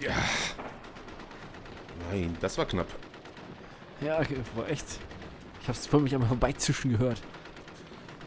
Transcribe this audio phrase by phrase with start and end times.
[0.00, 0.12] Ja.
[2.10, 2.88] Nein, das war knapp.
[4.00, 4.18] Ja,
[4.56, 4.86] war echt.
[5.62, 7.20] Ich hab's vor mich einmal vorbeizischen gehört.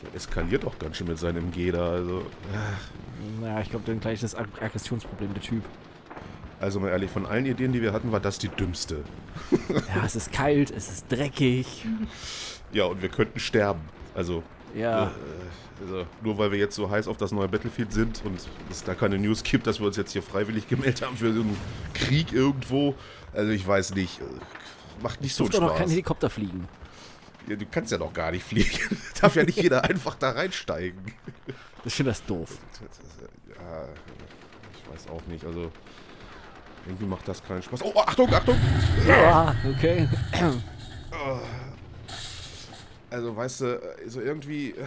[0.04, 1.92] Der eskaliert auch ganz schön mit seinem G da.
[1.92, 2.26] Also,
[3.42, 5.64] Naja, ich glaube, dann gleich das Ag Aggressionsproblem, der Typ.
[6.60, 9.04] also mal ehrlich, von allen Ideen, die wir hatten, war das die dümmste.
[9.70, 11.86] Ja, es ist kalt, es ist dreckig.
[12.72, 13.82] Ja, und wir könnten sterben.
[14.14, 14.44] Also,
[14.76, 15.10] Ja, äh,
[15.82, 18.94] also nur weil wir jetzt so heiß auf das neue Battlefield sind und es da
[18.96, 21.58] keine News gibt, dass wir uns jetzt hier freiwillig gemeldet haben für so einen
[21.94, 22.96] Krieg irgendwo.
[23.34, 24.20] Also ich weiß nicht.
[24.22, 24.24] äh,
[25.02, 25.92] Macht nicht so durfte doch noch kein Spaß.
[25.92, 26.68] Helikopter fliegen.
[27.48, 28.98] Ja, du kannst ja noch gar nicht fliegen.
[29.22, 31.00] Darf ja nicht jeder einfach da reinsteigen.
[31.84, 32.58] Ich finde das doof.
[33.50, 33.86] Ja,
[34.74, 35.44] ich weiß auch nicht.
[35.44, 35.72] Also
[36.86, 37.82] irgendwie macht das keinen Spaß.
[37.84, 38.58] Oh, Achtung, Achtung!
[39.08, 40.08] Ja, okay.
[43.10, 44.86] Also weißt du, also irgendwie äh,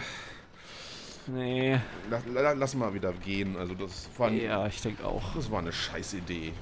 [1.27, 3.55] Nee, la- la- lass mal wieder gehen.
[3.57, 5.35] Also das war, ja, ich denke auch.
[5.35, 6.53] das war eine scheiß Idee.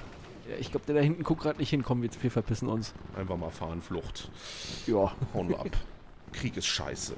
[0.49, 1.83] Ja, ich glaube, der da hinten guckt gerade nicht hin.
[1.83, 2.93] Komm, wir, wir verpissen uns.
[3.15, 4.29] Einfach mal fahren, Flucht.
[4.87, 5.11] Ja.
[5.33, 5.69] Hauen wir ab.
[6.33, 7.15] Krieg ist scheiße.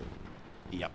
[0.71, 0.89] Ja.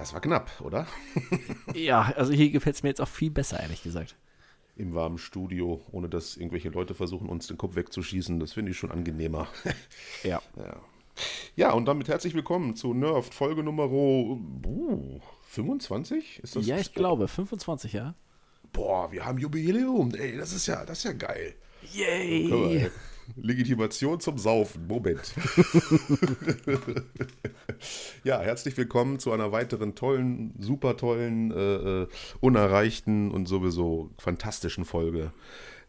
[0.00, 0.86] Das war knapp, oder?
[1.74, 4.16] Ja, also hier gefällt es mir jetzt auch viel besser, ehrlich gesagt.
[4.76, 8.40] Im warmen Studio, ohne dass irgendwelche Leute versuchen, uns den Kopf wegzuschießen.
[8.40, 9.48] Das finde ich schon angenehmer.
[10.22, 10.42] Ja.
[10.56, 10.76] ja.
[11.56, 16.40] ja, und damit herzlich willkommen zu Nerft, Folge Nummer uh, 25?
[16.42, 16.66] Ist das?
[16.66, 18.14] Ja, ich glaube, 25, ja.
[18.72, 20.14] Boah, wir haben Jubiläum.
[20.14, 21.54] Ey, das ist ja, das ist ja geil.
[21.92, 22.90] Yay!
[23.36, 24.86] Legitimation zum Saufen.
[24.86, 25.20] Moment.
[28.24, 32.08] ja, herzlich willkommen zu einer weiteren tollen, super tollen, äh, äh,
[32.40, 35.32] unerreichten und sowieso fantastischen Folge.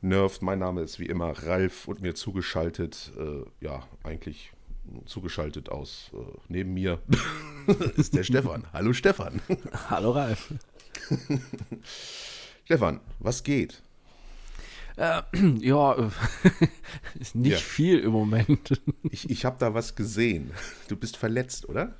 [0.02, 4.52] Nervt, mein Name ist wie immer Ralf und mir zugeschaltet, äh, ja, eigentlich
[5.06, 6.18] zugeschaltet aus äh,
[6.48, 7.00] neben mir
[7.96, 8.66] ist der Stefan.
[8.74, 9.42] Hallo Stefan.
[9.90, 10.53] Hallo Ralf.
[12.66, 13.84] Stefan, was geht?
[14.97, 15.22] Äh,
[15.59, 16.09] ja, äh,
[17.19, 17.57] ist nicht Ja.
[17.57, 18.81] viel im Moment.
[19.09, 20.52] Ich, ich habe da was gesehen.
[20.88, 21.96] Du bist verletzt, oder?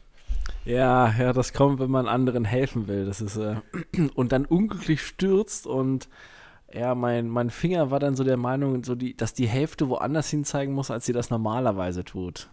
[0.66, 3.06] Ja, ja, das kommt, wenn man anderen helfen will.
[3.06, 3.56] Das ist äh,
[4.16, 6.08] und dann unglücklich stürzt und
[6.74, 10.30] ja, mein, mein Finger war dann so der Meinung, so die, dass die Hälfte woanders
[10.30, 12.48] hin zeigen muss, als sie das normalerweise tut.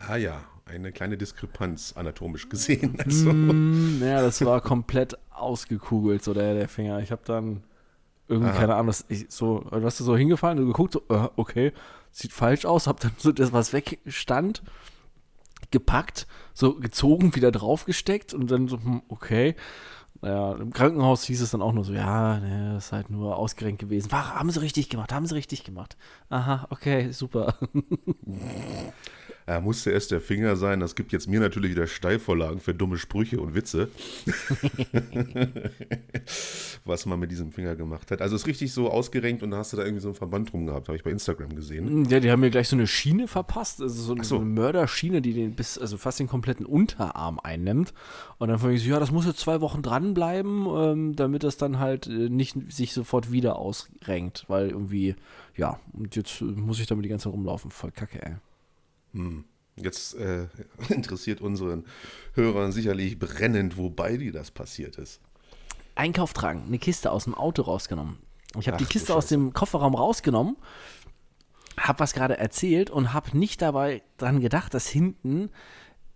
[0.00, 2.98] Ah ja, eine kleine Diskrepanz anatomisch gesehen.
[3.04, 6.98] Also, Mm, ja, das war komplett ausgekugelt, so der, der Finger.
[7.00, 7.62] Ich habe dann
[8.28, 8.58] irgendwie, Aha.
[8.58, 11.72] keine Ahnung, das, ich, so, du hast du so hingefallen und geguckt, so, äh, okay,
[12.10, 14.62] sieht falsch aus, hab dann so das, was wegstand,
[15.70, 19.54] gepackt, so gezogen, wieder draufgesteckt und dann so, hm, okay.
[20.20, 23.36] Naja, im Krankenhaus hieß es dann auch nur so, ja, ne, das ist halt nur
[23.36, 24.10] ausgerenkt gewesen.
[24.10, 25.96] War, haben sie richtig gemacht, haben sie richtig gemacht.
[26.28, 27.54] Aha, okay, super.
[29.48, 30.78] ja, musste erst der Finger sein.
[30.80, 33.88] Das gibt jetzt mir natürlich wieder Steilvorlagen für dumme Sprüche und Witze.
[36.84, 38.20] Was man mit diesem Finger gemacht hat.
[38.22, 40.66] Also ist richtig so ausgerenkt und da hast du da irgendwie so einen Verband drum
[40.66, 40.88] gehabt.
[40.88, 42.04] Habe ich bei Instagram gesehen.
[42.10, 45.20] Ja, die haben mir gleich so eine Schiene verpasst, also so, eine- so eine Mörderschiene,
[45.22, 47.94] die den bis, also fast den kompletten Unterarm einnimmt.
[48.38, 51.56] Und dann fand ich so, ja, das muss jetzt zwei Wochen dranbleiben, ähm, damit das
[51.56, 55.14] dann halt äh, nicht sich sofort wieder ausrenkt, weil irgendwie,
[55.56, 57.70] ja, und jetzt äh, muss ich damit die ganze Zeit rumlaufen.
[57.70, 58.36] Voll kacke, ey.
[59.76, 60.48] Jetzt äh,
[60.88, 61.84] interessiert unseren
[62.34, 65.20] Hörern sicherlich brennend, wobei dir das passiert ist.
[65.94, 68.18] Einkauf tragen, eine Kiste aus dem Auto rausgenommen.
[68.58, 70.56] Ich habe die Kiste aus dem Kofferraum rausgenommen,
[71.76, 75.50] habe was gerade erzählt und habe nicht dabei dran gedacht, dass hinten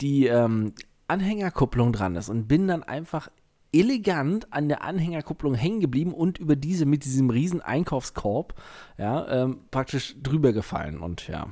[0.00, 0.72] die ähm,
[1.08, 3.28] Anhängerkupplung dran ist und bin dann einfach
[3.72, 8.54] elegant an der Anhängerkupplung hängen geblieben und über diese mit diesem riesen Einkaufskorb
[8.98, 11.48] ja, ähm, praktisch drüber gefallen und ja.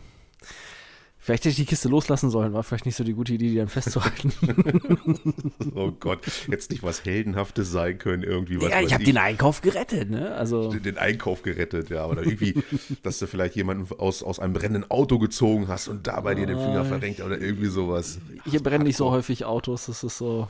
[1.22, 3.56] Vielleicht hätte ich die Kiste loslassen sollen, war vielleicht nicht so die gute Idee, die
[3.56, 4.32] dann festzuhalten.
[5.74, 9.60] Oh Gott, jetzt nicht was Heldenhaftes sein können, irgendwie was ja, ich habe den Einkauf
[9.60, 10.34] gerettet, ne?
[10.34, 10.72] Also.
[10.72, 12.62] den Einkauf gerettet, ja, oder irgendwie,
[13.02, 16.58] dass du vielleicht jemanden aus, aus einem brennenden Auto gezogen hast und dabei dir den
[16.58, 18.18] Finger verrenkt oder irgendwie sowas.
[18.44, 20.48] Hier brennen nicht so häufig Autos, das ist so.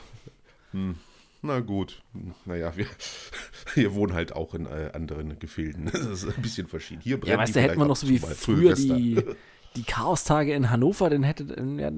[1.41, 2.01] Na gut,
[2.45, 2.85] naja, wir,
[3.75, 5.89] wir wohnen halt auch in äh, anderen Gefilden.
[5.91, 7.01] Das ist ein bisschen verschieden.
[7.01, 9.23] Hier brennen Ja, weißt du, hätten wir noch so wie früher die,
[9.75, 11.43] die Chaostage in Hannover, dann hätte,
[11.77, 11.91] ja,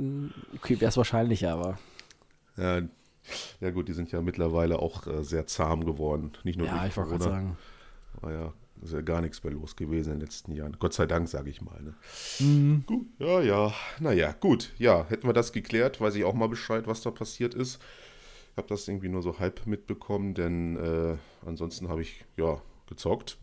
[0.55, 1.79] okay, wäre es wahrscheinlicher, aber
[2.57, 2.81] Ja,
[3.61, 6.31] Ja gut, die sind ja mittlerweile auch äh, sehr zahm geworden.
[6.43, 7.19] Nicht nur Ja, durch ich Corona.
[7.19, 7.57] sagen.
[8.21, 10.75] War ja, ist ja gar nichts mehr los gewesen in den letzten Jahren.
[10.79, 11.81] Gott sei Dank, sage ich mal.
[11.81, 11.93] Ne?
[12.39, 12.83] Mhm.
[12.85, 13.73] Gut, ja, ja.
[13.99, 14.71] Naja, gut.
[14.77, 17.79] Ja, hätten wir das geklärt, weiß ich auch mal Bescheid, was da passiert ist.
[18.51, 21.15] Ich habe das irgendwie nur so halb mitbekommen, denn äh,
[21.47, 22.61] ansonsten habe ich, ja,
[22.93, 23.37] gezockt.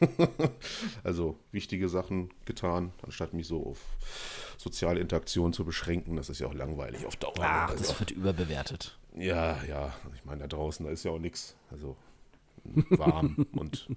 [1.04, 3.78] also wichtige Sachen getan, anstatt mich so auf
[4.56, 6.16] soziale Interaktion zu beschränken.
[6.16, 7.34] Das ist ja auch langweilig auf Dauer.
[7.40, 8.98] Ach, also, das wird überbewertet.
[9.16, 9.94] ja, ja.
[10.14, 11.56] Ich meine, da draußen, da ist ja auch nichts.
[11.70, 11.96] Also
[12.90, 13.88] warm und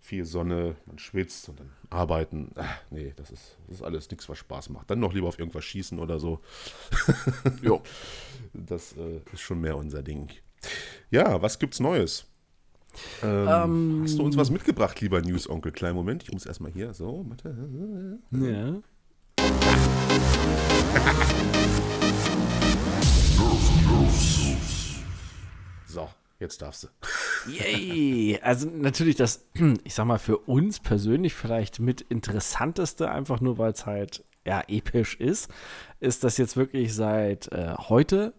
[0.00, 2.52] viel Sonne, man schwitzt und dann arbeiten.
[2.56, 4.90] Ach, nee, das ist, das ist alles nichts, was Spaß macht.
[4.90, 6.40] Dann noch lieber auf irgendwas schießen oder so.
[7.62, 7.82] Jo.
[8.56, 10.30] Das äh, ist schon mehr unser Ding.
[11.10, 12.26] Ja, was gibt's Neues?
[13.22, 15.72] Ähm, Ähm, hast du uns was mitgebracht, lieber News-Onkel?
[15.72, 17.24] Kleinen Moment, ich muss erstmal hier so.
[17.28, 18.18] Warte.
[18.32, 18.74] Ja.
[25.86, 26.08] So,
[26.40, 26.88] jetzt darfst du.
[27.50, 28.38] Yay!
[28.42, 29.46] Also natürlich das,
[29.84, 34.62] ich sag mal, für uns persönlich vielleicht mit interessanteste, einfach nur weil es halt ja
[34.68, 35.50] episch ist,
[36.00, 38.34] ist, dass jetzt wirklich seit äh, heute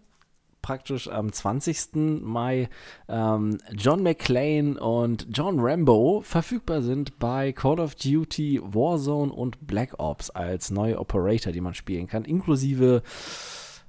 [0.66, 2.22] praktisch am 20.
[2.22, 2.68] Mai
[3.08, 10.00] ähm, John McClane und John Rambo verfügbar sind bei Call of Duty, Warzone und Black
[10.00, 13.04] Ops als neue Operator, die man spielen kann, inklusive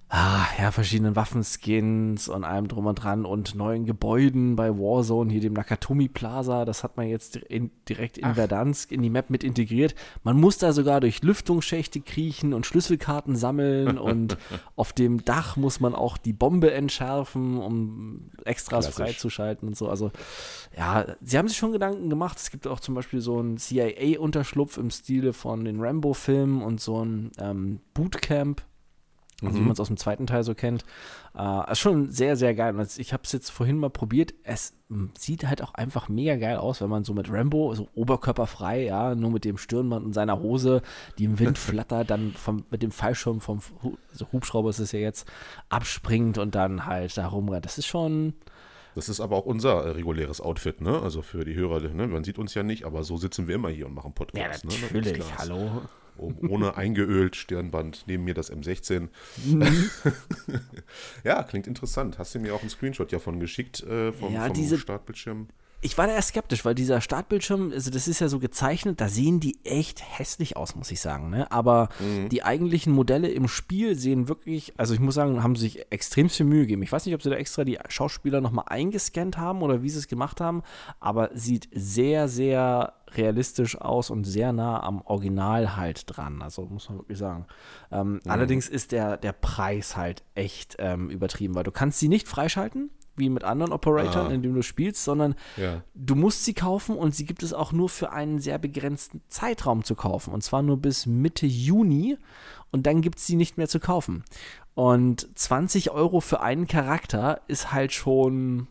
[0.10, 5.42] ah, ja, verschiedenen Waffenskins und allem drum und dran und neuen Gebäuden bei Warzone, hier
[5.42, 9.44] dem Nakatomi Plaza, das hat man jetzt in, direkt in Verdansk in die Map mit
[9.44, 9.96] integriert.
[10.24, 14.38] Man muss da sogar durch Lüftungsschächte kriechen und Schlüsselkarten sammeln und
[14.78, 18.96] auf dem Dach muss man auch die Bombe entschärfen, um Extras Klassisch.
[18.96, 19.90] freizuschalten und so.
[19.90, 20.12] Also
[20.78, 22.38] ja, sie haben sich schon Gedanken gemacht.
[22.38, 27.04] Es gibt auch zum Beispiel so einen CIA-Unterschlupf im Stile von den Rambo-Filmen und so
[27.04, 28.62] ein ähm, Bootcamp
[29.44, 30.84] also wie man es aus dem zweiten Teil so kennt.
[31.38, 32.76] Äh, ist schon sehr, sehr geil.
[32.76, 34.34] Und ich habe es jetzt vorhin mal probiert.
[34.44, 37.88] Es m, sieht halt auch einfach mega geil aus, wenn man so mit Rambo, so
[37.94, 40.82] oberkörperfrei, ja, nur mit dem Stirnband und seiner Hose,
[41.20, 43.60] die im Wind flattert, dann vom, mit dem Fallschirm vom
[44.12, 45.28] also Hubschrauber ist es ja jetzt,
[45.70, 47.66] abspringt und dann halt da rumrennt.
[47.66, 48.34] Das ist schon,
[48.96, 51.00] Das ist aber auch unser äh, reguläres Outfit, ne?
[51.04, 52.08] Also für die Hörer, ne?
[52.08, 54.64] man sieht uns ja nicht, aber so sitzen wir immer hier und machen ja, Podcasts.
[54.64, 54.70] ne?
[54.72, 55.38] Das ist natürlich, klar.
[55.38, 55.82] hallo.
[56.18, 59.08] Oh- Ohne eingeölt, Stirnband, neben mir das M16.
[59.46, 59.90] Mhm.
[61.24, 62.18] ja, klingt interessant.
[62.18, 65.48] Hast du mir auch einen Screenshot davon geschickt äh, vom, Ja, vom diese- Startbildschirm?
[65.82, 69.10] Ich war da erst skeptisch, weil dieser Startbildschirm, also das ist ja so gezeichnet, da
[69.10, 71.30] sehen die echt hässlich aus, muss ich sagen.
[71.30, 71.52] Ne?
[71.52, 71.90] Aber
[72.32, 76.48] die eigentlichen Modelle im Spiel sehen wirklich, also ich muss sagen, haben sich extrem viel
[76.48, 76.82] Mühe gegeben.
[76.82, 80.00] Ich weiß nicht, ob sie da extra die Schauspieler nochmal eingescannt haben oder wie sie
[80.00, 80.64] es gemacht haben,
[81.00, 86.42] aber sieht sehr, sehr realistisch aus und sehr nah am Original halt dran.
[86.42, 87.46] Also muss man wirklich sagen.
[87.92, 92.28] Ähm, Allerdings ist der, der Preis halt echt ähm, übertrieben, weil du kannst sie nicht
[92.28, 94.34] freischalten, wie mit anderen Operatoren, Ah.
[94.34, 95.82] indem du spielst, sondern Ja.
[95.96, 99.84] du musst sie kaufen und sie gibt es auch nur für einen sehr begrenzten Zeitraum
[99.84, 100.34] zu kaufen.
[100.34, 102.18] Und zwar nur bis Mitte Juni
[102.72, 104.24] und dann gibt es sie nicht mehr zu kaufen.
[104.76, 108.68] Und 20 Euro für einen Charakter ist halt schon.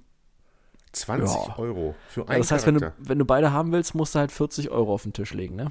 [0.93, 1.59] 20 Ja.
[1.59, 3.03] Euro für Ja, einen das heißt, wenn du, Charakter.
[3.09, 5.71] wenn du beide haben willst, musst du halt 40 Euro auf den Tisch legen, ne?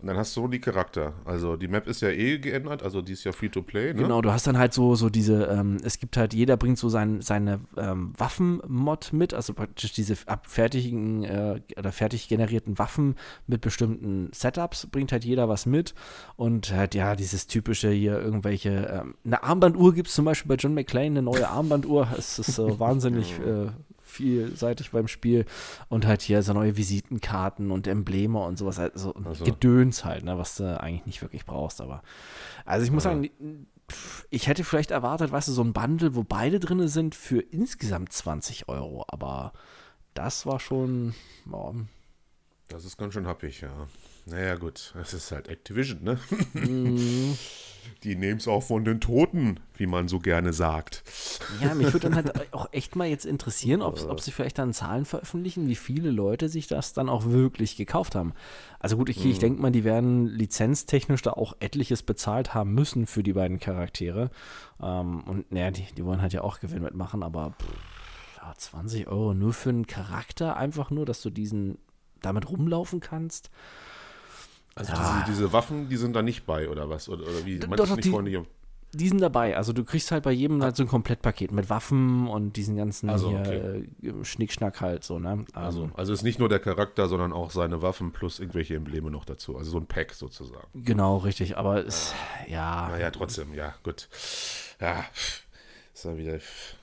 [0.00, 1.12] Und dann hast du die Charakter.
[1.24, 4.02] Also die Map ist ja eh geändert, also die ist ja Free-to-Play, ne?
[4.02, 6.88] Genau, du hast dann halt so, so diese, ähm, es gibt halt, jeder bringt so
[6.88, 13.16] sein, seine ähm, Waffenmod mit, also praktisch diese abfertigen äh, oder fertig generierten Waffen
[13.46, 15.94] mit bestimmten Setups, bringt halt jeder was mit.
[16.36, 20.56] Und halt, ja, dieses typische hier, irgendwelche, ähm, eine Armbanduhr gibt es zum Beispiel bei
[20.56, 22.08] John McClane, eine neue Armbanduhr.
[22.16, 23.66] Es ist so wahnsinnig äh,
[24.20, 25.46] vielseitig beim Spiel.
[25.88, 29.44] Und halt hier so neue Visitenkarten und Embleme und sowas, also, Also.
[29.44, 32.02] Gedöns halt, ne, was du eigentlich nicht wirklich brauchst, aber.
[32.64, 33.30] Also ich muss sagen,
[33.90, 37.40] pff, ich hätte vielleicht erwartet, weißt du, so ein Bundle, wo beide drin sind, für
[37.40, 39.52] insgesamt 20 Euro, aber
[40.14, 41.14] das war schon.
[41.50, 41.72] Ja,
[42.68, 43.70] Das ist ganz schön happig, ja.
[44.26, 46.18] Naja, gut, es ist halt Activision, ne?
[46.54, 47.36] Mhm.
[48.02, 51.02] Die nehmen es auch von den Toten, wie man so gerne sagt.
[51.62, 54.72] ja mich würde dann halt auch echt mal jetzt interessieren, ob, ob sie vielleicht dann
[54.72, 58.32] Zahlen veröffentlichen, wie viele Leute sich das dann auch wirklich gekauft haben.
[58.78, 63.06] Also gut, ich, ich denke mal, die werden lizenztechnisch da auch etliches bezahlt haben müssen
[63.06, 64.30] für die beiden Charaktere.
[64.80, 67.66] Ähm, und naja, die, die wollen halt ja auch Gewinn mitmachen, aber pff,
[68.38, 71.78] ja, 20 Euro nur für einen Charakter, einfach nur, dass du diesen
[72.22, 73.50] damit rumlaufen kannst.
[74.74, 75.24] Also Ja.
[75.26, 77.08] diese, diese Waffen, die sind da nicht bei, oder was?
[77.08, 77.58] Oder, oder wie?
[77.58, 78.46] Doch, doch, nicht die- hier?
[78.92, 79.56] Die sind dabei.
[79.56, 83.08] Also du kriegst halt bei jedem halt so ein Komplettpaket mit Waffen und diesen ganzen
[83.08, 85.44] Also, hier äh, Schnickschnack halt so, ne?
[85.52, 89.08] Also, Ähm, also ist nicht nur der Charakter, sondern auch seine Waffen plus irgendwelche Embleme
[89.12, 89.56] noch dazu.
[89.56, 90.66] Also so ein Pack sozusagen.
[90.74, 91.56] genau, richtig.
[91.56, 92.14] Aber es,
[92.48, 94.08] ja, Naja, trotzdem, ja, gut.
[94.80, 95.04] Ja,
[95.94, 96.38] ist ja wieder,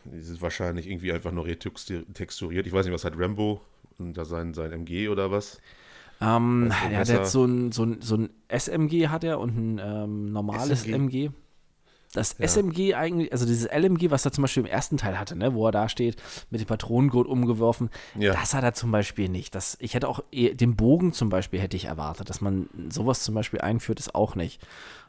[0.06, 2.68] die sind wahrscheinlich irgendwie einfach nur retexturiert.
[2.68, 3.60] Ich weiß nicht, was hat Rambo?
[4.00, 5.60] Und da sein, sein MG oder was?
[6.22, 9.58] Ähm, Also ja, der hat so ein, so, ein, so ein SMG hat er und
[9.58, 10.94] ein ähm, normales SMG?
[11.26, 11.30] MG.
[12.14, 12.46] Das Ja.
[12.46, 15.66] SMG eigentlich, also dieses LMG, was er zum Beispiel im ersten Teil hatte, ne, wo
[15.68, 16.16] er da steht,
[16.50, 18.34] mit dem Patronengurt umgeworfen, Ja.
[18.34, 19.54] das hat er zum Beispiel nicht.
[19.54, 23.36] Das, ich hätte auch den Bogen zum Beispiel hätte ich erwartet, dass man sowas zum
[23.36, 24.66] Beispiel einführt, ist auch nicht.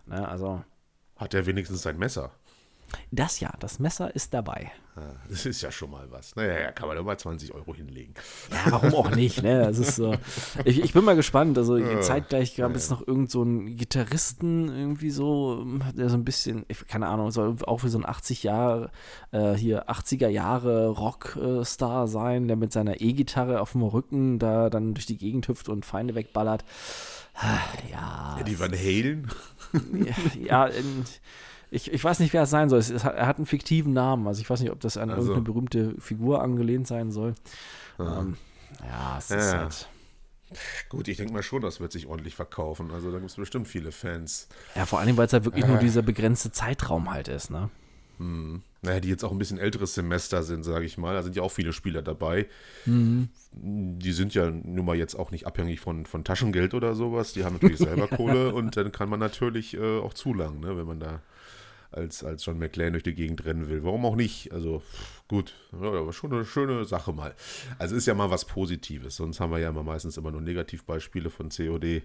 [0.06, 0.62] Ne, also
[1.16, 2.32] Hat er wenigstens sein Messer?
[3.10, 4.70] Das ja, das Messer ist dabei.
[4.96, 6.34] Ja, das ist ja schon mal was.
[6.34, 8.14] Naja, ja, kann man doch mal 20 Euro hinlegen.
[8.50, 9.60] Ja, warum auch nicht, ne?
[9.60, 10.16] Das ist so.
[10.64, 11.56] Ich, ich bin mal gespannt.
[11.56, 15.64] Also zeitgleich gab es noch irgend so einen Gitarristen irgendwie so,
[15.96, 18.90] der so ein bisschen, ich, keine Ahnung, soll auch wie so ein 80 Jahre,
[19.30, 24.94] äh, hier 80er Jahre Rockstar sein, der mit seiner E-Gitarre auf dem Rücken da dann
[24.94, 26.64] durch die Gegend hüpft und Feinde wegballert.
[27.92, 29.28] Ja, Ja, die Van Halen?
[30.42, 31.04] ja, in,
[31.70, 32.78] ich, ich weiß nicht, wer es sein soll.
[32.78, 34.26] Es, es hat, er hat einen fiktiven Namen.
[34.26, 35.32] Also ich weiß nicht, ob das an Also.
[35.32, 37.34] irgendeine berühmte Figur angelehnt sein soll.
[37.98, 38.36] Ähm,
[38.86, 39.58] ja, es ist Ja.
[39.60, 39.88] halt.
[40.88, 42.90] Gut, ich denke mal schon, das wird sich ordentlich verkaufen.
[42.90, 44.48] Also da gibt es bestimmt viele Fans.
[44.74, 45.68] Ja, vor allem, weil es halt wirklich Äh.
[45.68, 47.68] nur dieser begrenzte Zeitraum halt ist, ne?
[48.20, 51.14] Naja, die jetzt auch ein bisschen älteres Semester sind, sage ich mal.
[51.14, 52.48] Da sind ja auch viele Spieler dabei.
[52.84, 53.28] Mhm.
[53.52, 57.32] Die sind ja nun mal jetzt auch nicht abhängig von, von Taschengeld oder sowas.
[57.32, 60.86] Die haben natürlich selber Kohle und dann kann man natürlich äh, auch zulangen, ne, wenn
[60.86, 61.20] man da
[61.90, 63.82] als, als John McClane durch die Gegend rennen will.
[63.84, 64.52] Warum auch nicht?
[64.52, 64.82] Also
[65.26, 67.34] gut, ja, aber schon eine schöne Sache mal.
[67.78, 69.16] Also ist ja mal was Positives.
[69.16, 72.02] Sonst haben wir ja immer meistens immer nur Negativbeispiele von COD,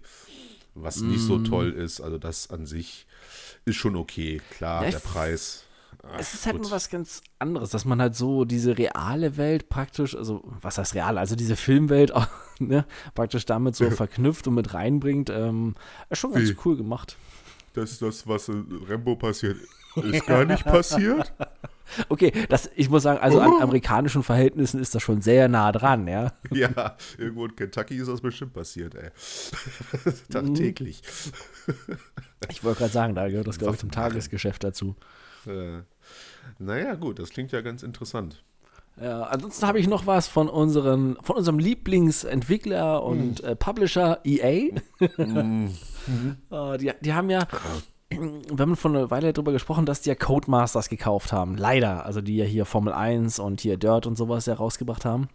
[0.75, 1.43] was nicht so Mhm.
[1.45, 2.01] toll ist.
[2.01, 3.05] Also das an sich
[3.65, 4.41] ist schon okay.
[4.51, 5.65] Klar, Ja, der Preis.
[6.01, 6.63] ach, Es ist halt gut.
[6.63, 10.95] nur was ganz anderes, dass man halt so diese reale Welt praktisch, also was heißt
[10.95, 12.27] real, also diese Filmwelt auch,
[12.59, 15.29] ne, praktisch damit so verknüpft und mit reinbringt.
[15.29, 15.75] Ähm,
[16.09, 17.17] ist schon ganz cool gemacht.
[17.73, 19.57] Dass das, was in Rambo passiert,
[19.95, 21.31] ist gar nicht passiert.
[22.09, 23.59] Okay, das, ich muss sagen, also an Oh.
[23.61, 26.31] amerikanischen Verhältnissen ist das schon sehr nah dran, ja.
[26.51, 29.11] Ja, irgendwo in Kentucky ist das bestimmt passiert, ey.
[30.31, 31.03] Tagtäglich.
[32.49, 33.91] Ich wollte gerade sagen, da gehört das, glaube ich, zum.
[33.91, 34.95] Tagesgeschäft dazu.
[35.45, 35.81] Äh,
[36.57, 38.43] naja, gut, das klingt ja ganz interessant.
[39.01, 43.45] Ja, ansonsten habe ich noch was von, unseren, von unserem Lieblingsentwickler und Hm.
[43.49, 44.69] äh, Publisher EA.
[46.51, 47.47] Äh, die, die haben ja,
[48.09, 51.55] wir haben vor einer Weile darüber gesprochen, dass die ja Codemasters gekauft haben.
[51.55, 52.05] Leider.
[52.05, 55.29] Also die ja hier Formel 1 und hier Dirt und sowas ja rausgebracht haben.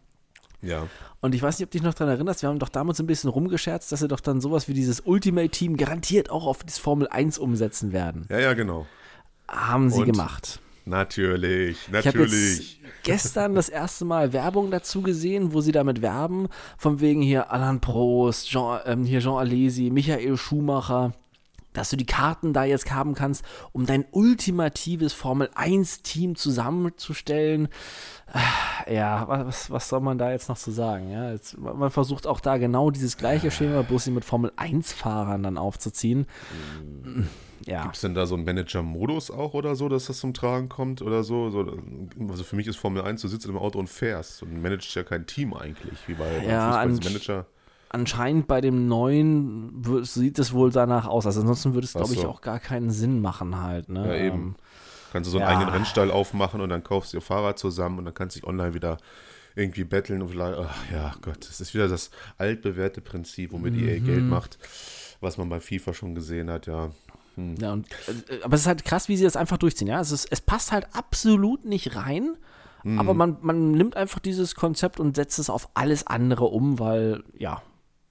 [0.61, 0.87] Ja.
[1.23, 3.07] Und ich weiß nicht, ob du dich noch daran erinnerst, wir haben doch damals ein
[3.07, 7.09] bisschen rumgescherzt, dass sie doch dann sowas wie dieses Ultimate-Team garantiert auch auf das Formel
[7.09, 8.27] 1 umsetzen werden.
[8.29, 8.87] Ja, ja, genau.
[9.49, 10.13] Haben sie Und?
[10.13, 10.61] gemacht.
[10.89, 12.81] Natürlich, Ich habe jetzt natürlich.
[13.03, 17.81] gestern das erste Mal Werbung dazu gesehen, wo sie damit werben, von wegen hier Alan
[17.81, 21.13] Prost, Jean, ähm, hier Jean Alesi, Michael Schumacher,
[21.79, 27.69] dass du die Karten da jetzt haben kannst, um dein ultimatives Formel 1 Team zusammenzustellen.
[28.33, 31.11] Ah, Ja, was, was soll man da jetzt noch zu sagen?
[31.11, 34.93] Ja, jetzt, man versucht auch da genau dieses gleiche Schema, bloß sie mit Formel 1
[34.93, 36.27] Fahrern dann aufzuziehen.
[37.65, 37.83] Ja.
[37.83, 41.03] Gibt es denn da so einen Manager-Modus auch oder so, dass das zum Tragen kommt
[41.03, 41.51] oder so?
[41.51, 41.77] so?
[42.29, 45.03] Also für mich ist Formel 1, du sitzt im Auto und fährst und managst ja
[45.05, 47.47] kein Team eigentlich, wie bei Ja, Fußball, diese Manager.
[47.91, 51.27] Anscheinend bei dem neuen sieht es wohl danach aus.
[51.27, 52.29] Also ansonsten würde es, glaube ich, so.
[52.29, 53.89] auch gar keinen Sinn machen halt.
[53.89, 54.07] Ne?
[54.07, 54.37] Ja, eben.
[54.37, 54.55] Ähm,
[55.13, 55.57] Kannst du so einen ja.
[55.57, 58.49] eigenen Rennstall aufmachen und dann kaufst du dir Fahrrad zusammen und dann kannst du dich
[58.49, 58.99] online wieder
[59.55, 63.99] irgendwie betteln und vielleicht, ach ja Gott, das ist wieder das altbewährte Prinzip, womit EA
[64.01, 64.29] Geld Mhm.
[64.29, 64.59] macht,
[65.21, 66.91] was man bei FIFA schon gesehen hat, ja.
[67.37, 67.87] ja, und,
[68.29, 69.89] äh, aber es ist halt krass, wie sie das einfach durchziehen.
[69.89, 69.99] Ja?
[70.01, 72.37] Es, ist, es passt halt absolut nicht rein.
[72.85, 72.99] Mhm.
[73.01, 77.25] Aber man, man nimmt einfach dieses Konzept und setzt es auf alles andere um, weil,
[77.37, 77.63] ja,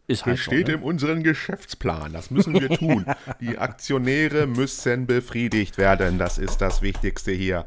[0.07, 0.75] ist halt Das so, steht ne?
[0.75, 3.05] in unserem Geschäftsplan, das müssen wir tun.
[3.41, 7.65] Die Aktionäre müssen befriedigt werden, das ist das Wichtigste hier.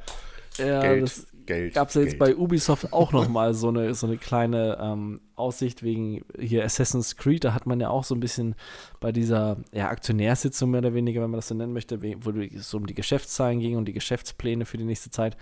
[0.57, 4.07] Ja, Geld, das Geld, gab es ja jetzt bei Ubisoft auch nochmal so eine, so
[4.07, 7.45] eine kleine ähm, Aussicht wegen hier Assassin's Creed.
[7.45, 8.55] Da hat man ja auch so ein bisschen
[9.01, 12.71] bei dieser ja, Aktionärssitzung mehr oder weniger, wenn man das so nennen möchte, wo es
[12.71, 15.37] so um die Geschäftszahlen ging und die Geschäftspläne für die nächste Zeit.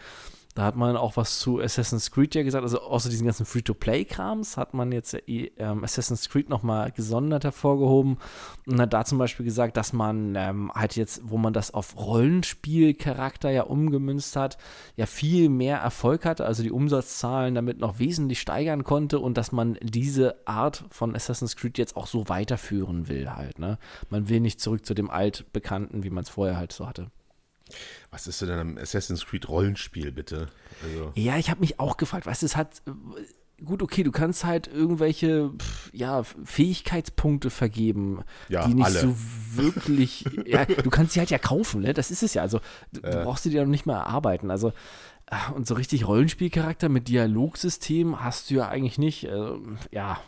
[0.59, 2.65] Da hat man auch was zu Assassin's Creed ja gesagt.
[2.65, 8.19] Also außer diesen ganzen Free-to-Play-Krams hat man jetzt eh, ähm, Assassin's Creed nochmal gesondert hervorgehoben
[8.67, 11.97] und hat da zum Beispiel gesagt, dass man ähm, halt jetzt, wo man das auf
[11.97, 14.59] Rollenspielcharakter ja umgemünzt hat,
[14.97, 19.53] ja viel mehr Erfolg hatte, also die Umsatzzahlen damit noch wesentlich steigern konnte und dass
[19.53, 23.61] man diese Art von Assassin's Creed jetzt auch so weiterführen will halt.
[23.61, 23.79] Ne?
[24.11, 27.12] Man will nicht zurück zu dem altbekannten, wie man es vorher halt so hatte.
[28.11, 30.49] Was ist denn am Assassin's Creed Rollenspiel, bitte?
[30.83, 34.45] Also, Ja, ich habe mich auch gefragt, du, es hat äh, gut, okay, du kannst
[34.45, 35.51] halt irgendwelche
[35.93, 39.01] ja, Fähigkeitspunkte vergeben, Ja, die nicht alle.
[39.01, 39.15] so
[39.55, 41.93] wirklich, ja, du kannst sie halt ja kaufen, ne?
[41.95, 42.43] Das ist es ja.
[42.43, 42.61] Also
[42.93, 43.23] du Äh.
[43.25, 44.51] brauchst sie dir doch nicht mehr erarbeiten.
[44.51, 44.73] Also
[45.55, 49.25] Und so richtig Rollenspielcharakter mit Dialogsystem hast du ja eigentlich nicht.
[49.25, 49.51] Äh,
[49.91, 50.19] ja.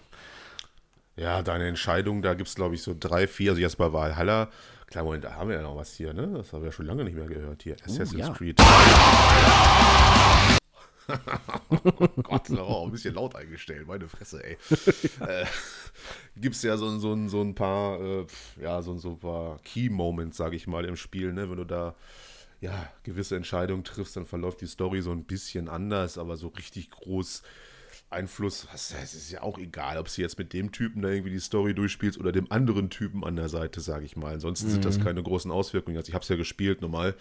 [1.17, 3.51] Ja, deine Entscheidung, da gibt es, glaube ich, so drei, vier.
[3.53, 4.49] Also jetzt bei Valhalla.
[4.91, 6.29] Klar, Moment, da haben wir ja noch was hier, ne?
[6.35, 7.77] Das haben wir ja schon lange nicht mehr gehört hier.
[7.85, 8.33] Assassin's ja.
[8.33, 8.61] Creed.
[11.71, 14.59] oh Gott, oh, ein bisschen laut eingestellt, meine Fresse, ey.
[15.29, 15.47] äh,
[16.35, 18.27] Gibt es ja so, so, so ein paar, äh,
[18.61, 21.49] ja, so, so ein paar Key-Moments, sage ich mal, im Spiel, ne?
[21.49, 21.95] Wenn du da
[22.61, 26.91] ja, gewisse Entscheidungen triffst, dann verläuft die Story so ein bisschen anders, aber so richtig
[26.91, 27.43] groß
[28.11, 31.39] Einfluss, es ist ja auch egal, ob sie jetzt mit dem Typen da irgendwie die
[31.39, 34.35] Story durchspielst oder dem anderen Typen an der Seite, sage ich mal.
[34.35, 34.73] Ansonsten mhm.
[34.73, 35.05] sind das mhm.
[35.05, 35.97] keine großen Auswirkungen.
[35.97, 37.15] Also ich habe es ja gespielt, normal.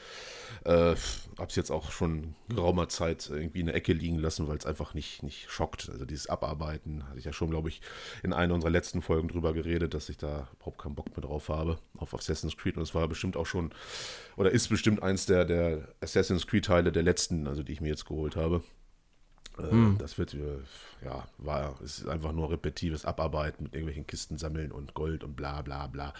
[0.66, 4.58] Äh, habe es jetzt auch schon geraumer Zeit irgendwie in der Ecke liegen lassen, weil
[4.58, 5.90] es einfach nicht, nicht schockt.
[5.90, 7.82] Also dieses Abarbeiten, hatte ich ja schon, glaube ich,
[8.24, 11.50] in einer unserer letzten Folgen drüber geredet, dass ich da überhaupt keinen Bock mehr drauf
[11.50, 12.78] habe, auf Assassin's Creed.
[12.78, 13.72] Und es war bestimmt auch schon,
[14.38, 18.06] oder ist bestimmt eins der, der Assassin's Creed-Teile der letzten, also die ich mir jetzt
[18.06, 18.64] geholt habe.
[19.70, 19.98] Hm.
[20.00, 20.58] Das wird, äh,
[21.04, 25.36] ja, war, es ist einfach nur repetitives Abarbeiten mit irgendwelchen Kisten sammeln und Gold und
[25.36, 26.14] bla bla bla.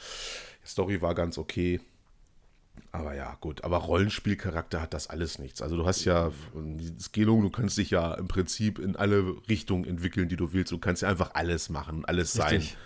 [0.64, 1.80] Die Story war ganz okay.
[2.92, 3.64] Aber ja, gut.
[3.64, 5.62] Aber Rollenspielcharakter hat das alles nichts.
[5.62, 9.86] Also du hast ja die Skillung, du kannst dich ja im Prinzip in alle Richtungen
[9.86, 10.72] entwickeln, die du willst.
[10.72, 12.78] Du kannst ja einfach alles machen, alles Richtig.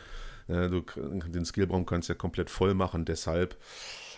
[0.48, 0.56] sein.
[0.56, 3.06] Ja, du, den Skillbaum kannst du ja komplett voll machen.
[3.06, 3.56] Deshalb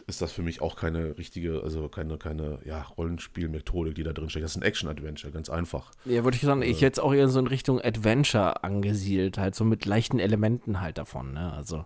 [0.08, 4.30] ist das für mich auch keine richtige, also keine, keine ja, Rollenspielmethode, die da drin
[4.30, 4.44] steckt.
[4.44, 5.92] Das ist ein Action-Adventure, ganz einfach.
[6.06, 9.38] Ja, würde ich sagen, ich äh, hätte es auch eher so in Richtung Adventure angesiedelt,
[9.38, 11.54] halt so mit leichten Elementen halt davon, ne?
[11.54, 11.86] Also.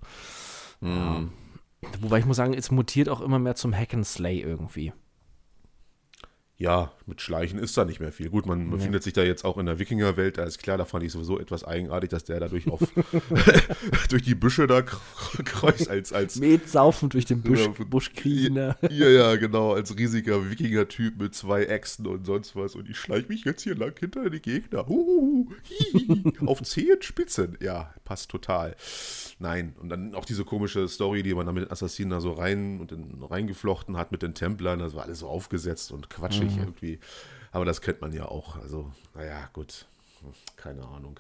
[0.82, 1.18] Ja.
[1.18, 1.32] Hm.
[2.02, 4.92] Wobei ich muss sagen, es mutiert auch immer mehr zum Hack and Slay irgendwie
[6.60, 8.30] ja, mit Schleichen ist da nicht mehr viel.
[8.30, 11.06] Gut, man befindet sich da jetzt auch in der Wikingerwelt, da ist klar, da fand
[11.06, 12.82] ich sowieso etwas eigenartig, dass der dadurch auf
[14.10, 18.58] durch die Büsche da kreuzt als als Met saufen durch den Busch, ja, Busch kriegen.
[18.58, 23.30] Ja, ja, genau, als riesiger Wikinger-Typ mit zwei Äxten und sonst was und ich schleiche
[23.30, 24.86] mich jetzt hier lang hinter die Gegner.
[24.86, 27.58] Huhuhu, hihi, auf Zehenspitzen.
[27.62, 28.76] Ja, passt total.
[29.40, 32.34] Nein, und dann auch diese komische Story, die man da mit den Assassinen da so
[32.34, 36.49] rein und in, reingeflochten hat mit den Templern, das war alles so aufgesetzt und quatschig
[36.49, 36.49] mhm.
[36.58, 37.00] Irgendwie.
[37.52, 38.56] Aber das kennt man ja auch.
[38.58, 39.86] Also, naja, gut.
[40.58, 41.20] Keine Ahnung.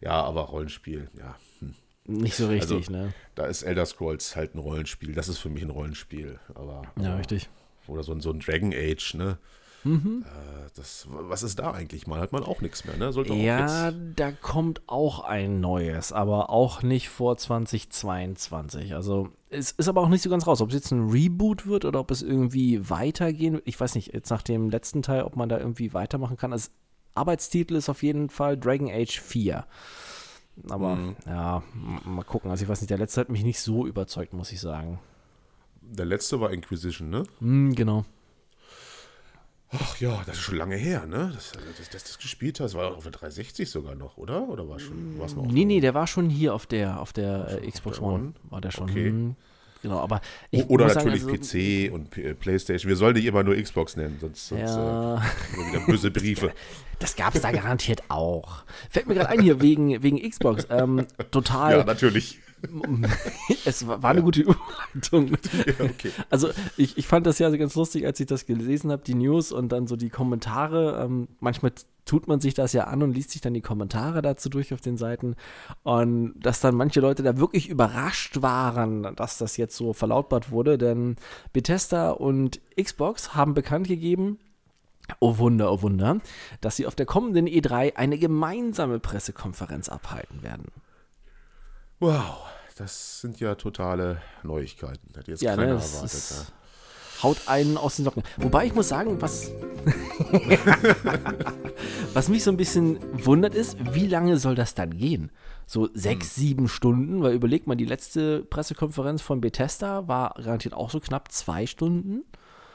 [0.00, 1.36] Ja, aber Rollenspiel, ja.
[1.60, 1.74] Hm.
[2.06, 3.12] Nicht so richtig, also, ne?
[3.34, 5.12] Da ist Elder Scrolls halt ein Rollenspiel.
[5.12, 6.40] Das ist für mich ein Rollenspiel.
[6.54, 7.50] Aber, ja, aber, richtig.
[7.86, 9.38] Oder so, so ein Dragon Age, ne?
[9.84, 10.24] Mhm.
[10.26, 12.20] Äh, das, was ist da eigentlich mal?
[12.20, 13.12] Hat man auch nichts mehr, ne?
[13.12, 18.94] Sollte ja, da kommt auch ein neues, aber auch nicht vor 2022.
[18.94, 21.84] Also es ist aber auch nicht so ganz raus, ob es jetzt ein Reboot wird
[21.84, 23.68] oder ob es irgendwie weitergehen wird.
[23.68, 26.52] Ich weiß nicht, jetzt nach dem letzten Teil, ob man da irgendwie weitermachen kann.
[26.52, 26.70] Also,
[27.14, 29.66] Arbeitstitel ist auf jeden Fall Dragon Age 4.
[30.68, 31.16] Aber mhm.
[31.26, 31.62] ja,
[32.04, 32.50] mal gucken.
[32.50, 34.98] Also ich weiß nicht, der letzte hat mich nicht so überzeugt, muss ich sagen.
[35.80, 37.24] Der letzte war Inquisition, ne?
[37.40, 38.04] Mhm, genau.
[39.70, 41.30] Ach ja, das ist schon lange her, ne?
[41.34, 42.74] Dass das, das, das gespielt hast.
[42.74, 44.48] War auf der 360 sogar noch, oder?
[44.48, 45.44] Oder war schon war's noch?
[45.46, 48.32] Nee, nee, der war schon hier auf der, auf der äh, Xbox One.
[48.44, 48.88] War der schon.
[48.88, 49.34] Okay.
[49.82, 50.20] Genau, aber
[50.66, 52.88] Oder natürlich sagen, also, PC und P Playstation.
[52.88, 55.16] Wir sollen nicht immer nur Xbox nennen, sonst, sonst ja.
[55.16, 55.20] äh,
[55.72, 56.52] wieder böse Briefe.
[56.98, 58.64] Das gab es da garantiert auch.
[58.90, 60.66] Fällt mir gerade ein hier wegen, wegen Xbox.
[60.70, 61.78] Ähm, total.
[61.78, 62.40] Ja, natürlich.
[63.64, 65.36] es war eine gute Überleitung.
[65.66, 66.10] Ja, okay.
[66.30, 69.52] Also ich, ich fand das ja ganz lustig, als ich das gelesen habe, die News
[69.52, 71.02] und dann so die Kommentare.
[71.04, 71.72] Ähm, manchmal
[72.04, 74.80] tut man sich das ja an und liest sich dann die Kommentare dazu durch auf
[74.80, 75.36] den Seiten.
[75.82, 80.78] Und dass dann manche Leute da wirklich überrascht waren, dass das jetzt so verlautbart wurde.
[80.78, 81.16] Denn
[81.52, 84.38] Bethesda und Xbox haben bekannt gegeben,
[85.20, 86.20] Oh Wunder, oh Wunder,
[86.60, 90.66] dass sie auf der kommenden E3 eine gemeinsame Pressekonferenz abhalten werden.
[92.00, 95.14] Wow, das sind ja totale Neuigkeiten.
[95.16, 96.30] Hätte jetzt ja, keiner ne, erwartet.
[96.30, 97.22] Ja.
[97.22, 98.22] Haut einen aus den Socken.
[98.36, 99.50] Wobei ich muss sagen, was,
[102.14, 105.32] was mich so ein bisschen wundert ist, wie lange soll das dann gehen?
[105.66, 106.42] So sechs, hm.
[106.42, 107.22] sieben Stunden?
[107.22, 112.24] Weil überlegt mal, die letzte Pressekonferenz von Bethesda war garantiert auch so knapp zwei Stunden.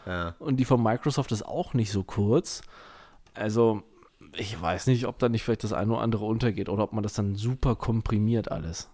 [0.05, 0.35] Ja.
[0.39, 2.63] Und die von Microsoft ist auch nicht so kurz.
[3.33, 3.83] Also,
[4.35, 7.03] ich weiß nicht, ob da nicht vielleicht das eine oder andere untergeht oder ob man
[7.03, 8.89] das dann super komprimiert alles.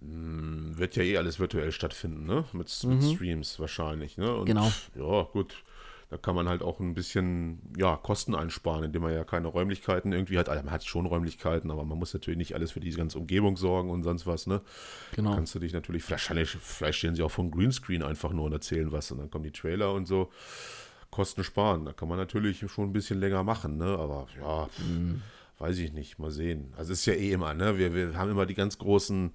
[0.00, 2.44] Hm, wird ja eh alles virtuell stattfinden, ne?
[2.52, 2.90] Mit, mhm.
[2.90, 4.34] mit Streams wahrscheinlich, ne?
[4.34, 4.70] Und, genau.
[4.94, 5.62] Ja, gut.
[6.08, 10.12] Da kann man halt auch ein bisschen ja, Kosten einsparen, indem man ja keine Räumlichkeiten
[10.12, 10.48] irgendwie hat.
[10.48, 13.56] Also man hat schon Räumlichkeiten, aber man muss natürlich nicht alles für diese ganze Umgebung
[13.56, 14.60] sorgen und sonst was, ne?
[15.16, 15.34] Genau.
[15.34, 18.92] Kannst du dich natürlich, vielleicht, vielleicht stehen sie auch vom Greenscreen einfach nur und erzählen
[18.92, 20.30] was und dann kommen die Trailer und so.
[21.10, 21.86] Kosten sparen.
[21.86, 23.86] Da kann man natürlich schon ein bisschen länger machen, ne?
[23.98, 25.22] Aber ja, mhm.
[25.58, 26.72] weiß ich nicht, mal sehen.
[26.76, 27.78] Also ist ja eh immer, ne?
[27.78, 29.32] Wir, wir haben immer die ganz großen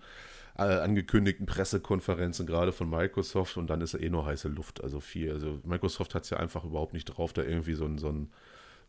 [0.57, 4.83] äh, angekündigten Pressekonferenzen, gerade von Microsoft, und dann ist er eh nur heiße Luft.
[4.83, 5.31] Also viel.
[5.31, 8.29] Also Microsoft hat es ja einfach überhaupt nicht drauf, da irgendwie so ein, so ein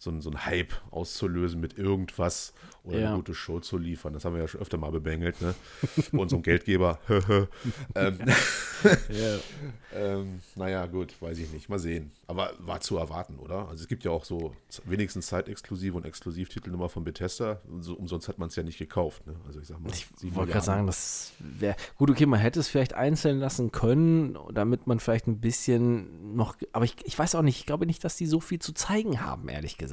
[0.02, 3.06] so ein, so ein Hype auszulösen mit irgendwas oder ja.
[3.08, 4.12] eine gute Show zu liefern.
[4.12, 5.54] Das haben wir ja schon öfter mal bemängelt, ne?
[6.10, 6.98] Bei unserem Geldgeber.
[7.94, 8.18] ähm,
[9.08, 9.38] ja.
[9.94, 11.68] ähm, naja, gut, weiß ich nicht.
[11.68, 12.10] Mal sehen.
[12.26, 13.68] Aber war zu erwarten, oder?
[13.68, 17.60] Also es gibt ja auch so wenigstens Zeitexklusive und Exklusivtitel nochmal von Bethesda.
[17.78, 19.24] So, umsonst hat man es ja nicht gekauft.
[19.28, 19.36] Ne?
[19.46, 22.66] Also ich sag mal, ich wollte gerade sagen, das wäre gut, okay, man hätte es
[22.66, 27.42] vielleicht einzeln lassen können, damit man vielleicht ein bisschen noch, aber ich, ich weiß auch
[27.42, 29.91] nicht, ich glaube nicht, dass die so viel zu zeigen haben, ehrlich gesagt.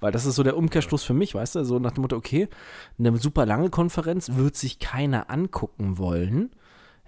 [0.00, 1.64] Weil das ist so der Umkehrschluss für mich, weißt du?
[1.64, 2.48] So nach dem Motto, okay,
[2.98, 6.50] eine super lange Konferenz wird sich keiner angucken wollen.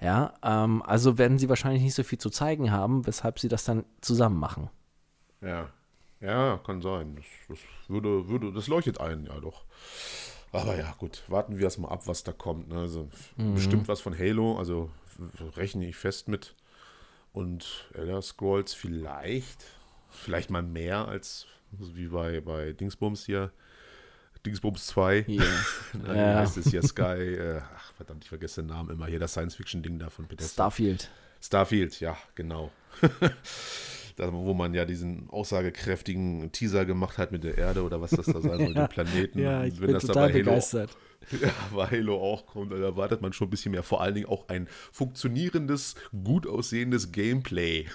[0.01, 3.65] Ja, ähm, also werden sie wahrscheinlich nicht so viel zu zeigen haben, weshalb sie das
[3.65, 4.69] dann zusammen machen.
[5.41, 5.69] Ja,
[6.21, 7.17] ja, kann sein.
[7.17, 9.65] Das, das würde, würde, das leuchtet ein, ja doch.
[10.53, 12.69] Aber ja, gut, warten wir erstmal ab, was da kommt.
[12.69, 12.81] Ne?
[12.81, 13.55] Also mhm.
[13.55, 14.91] bestimmt was von Halo, also
[15.57, 16.55] rechne ich fest mit.
[17.33, 19.65] Und Elder Scrolls vielleicht,
[20.11, 21.47] vielleicht mal mehr als
[21.79, 23.53] wie bei, bei Dingsbums hier.
[24.45, 25.27] Dingsbums 2.
[25.29, 25.45] Yeah.
[26.05, 26.35] Dann ja.
[26.41, 27.03] heißt es hier Sky.
[27.03, 29.07] Äh, ach, verdammt, ich vergesse den Namen immer.
[29.07, 30.53] Hier das Science-Fiction-Ding da von Bethesda.
[30.53, 31.11] Starfield.
[31.41, 32.71] Starfield, ja, genau.
[34.17, 38.27] da, wo man ja diesen aussagekräftigen Teaser gemacht hat mit der Erde oder was das
[38.27, 38.87] da sein soll, ja.
[38.87, 39.39] den Planeten.
[39.39, 40.97] Ja, ich Wenn bin das total Halo, begeistert.
[41.41, 43.85] Ja, weil Halo auch kommt, da erwartet man schon ein bisschen mehr.
[43.85, 47.87] Vor allen Dingen auch ein funktionierendes, gut aussehendes Gameplay.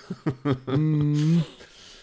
[0.66, 1.42] mm.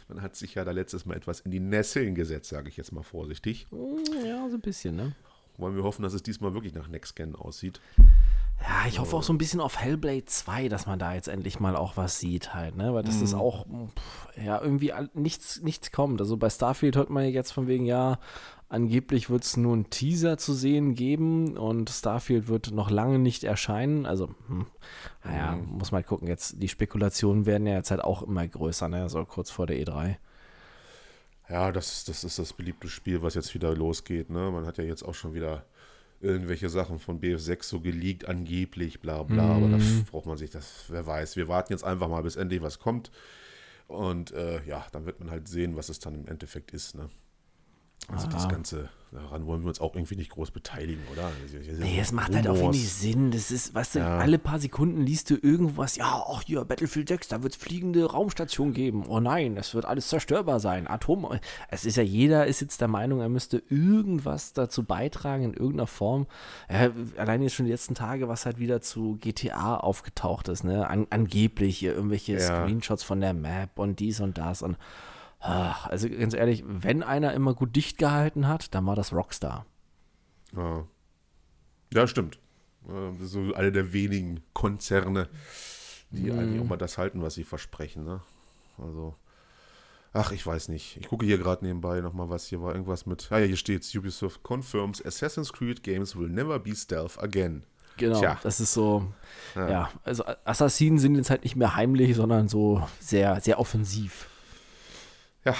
[0.09, 2.93] Man hat sich ja da letztes Mal etwas in die Nesseln gesetzt, sage ich jetzt
[2.93, 3.67] mal vorsichtig.
[3.71, 5.13] Mm, ja, so ein bisschen, ne?
[5.57, 7.81] Wollen wir hoffen, dass es diesmal wirklich nach Next Gen aussieht.
[8.61, 11.61] Ja, ich hoffe auch so ein bisschen auf Hellblade 2, dass man da jetzt endlich
[11.61, 12.95] mal auch was sieht halt, ne?
[12.95, 13.25] Weil das mhm.
[13.25, 13.67] ist auch,
[14.43, 16.21] ja, irgendwie nichts, nichts kommt.
[16.21, 18.19] Also bei Starfield hört man jetzt von wegen, ja,
[18.75, 23.45] Angeblich wird es nur einen Teaser zu sehen geben und Starfield wird noch lange nicht
[23.45, 24.05] erscheinen.
[24.05, 24.67] Also, hm,
[25.23, 25.79] naja, mhm.
[25.79, 26.27] muss mal gucken.
[26.27, 29.09] Jetzt, die Spekulationen werden ja jetzt halt auch immer größer, ne?
[29.09, 30.17] So kurz vor der E3.
[31.49, 34.29] Ja, das, das ist das beliebte Spiel, was jetzt wieder losgeht.
[34.29, 34.51] Ne?
[34.51, 35.65] Man hat ja jetzt auch schon wieder
[36.21, 39.55] irgendwelche Sachen von BF6 so geleakt, angeblich, bla bla.
[39.57, 39.65] Mhm.
[39.65, 41.37] Aber da braucht man sich das, wer weiß.
[41.37, 43.13] Wir warten jetzt einfach mal, bis endlich was kommt.
[43.87, 46.97] Und äh, ja, dann wird man halt sehen, was es dann im Endeffekt ist.
[46.97, 47.09] Ne?
[48.09, 48.35] Also Aha.
[48.35, 51.31] das Ganze, daran wollen wir uns auch irgendwie nicht groß beteiligen, oder?
[51.79, 53.31] Nee, es macht halt auch wenig Sinn.
[53.31, 54.19] Das ist, weißt du, ja.
[54.19, 58.05] alle paar Sekunden liest du irgendwas, ja, ach hier, Battlefield 6, da wird es fliegende
[58.05, 59.07] Raumstationen geben.
[59.09, 60.87] Oh nein, es wird alles zerstörbar sein.
[60.87, 61.27] Atom.
[61.71, 65.87] Es ist ja, jeder ist jetzt der Meinung, er müsste irgendwas dazu beitragen in irgendeiner
[65.87, 66.27] Form.
[66.71, 70.89] Ja, allein jetzt schon die letzten Tage, was halt wieder zu GTA aufgetaucht ist, ne?
[70.89, 72.41] An, angeblich irgendwelche ja.
[72.41, 74.77] Screenshots von der Map und dies und das und
[75.47, 79.67] Ach, also ganz ehrlich, wenn einer immer gut dicht gehalten hat, dann war das Rockstar.
[80.57, 80.87] Ja,
[81.93, 82.39] ja stimmt.
[83.21, 85.29] So eine der wenigen Konzerne,
[86.11, 86.39] die mm.
[86.39, 88.05] eigentlich auch mal das halten, was sie versprechen.
[88.05, 88.23] Ne?
[88.79, 89.17] Also,
[90.15, 90.97] ach, ich weiß nicht.
[90.97, 92.73] Ich gucke hier gerade nebenbei nochmal, was hier war.
[92.73, 97.23] Irgendwas mit, ah ja, hier steht Ubisoft confirms Assassin's Creed games will never be stealth
[97.23, 97.65] again.
[97.99, 98.41] Genau, Tja.
[98.43, 99.13] das ist so,
[99.55, 99.71] ja.
[99.71, 104.31] ja, also Assassinen sind jetzt halt nicht mehr heimlich, sondern so sehr, sehr offensiv.
[105.45, 105.55] Ja,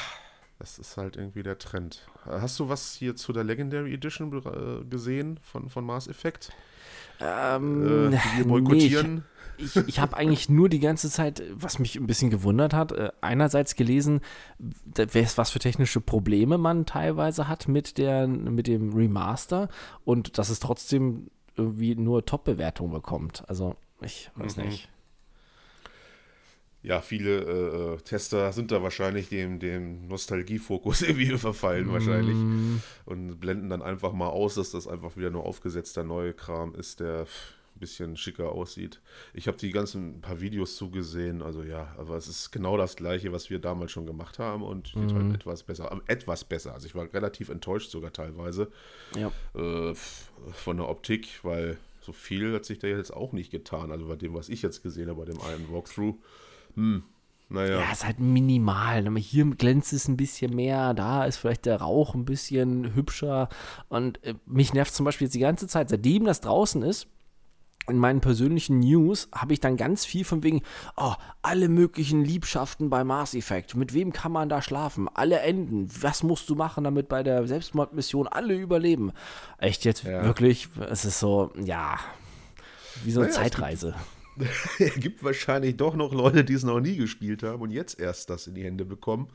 [0.59, 2.07] das ist halt irgendwie der Trend.
[2.25, 6.53] Hast du was hier zu der Legendary Edition äh, gesehen von, von Mass Effect?
[7.21, 9.15] Ähm, äh, die wir boykottieren?
[9.59, 12.73] Nee, ich, ich, ich habe eigentlich nur die ganze Zeit, was mich ein bisschen gewundert
[12.73, 14.21] hat, äh, einerseits gelesen,
[14.57, 19.69] was für technische Probleme man teilweise hat mit, der, mit dem Remaster
[20.05, 23.45] und dass es trotzdem irgendwie nur Top-Bewertungen bekommt.
[23.49, 24.65] Also, ich weiß mhm.
[24.65, 24.89] nicht
[26.85, 32.37] ja, viele äh, äh, Tester sind da wahrscheinlich dem, dem Nostalgiefokus irgendwie verfallen, wahrscheinlich.
[32.37, 32.81] Mm.
[33.07, 37.01] Und blenden dann einfach mal aus, dass das einfach wieder nur aufgesetzter neue Kram ist,
[37.01, 39.01] der ein bisschen schicker aussieht.
[39.33, 43.33] Ich habe die ganzen paar Videos zugesehen, also ja, aber es ist genau das gleiche,
[43.33, 45.15] was wir damals schon gemacht haben und mm.
[45.15, 45.91] halt etwas besser.
[45.91, 46.75] Aber etwas besser.
[46.75, 48.71] Also ich war relativ enttäuscht sogar teilweise
[49.17, 49.33] ja.
[49.55, 49.95] äh,
[50.53, 53.91] von der Optik, weil so viel hat sich da jetzt auch nicht getan.
[53.91, 56.17] Also bei dem, was ich jetzt gesehen habe, bei dem einen Walkthrough.
[56.75, 57.03] Hm.
[57.51, 57.81] Naja.
[57.81, 59.17] Ja, ist halt minimal.
[59.19, 63.49] Hier glänzt es ein bisschen mehr, da ist vielleicht der Rauch ein bisschen hübscher.
[63.89, 67.07] Und äh, mich nervt zum Beispiel jetzt die ganze Zeit, seitdem das draußen ist,
[67.87, 70.63] in meinen persönlichen News habe ich dann ganz viel von wegen,
[70.97, 73.75] oh, alle möglichen Liebschaften bei Mars Effect.
[73.75, 75.09] Mit wem kann man da schlafen?
[75.13, 75.89] Alle Enden.
[76.01, 79.13] Was musst du machen, damit bei der Selbstmordmission alle überleben?
[79.59, 80.25] Echt jetzt ja.
[80.25, 80.69] wirklich?
[80.89, 81.99] Es ist so, ja,
[83.05, 83.89] wie so eine naja, Zeitreise.
[83.89, 84.14] es gibt
[85.21, 88.55] wahrscheinlich doch noch Leute, die es noch nie gespielt haben und jetzt erst das in
[88.55, 89.29] die Hände bekommen.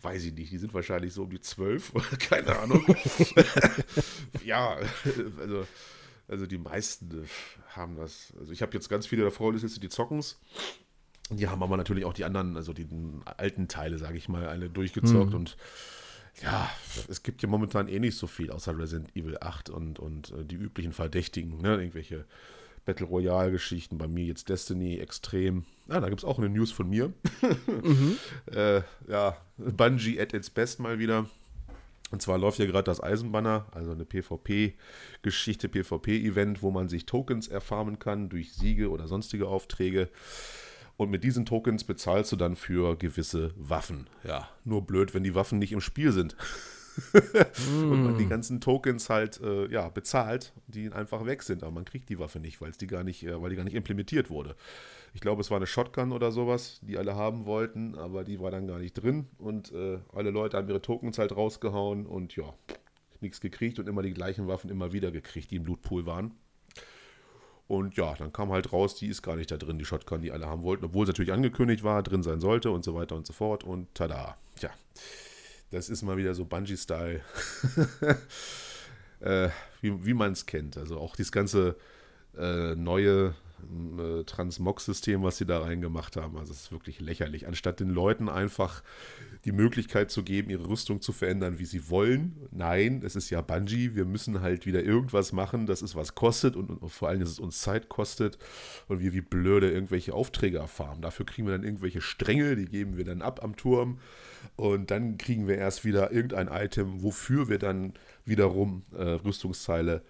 [0.00, 2.84] Weiß ich nicht, die sind wahrscheinlich so um die zwölf, keine Ahnung.
[4.44, 4.78] ja,
[5.40, 5.66] also
[6.28, 7.26] Also die meisten äh,
[7.68, 8.34] haben das.
[8.38, 10.38] Also ich habe jetzt ganz viele der Freundesliste, die zocken's.
[11.30, 12.86] Die haben aber natürlich auch die anderen, also die
[13.24, 15.30] alten Teile, sage ich mal, alle durchgezockt.
[15.30, 15.36] Mhm.
[15.36, 15.56] Und
[16.42, 16.70] ja,
[17.08, 20.44] es gibt ja momentan eh nicht so viel außer Resident Evil 8 und, und äh,
[20.44, 21.76] die üblichen Verdächtigen, ne?
[21.76, 22.26] irgendwelche
[22.88, 23.98] Battle Royale-Geschichten.
[23.98, 25.66] Bei mir jetzt Destiny extrem.
[25.90, 27.12] Ah, da gibt es auch eine News von mir.
[27.82, 28.16] mhm.
[28.50, 31.26] äh, ja, Bungie at its best mal wieder.
[32.10, 37.46] Und zwar läuft hier gerade das Eisenbanner, also eine PvP-Geschichte, PvP-Event, wo man sich Tokens
[37.48, 40.08] erfarmen kann durch Siege oder sonstige Aufträge.
[40.96, 44.06] Und mit diesen Tokens bezahlst du dann für gewisse Waffen.
[44.24, 46.36] Ja, nur blöd, wenn die Waffen nicht im Spiel sind.
[47.72, 48.30] und man die hm.
[48.30, 51.62] ganzen Tokens halt äh, ja, bezahlt, die einfach weg sind.
[51.62, 53.74] Aber man kriegt die Waffe nicht, weil die gar nicht, äh, weil die gar nicht
[53.74, 54.56] implementiert wurde.
[55.14, 58.50] Ich glaube, es war eine Shotgun oder sowas, die alle haben wollten, aber die war
[58.50, 59.26] dann gar nicht drin.
[59.38, 62.52] Und äh, alle Leute haben ihre Tokens halt rausgehauen und ja,
[63.20, 66.34] nichts gekriegt und immer die gleichen Waffen immer wieder gekriegt, die im Blutpool waren.
[67.66, 70.32] Und ja, dann kam halt raus, die ist gar nicht da drin, die Shotgun, die
[70.32, 73.26] alle haben wollten, obwohl es natürlich angekündigt war, drin sein sollte und so weiter und
[73.26, 73.62] so fort.
[73.62, 74.70] Und tada, tja.
[75.70, 77.20] Das ist mal wieder so Bungee-Style.
[79.20, 79.48] äh,
[79.80, 80.76] wie, wie man es kennt.
[80.76, 81.76] Also auch dieses ganze
[82.36, 83.34] äh, neue
[83.98, 86.38] äh, Transmog-System, was sie da reingemacht haben.
[86.38, 87.46] Also es ist wirklich lächerlich.
[87.46, 88.82] Anstatt den Leuten einfach
[89.44, 92.48] die Möglichkeit zu geben, ihre Rüstung zu verändern, wie sie wollen.
[92.50, 93.94] Nein, es ist ja Bungee.
[93.94, 97.30] Wir müssen halt wieder irgendwas machen, das ist was kostet und, und vor allem, dass
[97.30, 98.38] es uns Zeit kostet
[98.88, 101.02] und wir wie blöde irgendwelche Aufträge erfahren.
[101.02, 103.98] Dafür kriegen wir dann irgendwelche Stränge, die geben wir dann ab am Turm
[104.56, 110.02] und dann kriegen wir erst wieder irgendein Item, wofür wir dann wiederum äh, Rüstungsteile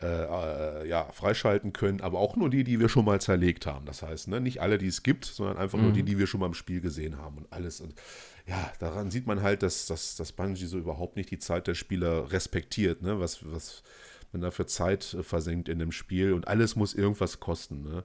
[0.00, 3.84] äh, äh, ja, freischalten können, aber auch nur die, die wir schon mal zerlegt haben.
[3.84, 5.84] Das heißt, ne, nicht alle, die es gibt, sondern einfach mhm.
[5.86, 6.06] nur die, mhm.
[6.06, 7.80] die wir schon mal im Spiel gesehen haben und alles.
[7.80, 7.94] Und
[8.46, 11.74] ja, daran sieht man halt, dass, dass, dass Bungie so überhaupt nicht die Zeit der
[11.74, 13.18] Spieler respektiert, ne?
[13.18, 13.82] was, was
[14.30, 17.82] man da für Zeit äh, versenkt in dem Spiel und alles muss irgendwas kosten.
[17.82, 18.04] Ne?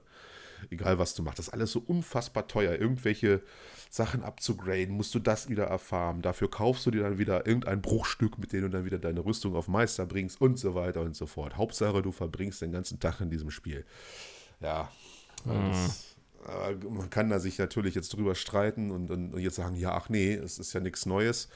[0.70, 1.38] Egal, was du machst.
[1.38, 2.78] Das ist alles so unfassbar teuer.
[2.78, 3.42] Irgendwelche
[3.90, 6.22] Sachen abzugraden, musst du das wieder erfahren.
[6.22, 9.54] Dafür kaufst du dir dann wieder irgendein Bruchstück, mit dem du dann wieder deine Rüstung
[9.54, 11.56] auf Meister bringst und so weiter und so fort.
[11.56, 13.84] Hauptsache, du verbringst den ganzen Tag in diesem Spiel.
[14.60, 14.90] Ja,
[15.44, 15.68] mhm.
[15.70, 16.16] das,
[16.88, 20.08] man kann da sich natürlich jetzt drüber streiten und, und, und jetzt sagen, ja, ach
[20.08, 21.48] nee, es ist ja nichts Neues.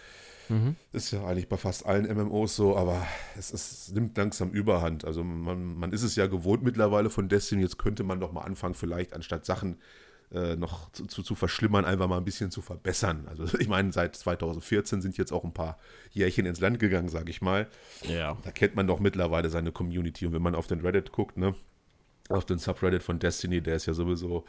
[0.48, 0.76] Mhm.
[0.92, 3.06] Ist ja eigentlich bei fast allen MMOs so, aber
[3.37, 5.04] es, ist, nimmt langsam Überhand.
[5.04, 7.62] Also man, man ist es ja gewohnt mittlerweile von Destiny.
[7.62, 9.78] Jetzt könnte man doch mal anfangen, vielleicht anstatt Sachen
[10.32, 13.26] äh, noch zu, zu, zu, verschlimmern, einfach mal ein bisschen zu verbessern.
[13.28, 15.78] Also ich meine, seit 2014 sind jetzt auch ein paar
[16.11, 17.68] Jährchen ins Land gegangen, sage ich mal.
[18.02, 18.37] Ja.
[18.42, 20.26] Da kennt man doch mittlerweile seine Community.
[20.26, 21.54] Und wenn man auf den Reddit guckt, ne,
[22.28, 24.44] auf den Subreddit von Destiny, der ist ja sowieso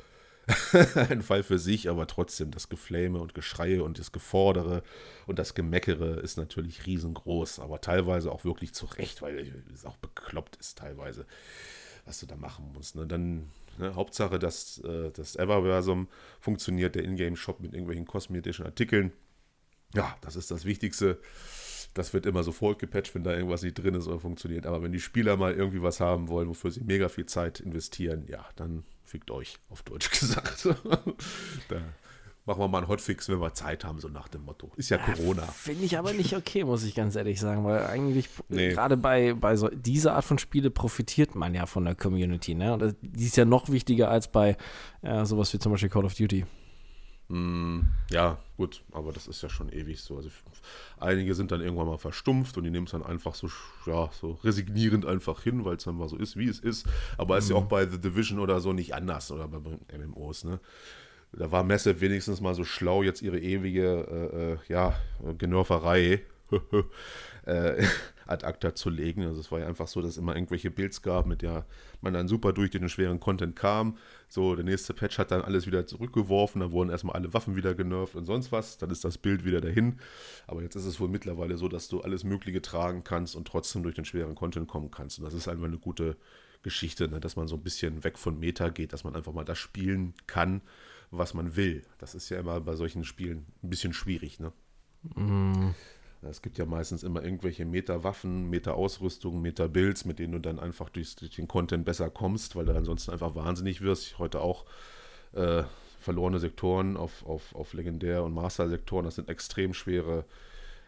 [1.09, 4.83] ein Fall für sich, aber trotzdem das Geflame und Geschreie und das Gefordere
[5.27, 9.97] und das Gemeckere ist natürlich riesengroß, aber teilweise auch wirklich zu Recht, weil es auch
[9.97, 11.25] bekloppt ist teilweise,
[12.05, 12.95] was du da machen musst.
[12.95, 13.05] Ne?
[13.05, 16.07] Dann ne, Hauptsache, dass äh, das Everversum
[16.39, 19.11] funktioniert, der Ingame-Shop mit irgendwelchen kosmetischen Artikeln.
[19.93, 21.19] Ja, das ist das Wichtigste.
[21.95, 24.67] Das wird immer sofort gepatcht, wenn da irgendwas nicht drin ist oder funktioniert.
[24.67, 28.25] Aber wenn die Spieler mal irgendwie was haben wollen, wofür sie mega viel Zeit investieren,
[28.27, 30.67] ja, dann fickt euch, auf Deutsch gesagt.
[31.67, 31.81] da
[32.45, 34.71] machen wir mal einen Hotfix, wenn wir Zeit haben, so nach dem Motto.
[34.75, 35.43] Ist ja, ja Corona.
[35.43, 38.69] Finde ich aber nicht okay, muss ich ganz ehrlich sagen, weil eigentlich nee.
[38.69, 42.53] gerade bei, bei so, dieser Art von Spiele profitiert man ja von der Community.
[42.53, 42.73] Ne?
[42.73, 44.57] Und die ist ja noch wichtiger als bei
[45.01, 46.45] äh, sowas wie zum Beispiel Call of Duty.
[47.29, 50.17] Mm, ja, gut, aber das ist ja schon ewig so.
[50.17, 50.29] Also
[50.99, 53.49] einige sind dann irgendwann mal verstumpft und die nehmen es dann einfach so,
[53.85, 56.87] ja, so resignierend einfach hin, weil es dann mal so ist, wie es ist.
[57.17, 57.39] Aber mhm.
[57.39, 59.59] ist ja auch bei The Division oder so nicht anders oder bei
[59.97, 60.59] MMOs, ne?
[61.31, 64.95] Da war Massive wenigstens mal so schlau, jetzt ihre ewige, äh, äh, ja,
[65.37, 66.23] Genörferei
[67.45, 67.83] äh,
[68.29, 69.23] ad acta zu legen.
[69.23, 71.65] Also es war ja einfach so, dass es immer irgendwelche Builds gab, mit der
[72.01, 73.97] man dann super durch den schweren Content kam.
[74.27, 77.73] So, der nächste Patch hat dann alles wieder zurückgeworfen, dann wurden erstmal alle Waffen wieder
[77.73, 78.77] genervt und sonst was.
[78.77, 79.99] Dann ist das Bild wieder dahin.
[80.47, 83.83] Aber jetzt ist es wohl mittlerweile so, dass du alles Mögliche tragen kannst und trotzdem
[83.83, 85.19] durch den schweren Content kommen kannst.
[85.19, 86.15] Und das ist einfach eine gute
[86.61, 87.19] Geschichte, ne?
[87.19, 90.13] dass man so ein bisschen weg von Meta geht, dass man einfach mal das spielen
[90.27, 90.61] kann,
[91.09, 91.83] was man will.
[91.97, 94.39] Das ist ja immer bei solchen Spielen ein bisschen schwierig.
[94.39, 94.51] Ne?
[95.15, 95.73] Mm.
[96.21, 101.15] Es gibt ja meistens immer irgendwelche Meta-Waffen, Meta-Ausrüstung, Meta-Builds, mit denen du dann einfach durch,
[101.15, 104.19] durch, den Content besser kommst, weil du ansonsten einfach wahnsinnig wirst.
[104.19, 104.65] Heute auch
[105.31, 105.63] äh,
[105.99, 110.25] verlorene Sektoren auf, auf, auf Legendär- und Master-Sektoren, das sind extrem schwere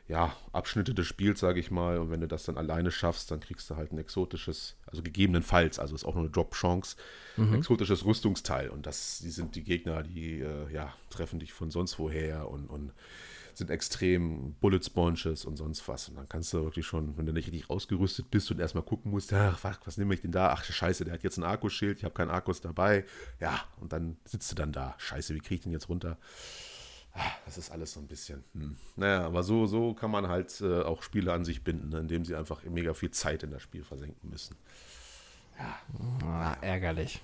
[0.07, 1.97] ja, Abschnitte des Spiels, sage ich mal.
[1.97, 5.79] Und wenn du das dann alleine schaffst, dann kriegst du halt ein exotisches, also gegebenenfalls,
[5.79, 6.97] also ist auch nur eine Drop-Chance,
[7.37, 7.55] mhm.
[7.55, 8.69] exotisches Rüstungsteil.
[8.69, 12.69] Und das, die sind die Gegner, die äh, ja, treffen dich von sonst woher und,
[12.69, 12.91] und
[13.57, 16.09] sind extrem Bullet Sponges und sonst was.
[16.09, 19.11] Und dann kannst du wirklich schon, wenn du nicht richtig ausgerüstet bist und erstmal gucken
[19.11, 20.49] musst, ach, was, nehme ich denn da?
[20.49, 23.05] Ach, scheiße, der hat jetzt ein Akkuschild, ich habe keinen Akkus dabei.
[23.39, 24.95] Ja, und dann sitzt du dann da.
[24.97, 26.17] Scheiße, wie kriege ich den jetzt runter?
[27.13, 28.43] Ah, das ist alles so ein bisschen.
[28.53, 28.77] Hm.
[28.95, 32.23] Naja, aber so, so kann man halt äh, auch Spiele an sich binden, ne, indem
[32.23, 34.55] sie einfach mega viel Zeit in das Spiel versenken müssen.
[35.59, 35.77] Ja.
[36.25, 37.21] Ah, ärgerlich.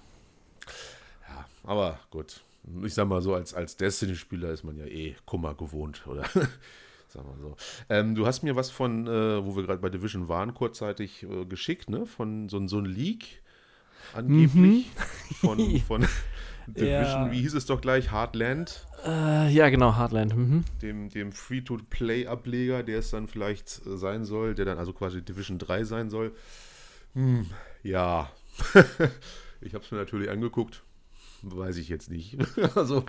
[1.28, 2.42] Ja, aber gut.
[2.84, 6.23] Ich sag mal so, als, als Destiny-Spieler ist man ja eh Kummer gewohnt, oder?
[7.08, 7.56] sag mal so.
[7.89, 11.45] Ähm, du hast mir was von, äh, wo wir gerade bei Division waren, kurzzeitig äh,
[11.45, 12.06] geschickt, ne?
[12.06, 13.41] Von so, so ein Leak
[14.13, 14.88] angeblich.
[14.88, 15.36] Mhm.
[15.36, 16.08] Von, von
[16.67, 17.32] Division, ja.
[17.32, 18.12] wie hieß es doch gleich?
[18.12, 18.86] Heartland.
[19.06, 20.36] Äh, ja, genau, Heartland.
[20.36, 20.63] Mhm.
[20.82, 25.60] Dem, dem Free-to-Play-Ableger, der es dann vielleicht äh, sein soll, der dann also quasi Division
[25.60, 26.34] 3 sein soll.
[27.13, 27.47] Hm,
[27.84, 28.30] ja.
[29.62, 30.84] ich habe es mir natürlich angeguckt.
[31.43, 32.38] Weiß ich jetzt nicht.
[32.76, 33.04] also.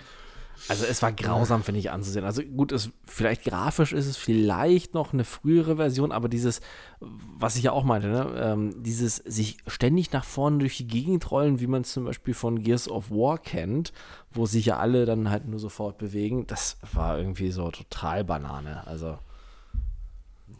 [0.66, 2.24] Also es war grausam, finde ich, anzusehen.
[2.24, 6.60] Also gut, es, vielleicht grafisch ist es vielleicht noch eine frühere Version, aber dieses,
[6.98, 11.30] was ich ja auch meinte, ne, ähm, dieses sich ständig nach vorne durch die Gegend
[11.30, 13.92] rollen, wie man es zum Beispiel von Gears of War kennt,
[14.32, 18.84] wo sich ja alle dann halt nur sofort bewegen, das war irgendwie so total Banane.
[18.84, 19.16] Also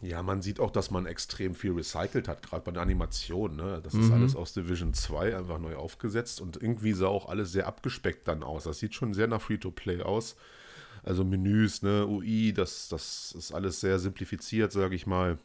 [0.01, 3.55] ja, man sieht auch, dass man extrem viel recycelt hat, gerade bei der Animation.
[3.55, 3.81] Ne?
[3.83, 4.03] Das mhm.
[4.03, 8.27] ist alles aus Division 2 einfach neu aufgesetzt und irgendwie sah auch alles sehr abgespeckt
[8.27, 8.63] dann aus.
[8.63, 10.35] Das sieht schon sehr nach Free-to-Play aus.
[11.03, 15.37] Also Menüs, ne, UI, das, das ist alles sehr simplifiziert, sage ich mal.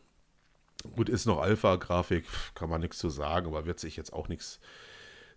[0.97, 4.61] Gut, ist noch Alpha-Grafik, kann man nichts zu sagen, aber wird sich jetzt auch nichts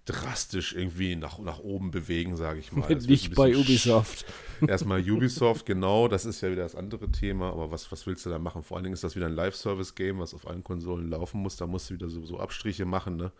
[0.07, 2.87] drastisch irgendwie nach, nach oben bewegen, sage ich mal.
[2.95, 4.25] Nicht bei Ubisoft.
[4.67, 8.29] Erstmal Ubisoft, genau, das ist ja wieder das andere Thema, aber was, was willst du
[8.29, 8.63] da machen?
[8.63, 11.67] Vor allen Dingen ist das wieder ein Live-Service-Game, was auf allen Konsolen laufen muss, da
[11.67, 13.31] musst du wieder so, so Abstriche machen, ne?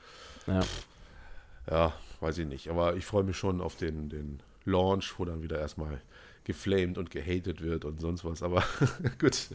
[0.46, 0.60] Ja.
[1.70, 5.42] Ja, weiß ich nicht, aber ich freue mich schon auf den, den Launch, wo dann
[5.42, 6.02] wieder erstmal
[6.44, 8.64] geflamed und gehatet wird und sonst was, aber
[9.20, 9.50] gut.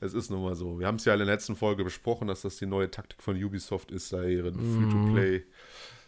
[0.00, 0.78] Es ist nun mal so.
[0.78, 3.42] Wir haben es ja in der letzten Folge besprochen, dass das die neue Taktik von
[3.42, 4.90] Ubisoft ist, da ihren mhm.
[4.90, 5.42] Free-to-Play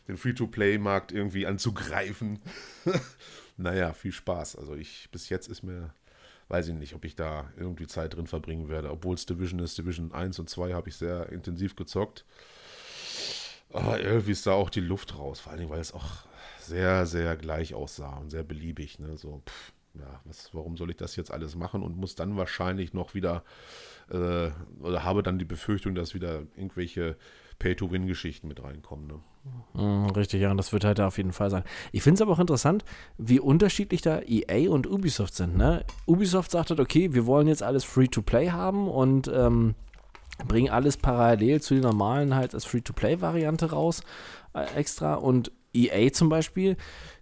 [0.09, 2.41] den Free-to-Play-Markt irgendwie anzugreifen.
[3.57, 4.57] naja, viel Spaß.
[4.57, 5.95] Also ich, bis jetzt ist mir,
[6.49, 8.91] weiß ich nicht, ob ich da irgendwie Zeit drin verbringen werde.
[8.91, 12.25] Obwohl es Division ist, Division 1 und 2 habe ich sehr intensiv gezockt.
[13.73, 15.41] Aber irgendwie ist da auch die Luft raus.
[15.41, 16.27] Vor allen Dingen, weil es auch
[16.61, 18.99] sehr, sehr gleich aussah und sehr beliebig.
[18.99, 19.17] Ne?
[19.17, 22.93] So, pff, ja, was, warum soll ich das jetzt alles machen und muss dann wahrscheinlich
[22.95, 23.45] noch wieder
[24.11, 27.17] äh, oder habe dann die Befürchtung, dass wieder irgendwelche
[27.63, 29.07] Pay-to-Win-Geschichten mit reinkommen.
[29.07, 29.21] Ne?
[29.75, 31.63] Mhm, richtig, ja, und das wird halt auf jeden Fall sein.
[31.93, 32.85] Ich finde es aber auch interessant,
[33.19, 35.57] wie unterschiedlich da EA und Ubisoft sind.
[35.57, 35.85] Ne?
[36.07, 39.77] Ubisoft sagt halt, okay, wir wollen jetzt alles Free-to-Play haben und ähm,
[40.49, 44.03] bringen alles parallel zu den normalen halt als Free-to-Play-Variante raus
[44.55, 45.15] äh, extra.
[45.15, 46.77] Und EA zum Beispiel,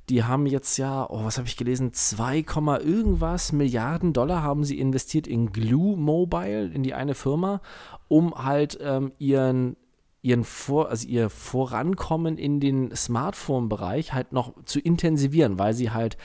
[0.09, 2.45] die haben jetzt ja, oh, was habe ich gelesen, 2,
[2.83, 7.61] irgendwas Milliarden Dollar haben sie investiert in Glue Mobile, in die eine Firma,
[8.09, 9.77] um halt ähm, ihren
[10.23, 16.17] ihren Vor also ihr Vorankommen in den Smartphone-Bereich halt noch zu intensivieren, weil sie halt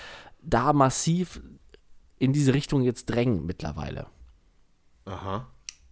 [0.42, 1.42] da massiv
[2.20, 4.08] in diese Richtung jetzt drängen mittlerweile.
[5.06, 5.48] Aha,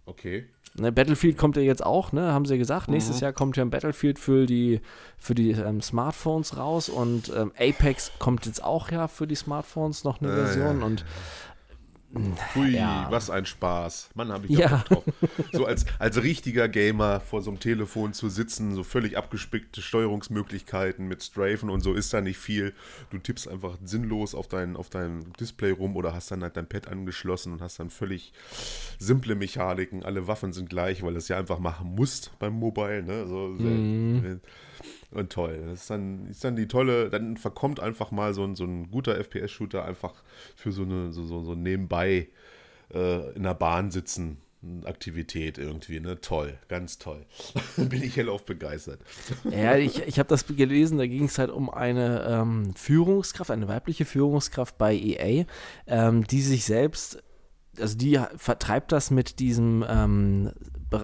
[0.06, 0.48] okay.
[0.76, 2.88] Ne, Battlefield kommt ja jetzt auch, ne, haben sie ja gesagt.
[2.88, 2.94] Mhm.
[2.94, 4.80] Nächstes Jahr kommt ja ein Battlefield für die,
[5.16, 10.02] für die ähm, Smartphones raus und ähm, Apex kommt jetzt auch ja für die Smartphones
[10.02, 10.86] noch eine äh, Version ja.
[10.86, 11.04] und
[12.54, 13.06] Hui, ja.
[13.10, 14.10] was ein Spaß.
[14.14, 15.04] Mann, habe ich ja drauf.
[15.52, 21.06] So als, als richtiger Gamer vor so einem Telefon zu sitzen, so völlig abgespickte Steuerungsmöglichkeiten
[21.06, 22.74] mit Strafen und so ist da nicht viel.
[23.10, 26.68] Du tippst einfach sinnlos auf dein, auf dein Display rum oder hast dann halt dein
[26.68, 28.32] Pad angeschlossen und hast dann völlig
[28.98, 30.04] simple Mechaniken.
[30.04, 33.02] Alle Waffen sind gleich, weil du es ja einfach machen musst beim Mobile.
[33.02, 33.26] Ne?
[33.26, 34.40] So, mhm.
[35.14, 35.62] Und toll.
[35.66, 38.90] Das ist dann, ist dann die tolle, dann verkommt einfach mal so ein, so ein
[38.90, 40.12] guter FPS-Shooter einfach
[40.56, 42.28] für so eine, so, so, so nebenbei
[42.92, 44.38] äh, in der Bahn sitzen.
[44.84, 46.20] Aktivität irgendwie, ne?
[46.22, 47.26] Toll, ganz toll.
[47.76, 48.98] Bin ich hellauf begeistert.
[49.50, 53.68] Ja, ich, ich habe das gelesen, da ging es halt um eine ähm, Führungskraft, eine
[53.68, 55.44] weibliche Führungskraft bei EA,
[55.86, 57.22] ähm, die sich selbst,
[57.80, 60.52] also die vertreibt das mit diesem ähm,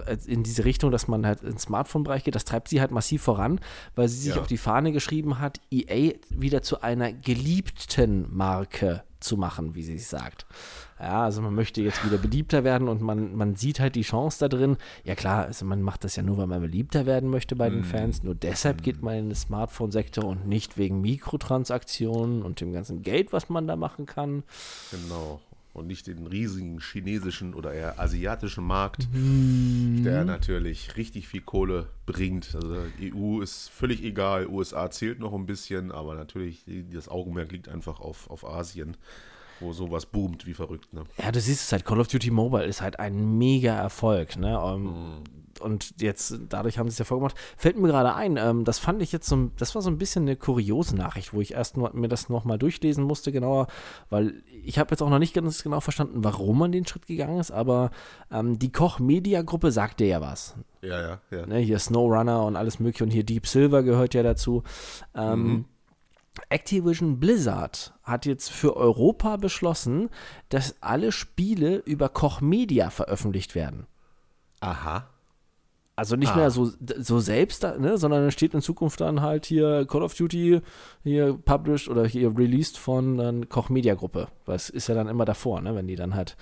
[0.05, 3.21] äh, in diese Richtung, dass man halt ins Smartphone-Bereich geht, das treibt sie halt massiv
[3.23, 3.59] voran,
[3.95, 4.41] weil sie sich ja.
[4.41, 9.95] auf die Fahne geschrieben hat, EA wieder zu einer geliebten Marke zu machen, wie sie
[9.95, 10.45] es sagt.
[10.99, 14.39] Ja, also man möchte jetzt wieder beliebter werden und man, man sieht halt die Chance
[14.39, 14.77] da drin.
[15.03, 17.79] Ja klar, also man macht das ja nur, weil man beliebter werden möchte bei den
[17.79, 17.85] mhm.
[17.85, 18.23] Fans.
[18.23, 18.83] Nur deshalb mm.
[18.83, 23.67] geht man in den Smartphone-Sektor und nicht wegen Mikrotransaktionen und dem ganzen Geld, was man
[23.67, 24.43] da machen kann.
[24.91, 25.39] Genau.
[25.73, 30.03] Und nicht den riesigen chinesischen oder eher asiatischen Markt, Mhm.
[30.03, 32.53] der natürlich richtig viel Kohle bringt.
[32.55, 37.69] Also EU ist völlig egal, USA zählt noch ein bisschen, aber natürlich das Augenmerk liegt
[37.69, 38.97] einfach auf, auf Asien,
[39.61, 40.91] wo sowas boomt wie verrückt.
[40.93, 41.03] Ne?
[41.17, 44.59] Ja, du siehst es halt, Call of Duty Mobile ist halt ein mega Erfolg, ne?
[44.63, 45.23] Ähm,
[45.61, 47.35] Und jetzt, dadurch haben sie es ja vorgemacht.
[47.57, 49.97] Fällt mir gerade ein, ähm, das fand ich jetzt so, ein- das war so ein
[49.97, 53.67] bisschen eine kuriose Nachricht, wo ich erst nur, mir das nochmal durchlesen musste, genauer,
[54.09, 57.39] weil ich habe jetzt auch noch nicht ganz genau verstanden, warum man den Schritt gegangen
[57.39, 57.91] ist, aber
[58.31, 60.55] ähm, die Koch-Media-Gruppe sagte ja was.
[60.81, 61.45] Ja, ja, ja.
[61.45, 61.59] Ne?
[61.59, 64.63] Hier SnowRunner und alles mögliche und hier Deep Silver gehört ja dazu.
[65.15, 65.65] Ähm,
[66.49, 70.09] Activision Blizzard hat jetzt für Europa beschlossen,
[70.49, 73.85] dass alle Spiele über Koch Media veröffentlicht werden.
[74.61, 75.07] Aha.
[76.01, 76.35] Also nicht Ah.
[76.37, 80.15] mehr so, so selbst, ne, sondern es steht in Zukunft dann halt hier Call of
[80.15, 80.61] Duty
[81.03, 84.27] hier published oder hier released von dann Koch Media Gruppe.
[84.45, 86.35] Das ist ja dann immer davor, ne, wenn die dann halt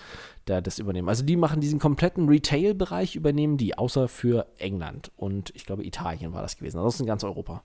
[0.46, 1.10] da das übernehmen.
[1.10, 6.34] Also die machen diesen kompletten Retail-Bereich, übernehmen die, außer für England und ich glaube Italien
[6.34, 6.78] war das gewesen.
[6.78, 7.62] Ansonsten ganz Europa.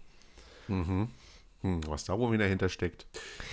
[1.64, 3.06] Hm, was da wohl wieder hintersteckt.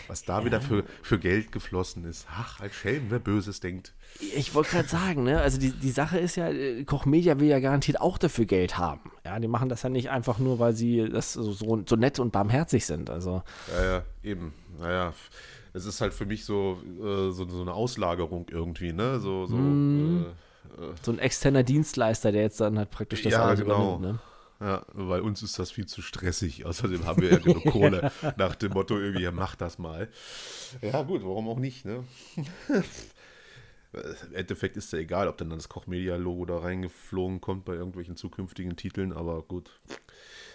[0.08, 2.28] Was da wieder für, für Geld geflossen ist.
[2.30, 3.94] Ach, als Schelm, wer Böses denkt.
[4.36, 7.48] Ich wollte gerade sagen, ne, also die, die Sache ist ja, äh, Koch Media will
[7.48, 9.12] ja garantiert auch dafür Geld haben.
[9.26, 12.20] Ja, die machen das ja nicht einfach nur, weil sie das so, so, so nett
[12.20, 13.10] und barmherzig sind.
[13.10, 13.44] Also
[13.74, 14.54] Ja, ja, eben.
[14.78, 15.14] Naja,
[15.72, 19.22] es ist halt für mich so, äh, so, so eine Auslagerung irgendwie, ne?
[19.22, 19.56] So, so.
[19.56, 20.26] Mhm.
[20.78, 23.96] Äh, so ein externer Dienstleister, der jetzt dann halt praktisch das Ja, alles genau.
[23.96, 24.16] übernimmt.
[24.16, 24.31] Ne?
[24.62, 26.66] Ja, weil uns ist das viel zu stressig.
[26.68, 28.12] Außerdem haben wir ja genug Kohle.
[28.38, 30.08] nach dem Motto, irgendwie, ja, mach das mal.
[30.82, 32.06] Ja, gut, warum auch nicht, ne?
[33.94, 38.78] Im Endeffekt ist ja egal, ob dann das Koch-Media-Logo da reingeflogen kommt bei irgendwelchen zukünftigen
[38.78, 39.82] Titeln, aber gut.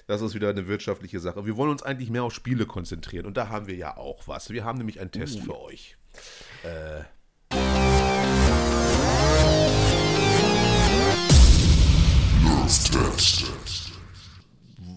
[0.06, 1.44] Das ist wieder eine wirtschaftliche Sache.
[1.44, 4.48] Wir wollen uns eigentlich mehr auf Spiele konzentrieren und da haben wir ja auch was.
[4.48, 5.96] Wir haben nämlich einen Test für euch.
[6.62, 7.04] Äh,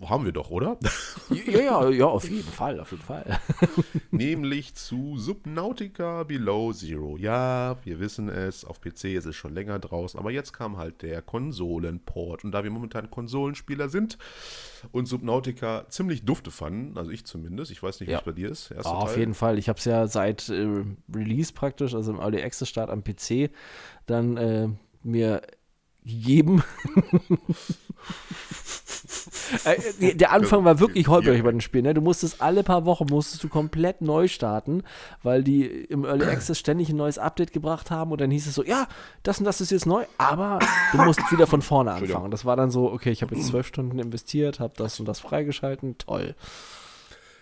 [0.10, 0.78] haben wir doch, oder?
[1.30, 3.40] Ja, ja, ja, auf jeden Fall, auf jeden Fall.
[4.12, 7.18] Nämlich zu Subnautica Below Zero.
[7.18, 11.04] Ja, wir wissen es, auf PC ist es schon länger draußen, aber jetzt kam halt
[11.04, 12.44] der Konsolenport.
[12.44, 14.18] Und da wir momentan Konsolenspieler sind
[14.92, 18.20] und Subnautica ziemlich dufte fanden, also ich zumindest, ich weiß nicht, wie Ja.
[18.20, 18.70] es bei dir ist.
[18.72, 19.60] Ja, auf jeden Fall.
[19.60, 20.68] Ich habe es ja seit äh,
[21.14, 23.52] Release praktisch, also im Early Access Start am PC,
[24.08, 24.68] dann äh,
[25.04, 25.42] mir
[26.10, 26.64] gegeben.
[29.66, 31.44] äh, der Anfang war wirklich holperig Ja.
[31.44, 31.86] bei den Spielen.
[31.86, 31.94] Ne?
[31.94, 34.84] Du musstest alle paar Wochen musstest du komplett neu starten,
[35.24, 38.56] weil die im Early Access ständig ein neues Update gebracht haben und dann hieß es
[38.56, 38.88] so, ja,
[39.24, 40.60] das und das ist jetzt neu, aber
[40.92, 42.32] du musst wieder von vorne anfangen.
[42.32, 45.20] Das war dann so, okay, ich habe jetzt zwölf Stunden investiert, habe das und das
[45.20, 46.36] freigeschalten, toll.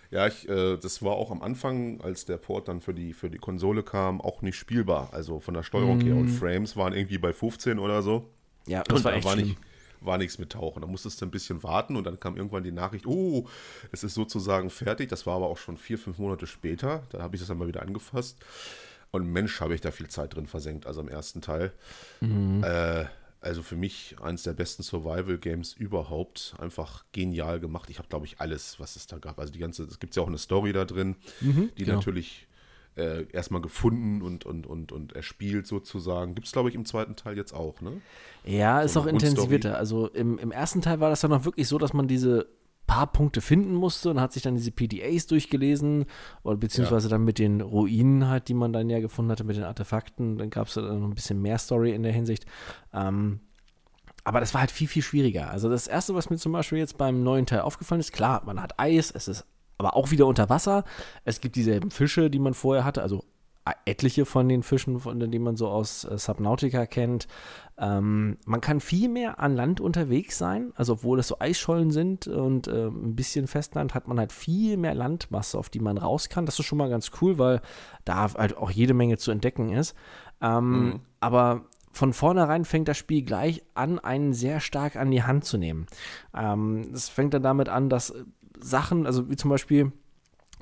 [0.09, 3.29] Ja, ich, äh, das war auch am Anfang, als der Port dann für die, für
[3.29, 5.09] die Konsole kam, auch nicht spielbar.
[5.11, 6.15] Also von der Steuerung her.
[6.15, 8.29] Und Frames waren irgendwie bei 15 oder so.
[8.67, 9.47] Ja, das und war echt war, schlimm.
[9.49, 9.57] nicht,
[10.01, 10.81] war nichts mit Tauchen.
[10.81, 13.47] Da musstest du ein bisschen warten und dann kam irgendwann die Nachricht, oh,
[13.91, 15.09] es ist sozusagen fertig.
[15.09, 17.03] Das war aber auch schon vier, fünf Monate später.
[17.09, 18.37] Da habe ich das dann mal wieder angefasst.
[19.11, 21.71] Und Mensch, habe ich da viel Zeit drin versenkt, also im ersten Teil.
[22.19, 22.63] Mhm.
[22.63, 23.05] Äh,
[23.39, 26.55] also für mich eines der besten Survival-Games überhaupt.
[26.59, 27.89] Einfach genial gemacht.
[27.89, 29.39] Ich habe, glaube ich, alles, was es da gab.
[29.39, 31.95] Also die ganze, es gibt ja auch eine Story da drin, die genau.
[31.95, 32.46] natürlich
[32.97, 36.35] äh, erstmal gefunden und, und, und, und erspielt sozusagen.
[36.35, 38.01] Gibt es, glaube ich, im zweiten Teil jetzt auch, ne?
[38.43, 39.31] Ja, ist So auch eine Grundstory.
[39.31, 39.77] intensivierter.
[39.77, 42.47] Also im, im ersten Teil war das ja noch wirklich so, dass man diese
[42.87, 46.05] paar Punkte finden musste und hat sich dann diese PDAs durchgelesen
[46.43, 49.65] oder beziehungsweise dann mit den Ruinen halt, die man dann ja gefunden hatte, mit den
[49.65, 50.37] Artefakten.
[50.37, 52.45] Dann gab es dann noch ein bisschen mehr Story in der Hinsicht.
[52.93, 53.41] Ähm,
[54.23, 55.51] aber das war halt viel, viel schwieriger.
[55.51, 58.61] Also das Erste, was mir zum Beispiel jetzt beim neuen Teil aufgefallen ist, klar, man
[58.61, 59.45] hat Eis, es ist
[59.77, 60.83] aber auch wieder unter Wasser.
[61.23, 63.23] Es gibt dieselben Fische, die man vorher hatte, also
[63.85, 67.27] etliche von den Fischen, von denen man so aus äh, Subnautica kennt.
[67.77, 72.27] Ähm, man kann viel mehr an Land unterwegs sein, also obwohl es so Eisschollen sind
[72.27, 76.29] und äh, ein bisschen Festland, hat man halt viel mehr Landmasse, auf die man raus
[76.29, 76.45] kann.
[76.45, 77.61] Das ist schon mal ganz cool, weil
[78.05, 79.95] da halt auch jede Menge zu entdecken ist.
[80.41, 85.45] Ähm, Aber von vornherein fängt das Spiel gleich an, einen sehr stark an die Hand
[85.45, 85.87] zu nehmen.
[86.35, 88.23] Ähm, Es fängt dann damit an, dass äh,
[88.61, 89.91] Sachen, also wie zum Beispiel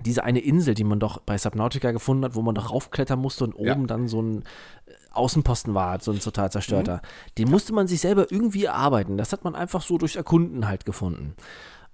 [0.06, 3.46] diese eine Insel, die man doch bei Subnautica gefunden hat, wo man doch raufklettern musste
[3.46, 3.74] und Ja.
[3.74, 7.02] oben dann so ein äh, Außenposten war, so ein total zerstörter.
[7.38, 9.18] Den musste man sich selber irgendwie erarbeiten.
[9.18, 11.36] Das hat man einfach so durchs Erkunden halt gefunden.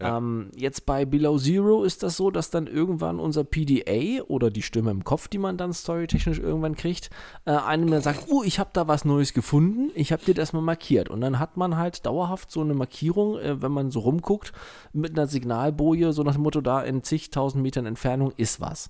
[0.02, 4.62] Ähm, jetzt bei Below Zero ist das so, dass dann irgendwann unser PDA oder die
[4.62, 7.10] Stimme im Kopf, die man dann storytechnisch irgendwann kriegt,
[7.45, 10.54] äh, einem dann sagt, oh, ich habe da was Neues gefunden, ich habe dir das
[10.54, 11.10] mal markiert.
[11.10, 14.54] Und dann hat man halt dauerhaft so eine Markierung, äh, wenn man so rumguckt,
[14.93, 18.89] mit einer Signalboje, so nach dem Motto, da in zigtausend Metern Entfernung ist was.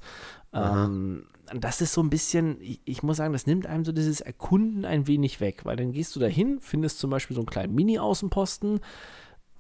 [0.53, 4.21] Ähm, das ist so ein bisschen, ich, ich, muss sagen, das nimmt einem so dieses
[4.21, 7.75] Erkunden ein wenig weg, weil dann gehst du dahin, findest zum Beispiel so einen kleinen
[7.75, 8.79] Mini-Außenposten,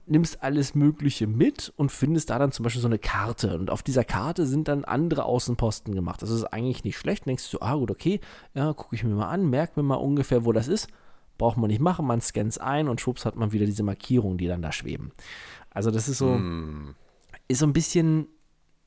[0.05, 3.57] nimmst alles Mögliche mit und findest da dann zum Beispiel so eine Karte.
[3.57, 6.21] Und auf dieser Karte sind dann andere Außenposten gemacht.
[6.21, 7.25] Das ist eigentlich nicht schlecht.
[7.25, 8.19] Denkst du, ah gut, okay,
[8.53, 10.87] ja, gucke ich mir mal an, merk mir mal ungefähr, wo das ist.
[11.37, 14.37] Braucht man nicht machen, man scannt es ein und schwupps hat man wieder diese Markierungen,
[14.37, 15.11] die dann da schweben.
[15.69, 16.95] Also das ist so, mm.
[17.47, 18.27] ist so ein bisschen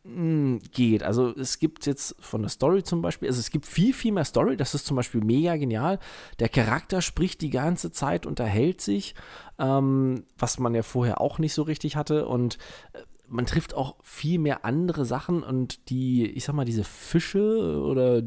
[0.05, 1.03] geht.
[1.03, 4.27] Also es gibt jetzt von der Story zum Beispiel, also es gibt viel, viel mehr
[4.27, 5.99] Story, das ist zum Beispiel mega genial.
[6.41, 9.15] Der Charakter spricht die ganze Zeit, unterhält sich,
[9.59, 12.59] ähm, was man ja vorher auch nicht so richtig hatte und
[12.93, 12.99] äh,
[13.29, 18.19] man trifft auch viel mehr andere Sachen und die, ich sag mal, diese Fische oder
[18.19, 18.23] äh,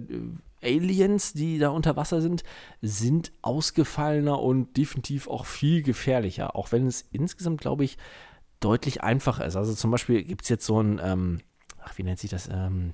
[0.64, 2.44] Aliens, die da unter Wasser sind,
[2.82, 8.00] sind ausgefallener und definitiv auch viel gefährlicher, auch wenn es insgesamt, glaube ich,
[8.60, 9.56] deutlich einfacher ist.
[9.56, 11.42] Also zum Beispiel gibt es jetzt so ein, ähm,
[11.88, 12.50] ach, wie nennt sich das?
[12.52, 12.94] Ähm,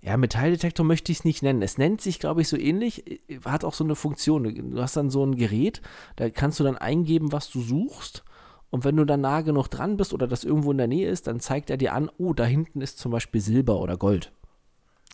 [0.00, 1.62] ja, Metalldetektor möchte ich es nicht nennen.
[1.62, 4.44] Es nennt sich, glaube ich, so ähnlich, äh, hat auch so eine Funktion.
[4.72, 5.82] Du hast dann so ein Gerät,
[6.16, 8.24] da kannst du dann eingeben, was du suchst.
[8.70, 11.26] Und wenn du dann nah genug dran bist oder das irgendwo in der Nähe ist,
[11.26, 14.30] dann zeigt er dir an, oh, da hinten ist zum Beispiel Silber oder Gold.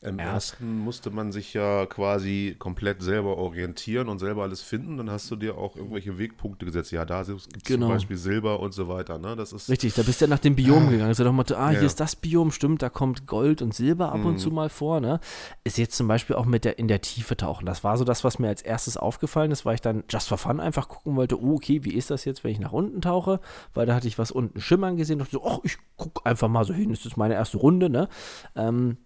[0.04, 0.26] Im ja.
[0.26, 4.98] ersten musste man sich ja quasi komplett selber orientieren und selber alles finden.
[4.98, 6.92] Dann hast du dir auch irgendwelche Wegpunkte gesetzt.
[6.92, 7.86] Ja, da gibt es genau.
[7.86, 9.18] zum Beispiel Silber und so weiter.
[9.18, 9.34] Ne?
[9.36, 11.08] Das ist Richtig, da bist du ja nach dem Biom gegangen.
[11.08, 11.86] Also doch mal, ah, hier ja.
[11.86, 14.26] ist das Biom, stimmt, da kommt Gold und Silber ab mhm.
[14.26, 15.00] und zu mal vor.
[15.00, 15.20] Ne?
[15.64, 17.64] Ist jetzt zum Beispiel auch mit der in der Tiefe tauchen.
[17.64, 20.38] Das war so das, was mir als erstes aufgefallen ist, weil ich dann just for
[20.38, 23.40] fun einfach gucken wollte, oh, okay, wie ist das jetzt, wenn ich nach unten tauche?
[23.72, 26.64] Weil da hatte ich was unten schimmern gesehen und so, ach, ich gucke einfach mal
[26.64, 28.08] so hin, das ist meine erste Runde, ne?
[28.56, 28.98] Ähm,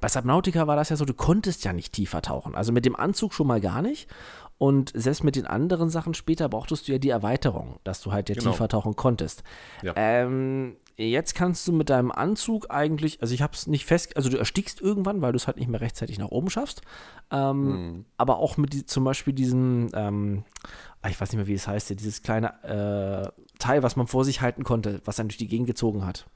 [0.00, 2.54] bei Subnautica war das ja so, du konntest ja nicht tiefer tauchen.
[2.54, 4.08] Also mit dem Anzug schon mal gar nicht.
[4.58, 8.28] Und selbst mit den anderen Sachen später brauchtest du ja die Erweiterung, dass du halt
[8.30, 8.52] ja genau.
[8.52, 9.42] tiefer tauchen konntest.
[9.82, 9.92] Ja.
[9.96, 14.30] Ähm, jetzt kannst du mit deinem Anzug eigentlich, also ich habe es nicht fest, also
[14.30, 16.80] du erstickst irgendwann, weil du es halt nicht mehr rechtzeitig nach oben schaffst.
[17.30, 18.04] Ähm, mhm.
[18.16, 20.44] Aber auch mit die, zum Beispiel diesem, ähm,
[21.02, 24.24] ah, ich weiß nicht mehr, wie es heißt, dieses kleine äh, Teil, was man vor
[24.24, 26.26] sich halten konnte, was dann durch die Gegend gezogen hat.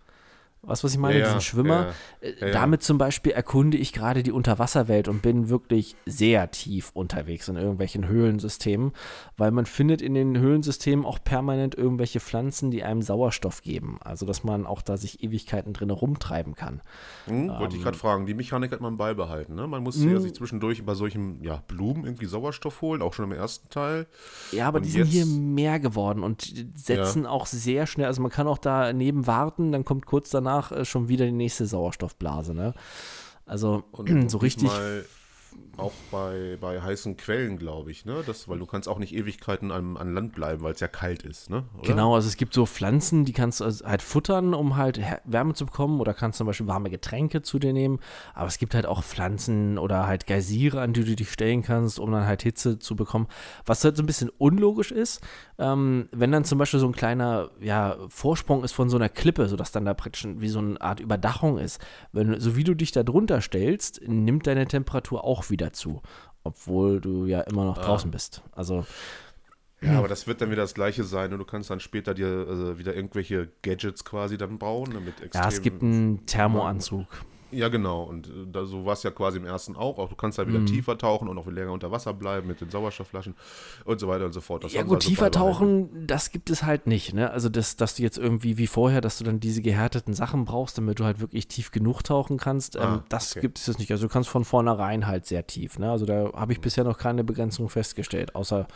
[0.63, 1.95] Was, was ich meine, ja, diesen Schwimmer.
[2.21, 6.51] Ja, äh, ja, Damit zum Beispiel erkunde ich gerade die Unterwasserwelt und bin wirklich sehr
[6.51, 8.93] tief unterwegs in irgendwelchen Höhlensystemen,
[9.39, 13.99] weil man findet in den Höhlensystemen auch permanent irgendwelche Pflanzen, die einem Sauerstoff geben.
[14.05, 16.83] Also, dass man auch da sich Ewigkeiten drin rumtreiben kann.
[17.25, 18.27] Hm, ähm, wollte ich gerade fragen.
[18.27, 19.55] Die Mechanik hat man beibehalten.
[19.55, 19.67] Ne?
[19.67, 20.21] Man muss ja hm.
[20.21, 24.07] sich zwischendurch bei solchen ja, Blumen irgendwie Sauerstoff holen, auch schon im ersten Teil.
[24.53, 28.09] Ja, aber und die sind hier mehr geworden und setzen auch sehr schnell.
[28.09, 31.33] Also, man kann auch daneben warten, dann kommt kurz danach danach äh, schon wieder die
[31.33, 32.55] nächste Sauerstoffblase.
[32.55, 32.75] Ne?
[33.47, 33.85] Also
[34.29, 34.71] so richtig.
[35.77, 38.23] Auch bei, bei heißen Quellen, glaube ich, ne?
[38.27, 41.23] Das, weil du kannst auch nicht Ewigkeiten an, an Land bleiben, weil es ja kalt
[41.23, 41.65] ist, ne?
[41.79, 41.89] Oder?
[41.89, 45.55] Genau, also es gibt so Pflanzen, die kannst du also halt futtern, um halt Wärme
[45.55, 47.99] zu bekommen oder kannst zum Beispiel warme Getränke zu dir nehmen.
[48.35, 51.99] Aber es gibt halt auch Pflanzen oder halt Geysire, an die du dich stellen kannst,
[51.99, 53.27] um dann halt Hitze zu bekommen.
[53.65, 55.21] Was halt so ein bisschen unlogisch ist,
[55.59, 59.49] ähm, wenn dann zum Beispiel so ein kleiner ja, Vorsprung ist von so einer Klippe,
[59.49, 61.81] sodass dann da praktisch wie so eine Art Überdachung ist.
[62.13, 66.03] Wenn, so wie du dich da drunter stellst, nimmt deine Temperatur auch wieder dazu,
[66.45, 67.83] obwohl du ja immer noch ah.
[67.83, 68.43] draußen bist.
[68.53, 68.85] Also
[69.83, 72.27] ja, aber das wird dann wieder das gleiche sein und du kannst dann später dir
[72.27, 74.91] äh, wieder irgendwelche Gadgets quasi dann bauen.
[74.93, 77.07] Damit ja, es gibt einen Thermoanzug.
[77.53, 78.03] Ja, genau.
[78.03, 79.99] Und äh, da, so war es ja quasi im ersten auch.
[79.99, 80.67] Auch du kannst da wieder mhm.
[80.67, 83.35] tiefer tauchen und auch länger unter Wasser bleiben mit den Sauerstoffflaschen
[83.85, 84.65] und so weiter und so fort.
[84.65, 87.15] Das ja, gut, also tiefer tauchen, das gibt es halt nicht.
[87.15, 87.31] Ne?
[87.31, 90.79] Also, das, dass du jetzt irgendwie wie vorher, dass du dann diese gehärteten Sachen brauchst,
[90.79, 93.41] damit du halt wirklich tief genug tauchen kannst, ähm, ah, das okay.
[93.41, 93.91] gibt es jetzt nicht.
[93.91, 95.79] Also, du kannst von vornherein halt sehr tief.
[95.79, 95.91] Ne?
[95.91, 96.63] Also, da habe ich mhm.
[96.63, 98.67] bisher noch keine Begrenzung festgestellt, außer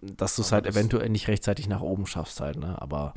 [0.00, 2.58] dass du es halt eventuell nicht rechtzeitig nach oben schaffst halt.
[2.58, 2.80] Ne?
[2.80, 3.14] Aber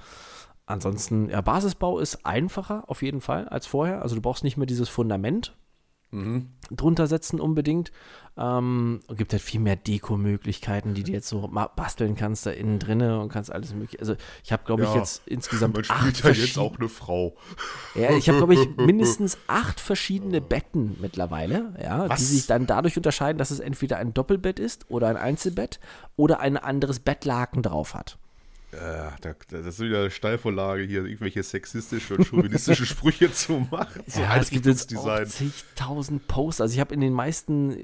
[0.68, 4.02] Ansonsten, ja, Basisbau ist einfacher auf jeden Fall als vorher.
[4.02, 5.56] Also du brauchst nicht mehr dieses Fundament
[6.12, 6.50] mhm.
[6.70, 7.94] drunter setzen unbedingt.
[8.38, 12.80] Ähm, und gibt halt viel mehr Deko-Möglichkeiten, die du jetzt so basteln kannst da innen
[12.80, 14.00] drinne und kannst alles mögliche.
[14.00, 17.38] Also ich habe, glaube ja, ich, jetzt insgesamt man spielt ja jetzt auch eine Frau.
[17.96, 22.20] Ja, ich habe, glaube ich, mindestens acht verschiedene Betten mittlerweile, ja, Was?
[22.20, 25.80] die sich dann dadurch unterscheiden, dass es entweder ein Doppelbett ist oder ein Einzelbett
[26.18, 28.18] oder ein anderes Bettlaken drauf hat.
[28.72, 29.12] Äh,
[29.50, 34.04] das ist wieder eine Steilvorlage, hier irgendwelche sexistische und chauvinistische Sprüche zu machen.
[34.08, 36.62] So ja, es gibt jetzt zigtausend Posts.
[36.62, 37.78] Also ich habe in den meisten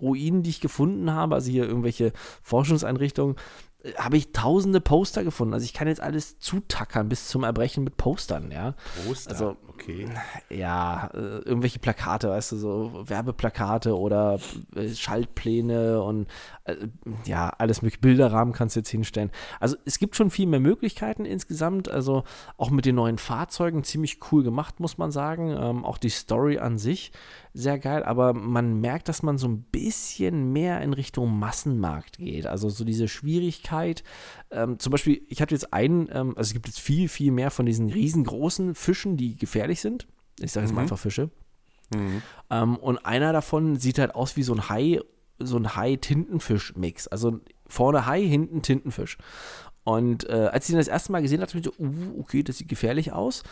[0.00, 2.12] Ruinen, die ich gefunden habe, also hier irgendwelche
[2.42, 3.34] Forschungseinrichtungen,
[3.96, 5.54] habe ich tausende Poster gefunden.
[5.54, 8.74] Also ich kann jetzt alles zutackern bis zum Erbrechen mit Postern, ja.
[9.06, 9.30] Poster?
[9.30, 10.08] Also, okay.
[10.50, 14.40] Ja, äh, irgendwelche Plakate, weißt du, so Werbeplakate oder
[14.74, 16.26] äh, Schaltpläne und
[16.64, 16.74] äh,
[17.24, 19.30] ja, alles mögliche Bilderrahmen kannst du jetzt hinstellen.
[19.60, 21.88] Also es gibt schon viel mehr Möglichkeiten insgesamt.
[21.88, 22.24] Also
[22.56, 25.56] auch mit den neuen Fahrzeugen ziemlich cool gemacht, muss man sagen.
[25.56, 27.12] Ähm, auch die Story an sich
[27.58, 32.46] sehr geil, aber man merkt, dass man so ein bisschen mehr in Richtung Massenmarkt geht.
[32.46, 34.04] Also so diese Schwierigkeit.
[34.52, 37.50] Ähm, zum Beispiel, ich hatte jetzt einen, ähm, also es gibt jetzt viel, viel mehr
[37.50, 40.06] von diesen riesengroßen Fischen, die gefährlich sind.
[40.38, 40.84] Ich sage jetzt mal Mhm.
[40.84, 41.30] einfach Fische.
[41.92, 42.22] Mhm.
[42.48, 45.00] Ähm, und einer davon sieht halt aus wie so ein Hai,
[45.40, 47.08] so ein Hai-Tintenfisch-Mix.
[47.08, 49.18] Also vorne Hai, hinten Tintenfisch.
[49.82, 52.42] Und äh, als ich ihn das erste Mal gesehen habe, dachte ich so, uh, okay,
[52.42, 53.42] das sieht gefährlich aus.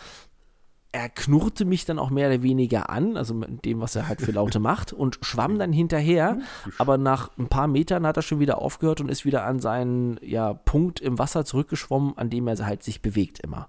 [0.97, 4.23] Er knurrte mich dann auch mehr oder weniger an, also mit dem, was er halt
[4.23, 6.39] für Laute macht, und schwamm dann hinterher.
[6.79, 10.19] Aber nach ein paar Metern hat er schon wieder aufgehört und ist wieder an seinen
[10.23, 13.69] ja, Punkt im Wasser zurückgeschwommen, an dem er halt sich bewegt immer.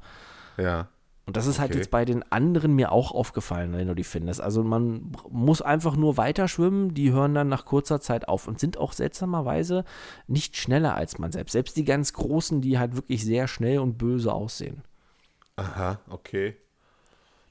[0.56, 0.88] Ja.
[1.26, 1.80] Und das ist halt Okay.
[1.80, 4.40] jetzt bei den anderen mir auch aufgefallen, wenn du die findest.
[4.40, 8.62] Also man muss einfach nur weiter schwimmen, die hören dann nach kurzer Zeit auf und
[8.62, 9.84] sind auch seltsamerweise
[10.28, 11.52] nicht schneller als man selbst.
[11.52, 14.84] Selbst die ganz Großen, die halt wirklich sehr schnell und böse aussehen.
[15.58, 16.56] Aha, okay.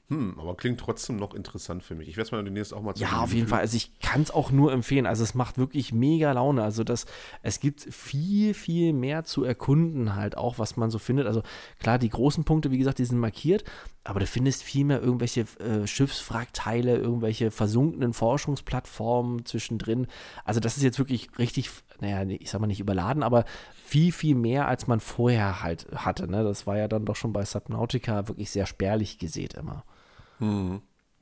[0.09, 2.07] Hm, aber klingt trotzdem noch interessant für mich.
[2.07, 3.49] Ich werde es mal demnächst auch mal zu Ja, auf jeden.
[3.49, 3.59] Fall.
[3.59, 5.05] Also ich kann es auch nur empfehlen.
[5.05, 6.63] Also es macht wirklich mega Laune.
[6.63, 7.05] Also das,
[7.43, 11.27] es gibt viel, viel mehr zu erkunden halt auch, was man so findet.
[11.27, 11.43] Also
[11.79, 13.65] klar, die großen Punkte, wie gesagt, die sind markiert,
[14.05, 20.07] aber du findest viel mehr irgendwelche äh, Schiffswrackteile, irgendwelche versunkenen Forschungsplattformen zwischendrin.
[20.45, 23.43] Also das ist jetzt wirklich richtig, naja, ich sag mal nicht überladen, aber
[23.83, 26.31] viel, viel mehr, als man vorher halt hatte.
[26.31, 26.45] Ne?
[26.45, 29.83] Das war ja dann doch schon bei Subnautica wirklich sehr spärlich gesät immer.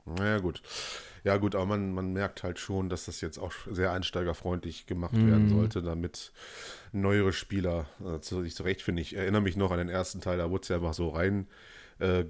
[0.06, 0.62] Naja, gut.
[1.24, 5.14] Ja, gut, aber man, man merkt halt schon, dass das jetzt auch sehr einsteigerfreundlich gemacht
[5.14, 5.26] Mhm.
[5.26, 6.32] werden sollte, damit
[6.92, 9.02] neuere Spieler äh, zu, sich zurechtfinden.
[9.02, 11.48] Ich erinnere mich noch an den ersten Teil, da wurde es ja einfach so rein
[12.00, 12.26] äh,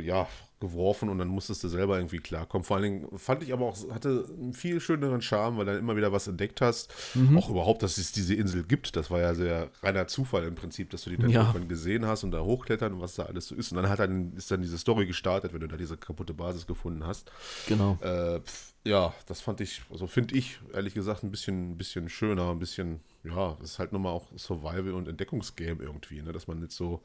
[0.00, 0.26] ja,
[0.60, 2.64] geworfen und dann musstest du selber irgendwie klarkommen.
[2.64, 5.96] Vor allen Dingen fand ich aber auch, hatte einen viel schöneren Charme, weil dann immer
[5.96, 6.92] wieder was entdeckt hast.
[7.14, 7.38] Mhm.
[7.38, 8.96] Auch überhaupt, dass es diese Insel gibt.
[8.96, 11.42] Das war ja sehr reiner Zufall im Prinzip, dass du die dann Ja.
[11.42, 13.70] irgendwann gesehen hast und da hochklettern und was da alles so ist.
[13.70, 16.66] Und dann hat dann, ist dann diese Story gestartet, wenn du da diese kaputte Basis
[16.66, 17.30] gefunden hast.
[17.68, 17.96] Genau.
[18.02, 22.08] Äh, pf, ja, das fand ich, also finde ich ehrlich gesagt ein bisschen, ein bisschen
[22.08, 26.32] schöner, ein bisschen, ja, es ist halt nochmal auch Survival- und Entdeckungsgame irgendwie, ne?
[26.32, 27.00] dass man nicht so,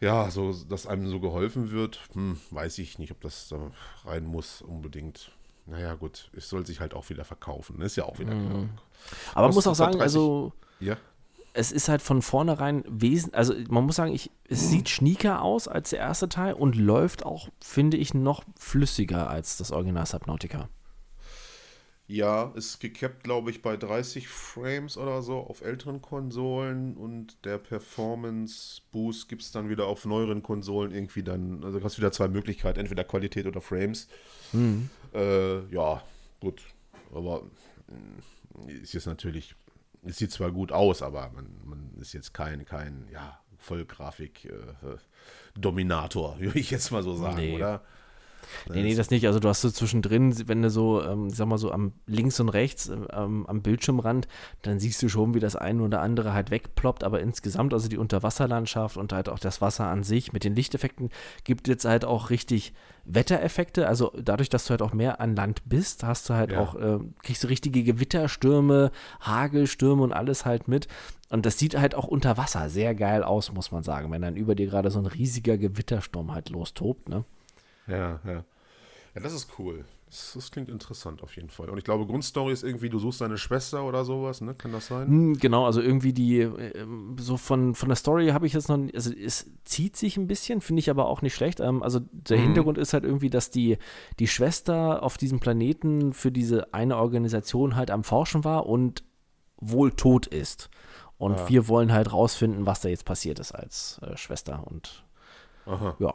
[0.00, 3.70] ja, so, dass einem so geholfen wird, hm, weiß ich nicht, ob das da
[4.04, 5.32] rein muss unbedingt.
[5.66, 7.84] Naja, gut, es soll sich halt auch wieder verkaufen, ne?
[7.84, 8.68] ist ja auch wieder klar.
[9.34, 10.02] Aber man muss auch sagen, 30?
[10.02, 10.96] also Ja,
[11.52, 15.68] es ist halt von vornherein wesentlich, also man muss sagen, ich, es sieht schnieker aus
[15.68, 20.68] als der erste Teil und läuft auch, finde ich, noch flüssiger als das Original Subnautica.
[22.12, 27.56] Ja, ist gecapped, glaube ich, bei 30 Frames oder so auf älteren Konsolen und der
[27.58, 32.10] Performance Boost gibt es dann wieder auf neueren Konsolen irgendwie dann, also du hast wieder
[32.10, 34.08] zwei Möglichkeiten, entweder Qualität oder Frames.
[35.14, 36.02] Äh, ja,
[36.40, 36.62] gut,
[37.14, 37.42] aber
[37.86, 39.54] mh, ist jetzt natürlich,
[40.02, 44.98] es sieht zwar gut aus, aber man, man ist jetzt kein, kein, ja, Vollgrafik-Dominator,
[46.40, 47.54] würde ich jetzt mal so sagen, Nee.
[47.54, 47.84] oder?
[48.68, 49.26] Nee, nee, das nicht.
[49.26, 52.40] Also du hast so zwischendrin, wenn du so, ähm, ich sag mal so am links
[52.40, 54.28] und rechts ähm, am Bildschirmrand,
[54.62, 57.98] dann siehst du schon, wie das eine oder andere halt wegploppt, aber insgesamt, also die
[57.98, 61.10] Unterwasserlandschaft und halt auch das Wasser an sich mit den Lichteffekten,
[61.44, 62.72] gibt jetzt halt auch richtig
[63.04, 63.86] Wettereffekte.
[63.88, 66.60] Also dadurch, dass du halt auch mehr an Land bist, hast du halt Ja.
[66.60, 70.88] auch, ähm, kriegst du richtige Gewitterstürme, Hagelstürme und alles halt mit.
[71.30, 74.36] Und das sieht halt auch unter Wasser sehr geil aus, muss man sagen, wenn dann
[74.36, 77.24] über dir gerade so ein riesiger Gewittersturm halt lostobt, ne?
[77.86, 78.44] Ja, ja.
[79.14, 79.84] Ja, das ist cool.
[80.06, 81.68] Das, das klingt interessant auf jeden Fall.
[81.68, 84.54] Und ich glaube, Grundstory ist irgendwie, du suchst deine Schwester oder sowas, ne?
[84.54, 85.08] Kann das sein?
[85.08, 88.78] Hm, Genau, also irgendwie die, ähm, so von, von der Story habe ich jetzt noch,
[88.94, 91.58] also es zieht sich ein bisschen, finde ich aber auch nicht schlecht.
[91.60, 92.42] Ähm, also der Mhm.
[92.42, 93.78] Hintergrund ist halt irgendwie, dass die,
[94.20, 99.02] die Schwester auf diesem Planeten für diese eine Organisation halt am Forschen war und
[99.56, 100.70] wohl tot ist.
[101.18, 101.48] Und Ah.
[101.48, 104.64] wir wollen halt rausfinden, was da jetzt passiert ist als äh, Schwester.
[104.66, 105.04] Und
[105.66, 105.96] Aha.
[105.98, 106.14] ja,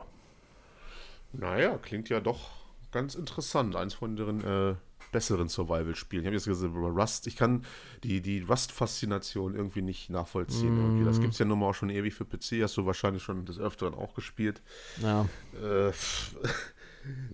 [1.37, 2.51] Naja, klingt ja doch
[2.91, 3.75] ganz interessant.
[3.75, 4.75] Eins von den äh,
[5.11, 6.23] besseren Survival-Spielen.
[6.23, 7.63] Ich habe jetzt gesagt, über Rust, ich kann
[8.03, 10.77] die, die Rust-Faszination irgendwie nicht nachvollziehen.
[10.77, 11.01] Irgendwie.
[11.01, 11.05] Mhm.
[11.05, 12.61] Das gibt es ja nun mal auch schon ewig für PC.
[12.63, 14.61] Hast du wahrscheinlich schon des Öfteren auch gespielt.
[15.01, 15.27] ja.
[15.61, 15.91] Äh,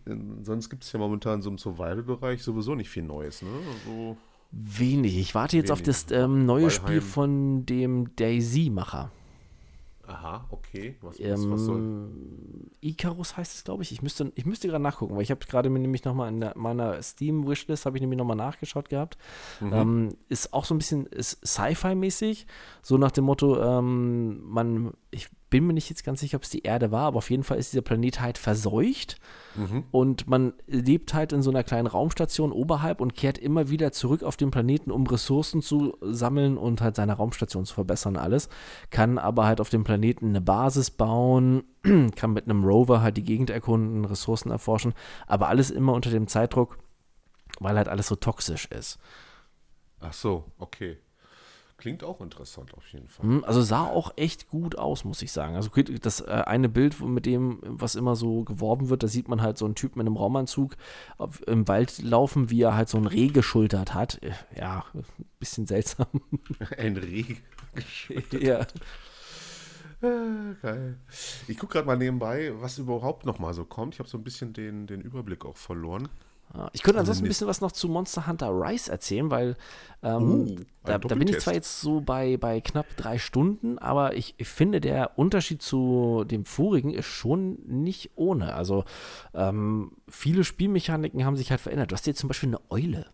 [0.43, 3.41] sonst gibt es ja momentan so im Survival-Bereich sowieso nicht viel Neues.
[3.41, 3.49] Ne?
[3.85, 4.17] So,
[4.51, 5.17] Wenig.
[5.17, 6.05] Ich warte jetzt auf Wenig.
[6.05, 6.71] das ähm, neue Valheim.
[6.71, 9.11] Spiel von dem Daisy-Macher.
[10.11, 10.95] Aha, okay.
[11.01, 11.79] Was, was, was soll.
[11.79, 13.91] Ähm, Icarus heißt es, glaube ich.
[13.91, 16.57] Ich müsste, ich müsste gerade nachgucken, weil ich habe gerade mir nämlich nochmal in der,
[16.57, 19.17] meiner Steam-Wishlist, habe ich nämlich nochmal nachgeschaut gehabt.
[19.59, 19.73] Mhm.
[19.73, 22.47] Ähm, ist auch so ein bisschen ist Sci-Fi-mäßig,
[22.81, 26.49] so nach dem Motto, ähm, man, ich bin mir nicht jetzt ganz sicher, ob es
[26.49, 29.17] die Erde war, aber auf jeden Fall ist dieser Planet halt verseucht
[29.55, 29.83] Mhm.
[29.91, 34.23] und man lebt halt in so einer kleinen Raumstation oberhalb und kehrt immer wieder zurück
[34.23, 38.47] auf den Planeten, um Ressourcen zu sammeln und halt seine Raumstation zu verbessern, alles.
[38.91, 41.63] Kann aber halt auf dem Planeten eine Basis bauen,
[42.15, 44.93] kann mit einem Rover halt die Gegend erkunden, Ressourcen erforschen,
[45.27, 46.77] aber alles immer unter dem Zeitdruck,
[47.59, 48.99] weil halt alles so toxisch ist.
[49.99, 50.97] Ach so, okay.
[51.81, 53.25] Klingt auch interessant auf jeden Fall.
[53.25, 55.55] Hm, Also sah auch echt gut aus, muss ich sagen.
[55.55, 59.41] Also das äh, eine Bild mit dem, was immer so geworben wird, da sieht man
[59.41, 60.75] halt so einen Typ mit einem Raumanzug
[61.47, 64.21] im Wald laufen, wie er halt so ein Reh geschultert hat.
[64.21, 64.85] Äh, Ja,
[65.39, 66.05] bisschen seltsam.
[66.77, 67.25] Ein Reh.
[68.39, 68.59] ja.
[70.03, 70.97] Ah, Geil.
[71.47, 73.95] Ich gucke gerade mal nebenbei, was überhaupt noch mal so kommt.
[73.95, 76.09] Ich habe so ein bisschen den, den Überblick auch verloren.
[76.53, 79.55] Ja, Ich könnte Also ansonsten ein bisschen was noch zu Monster Hunter Rise erzählen, weil
[80.03, 84.15] ähm, Uh, da, da bin ich zwar jetzt so bei, bei knapp drei Stunden, aber
[84.15, 88.55] ich, ich finde, der Unterschied zu dem vorigen ist schon nicht ohne.
[88.55, 88.83] Also
[89.33, 91.91] ähm, viele Spielmechaniken haben sich halt verändert.
[91.91, 93.05] Du hast jetzt zum Beispiel eine Eule.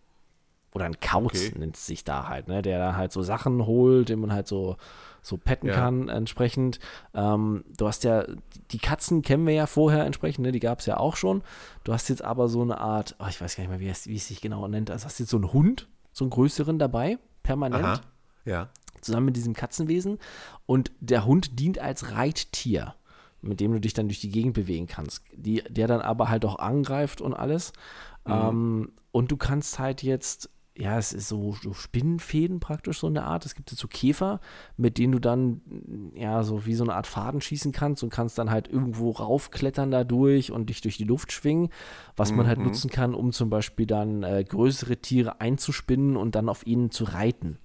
[0.74, 1.52] Oder ein Kauz Okay.
[1.58, 2.62] nennt es sich da halt, ne?
[2.62, 4.76] der da halt so Sachen holt, den man halt so,
[5.22, 5.74] so petten Ja.
[5.74, 6.78] kann entsprechend.
[7.14, 8.24] Ähm, du hast ja,
[8.70, 10.52] die Katzen kennen wir ja vorher entsprechend, ne?
[10.52, 11.42] die gab es ja auch schon.
[11.84, 14.06] Du hast jetzt aber so eine Art, oh, ich weiß gar nicht mehr, wie es,
[14.06, 14.90] wie es sich genau nennt.
[14.90, 18.00] Also hast jetzt so einen Hund, so einen größeren dabei, permanent, Aha.
[18.44, 18.68] Ja.
[19.00, 20.18] zusammen mit diesem Katzenwesen.
[20.66, 22.94] Und der Hund dient als Reittier,
[23.40, 25.22] mit dem du dich dann durch die Gegend bewegen kannst.
[25.34, 27.72] Die, der dann aber halt auch angreift und alles.
[28.26, 33.24] Ähm, und du kannst halt jetzt, ja, es ist so, so Spinnenfäden praktisch so eine
[33.24, 33.44] Art.
[33.44, 34.40] Es gibt jetzt so Käfer,
[34.76, 35.60] mit denen du dann,
[36.14, 39.90] ja, so wie so eine Art Faden schießen kannst und kannst dann halt irgendwo raufklettern
[39.90, 41.70] dadurch und dich durch die Luft schwingen,
[42.16, 46.48] was man halt nutzen kann, um zum Beispiel dann äh, größere Tiere einzuspinnen und dann
[46.48, 47.58] auf ihnen zu reiten.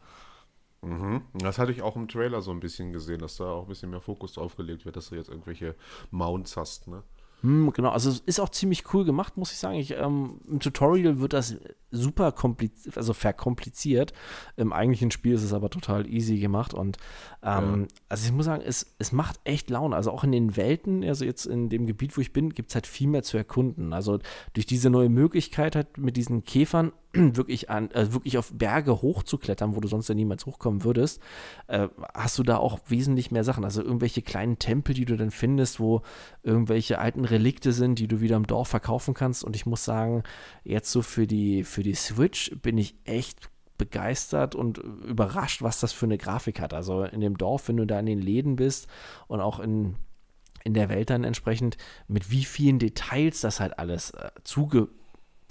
[0.82, 1.22] Mhm.
[1.36, 3.92] Das hatte ich auch im Trailer so ein bisschen gesehen, dass da auch ein bisschen
[3.92, 5.76] mehr Fokus drauf gelegt wird, dass du jetzt irgendwelche
[6.12, 7.04] Mounts hast, ne?
[7.44, 9.76] Hm, genau, also es ist auch ziemlich cool gemacht, muss ich sagen.
[9.76, 11.58] Ich, ähm, Im Tutorial wird das
[11.92, 14.14] super kompliziert, also verkompliziert.
[14.56, 16.98] Im eigentlichen Spiel ist es aber total easy gemacht und
[17.44, 19.94] ähm, also ich muss sagen, es, es macht echt Laune.
[19.94, 22.76] Also auch in den Welten, also jetzt in dem Gebiet, wo ich bin, gibt es
[22.76, 23.92] halt viel mehr zu erkunden.
[23.92, 24.20] Also
[24.54, 26.94] durch diese neue Möglichkeit halt mit diesen Käfern
[27.36, 31.22] wirklich an, äh, wirklich auf Berge hochzuklettern, wo du sonst ja niemals hochkommen würdest,
[31.68, 33.64] äh, hast du da auch wesentlich mehr Sachen.
[33.64, 36.02] Also irgendwelche kleinen Tempel, die du dann findest, wo
[36.42, 39.44] irgendwelche alten Relikte sind, die du wieder im Dorf verkaufen kannst.
[39.44, 40.24] Und ich muss sagen,
[40.64, 45.94] jetzt so für die, für die Switch bin ich echt begeistert und überrascht, was das
[45.94, 46.74] für eine Grafik hat.
[46.74, 48.88] Also in dem Dorf, wenn du da in den Läden bist
[49.28, 49.96] und auch in,
[50.64, 54.32] in der Welt dann entsprechend, mit wie vielen Details das halt alles äh,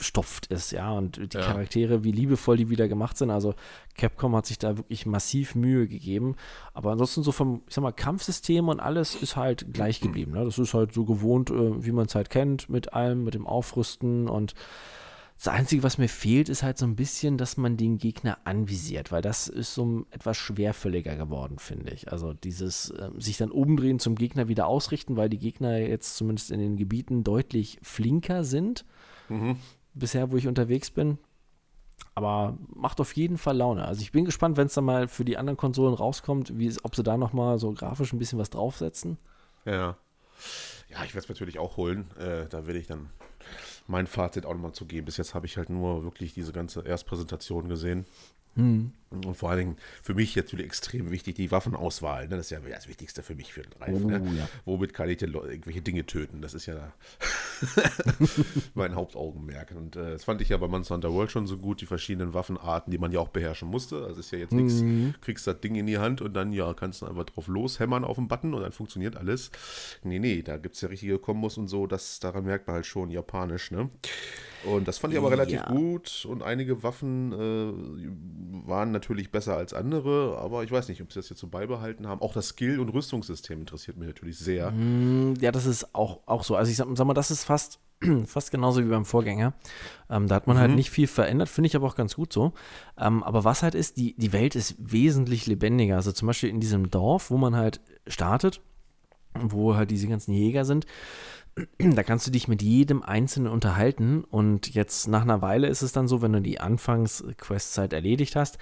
[0.02, 1.44] zugestopft ist, ja, und die Ja.
[1.44, 3.30] Charaktere, wie liebevoll die wieder gemacht sind.
[3.30, 3.54] Also
[3.96, 6.34] Capcom hat sich da wirklich massiv Mühe gegeben.
[6.74, 10.32] Aber ansonsten so vom, ich sag mal, Kampfsystem und alles ist halt gleich geblieben.
[10.32, 10.44] Ne?
[10.44, 13.46] Das ist halt so gewohnt, äh, wie man es halt kennt, mit allem, mit dem
[13.46, 14.54] Aufrüsten und
[15.38, 19.10] das Einzige, was mir fehlt, ist halt so ein bisschen, dass man den Gegner anvisiert,
[19.10, 22.12] weil das ist so etwas schwerfälliger geworden, finde ich.
[22.12, 26.52] Also dieses ähm, sich dann umdrehen zum Gegner wieder ausrichten, weil die Gegner jetzt zumindest
[26.52, 28.84] in den Gebieten deutlich flinker sind,
[29.94, 31.18] bisher, wo ich unterwegs bin.
[32.14, 33.86] Aber macht auf jeden Fall Laune.
[33.86, 36.94] Also ich bin gespannt, wenn es dann mal für die anderen Konsolen rauskommt, wie, ob
[36.94, 39.18] sie da nochmal so grafisch ein bisschen was draufsetzen.
[39.64, 39.96] Ja.
[40.88, 42.10] Ja, ich werde es natürlich auch holen.
[42.18, 43.08] Äh, da werde ich dann
[43.86, 45.06] mein Fazit auch nochmal zu geben.
[45.06, 48.04] Bis jetzt habe ich halt nur wirklich diese ganze Erstpräsentation gesehen.
[49.10, 52.28] Und vor allen Dingen für mich jetzt wieder extrem wichtig die Waffenauswahl.
[52.28, 52.36] Ne?
[52.36, 54.02] Das ist ja das Wichtigste für mich für den Reif.
[54.04, 54.22] ne?
[54.24, 54.48] Oh, ja.
[54.64, 56.40] Womit kann ich denn irgendwelche Dinge töten?
[56.40, 56.92] Das ist ja
[58.74, 59.72] mein Hauptaugenmerk.
[59.76, 62.32] Und äh, das fand ich ja bei Monster Hunter World schon so gut, die verschiedenen
[62.32, 64.00] Waffenarten, die man ja auch beherrschen musste.
[64.00, 64.82] Das ist ja jetzt nichts,
[65.20, 68.16] kriegst das Ding in die Hand und dann ja kannst du einfach drauf loshämmern auf
[68.16, 69.50] den Button und dann funktioniert alles.
[70.02, 72.86] Nee, nee, da gibt es ja richtige Kombos und so, das daran merkt man halt
[72.86, 73.90] schon japanisch, ne?
[74.64, 75.66] Und das fand ich aber relativ Ja.
[75.66, 81.12] gut und einige Waffen äh, waren natürlich besser als andere, aber ich weiß nicht, ob
[81.12, 82.20] sie das jetzt so beibehalten haben.
[82.20, 84.70] Auch das Skill- und Rüstungssystem interessiert mich natürlich sehr.
[84.70, 86.54] Mm, Ja, das ist auch, auch so.
[86.56, 87.80] Also ich sag, sag mal, das ist fast,
[88.26, 89.52] fast genauso wie beim Vorgänger.
[90.10, 92.52] Ähm, da hat man halt nicht viel verändert, finde ich aber auch ganz gut so.
[92.98, 95.96] Ähm, aber was halt ist, die, die Welt ist wesentlich lebendiger.
[95.96, 98.60] Also zum Beispiel in diesem Dorf, wo man halt startet,
[99.34, 100.84] wo halt diese ganzen Jäger sind,
[101.78, 105.92] da kannst du dich mit jedem Einzelnen unterhalten und jetzt nach einer Weile ist es
[105.92, 108.56] dann so, wenn du die Anfangs-Questzeit erledigt hast,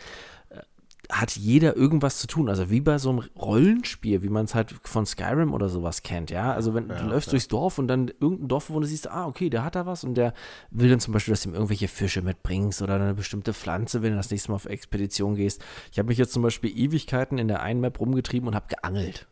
[0.51, 0.61] äh,
[1.09, 2.49] hat jeder irgendwas zu tun.
[2.49, 6.30] Also wie bei so einem Rollenspiel, wie man es halt von Skyrim oder sowas kennt,
[6.30, 6.53] ja.
[6.53, 9.51] Also wenn du läufst durchs Dorf und dann irgendein Dorf, wo du siehst, ah, okay,
[9.51, 10.34] der hat da was und der
[10.70, 14.11] will dann zum Beispiel, dass du ihm irgendwelche Fische mitbringst oder eine bestimmte Pflanze, wenn
[14.11, 15.62] du das nächste Mal auf Expedition gehst.
[15.93, 19.28] Ich habe mich jetzt zum Beispiel Ewigkeiten in der einen Map rumgetrieben und habe geangelt.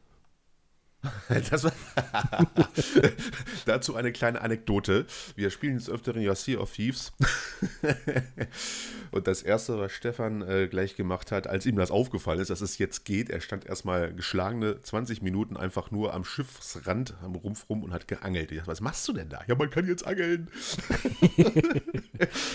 [3.66, 5.06] Dazu eine kleine Anekdote.
[5.36, 7.12] Wir spielen des Öfteren ja Sea of Thieves.
[9.10, 12.60] Und das Erste, was Stefan äh, gleich gemacht hat, als ihm das aufgefallen ist, dass
[12.60, 17.68] es jetzt geht, er stand erstmal geschlagene 20 Minuten einfach nur am Schiffsrand, am Rumpf
[17.68, 18.50] rum und hat geangelt.
[18.50, 19.40] Ich dachte, was machst du denn da?
[19.46, 20.48] Ja, man kann jetzt angeln.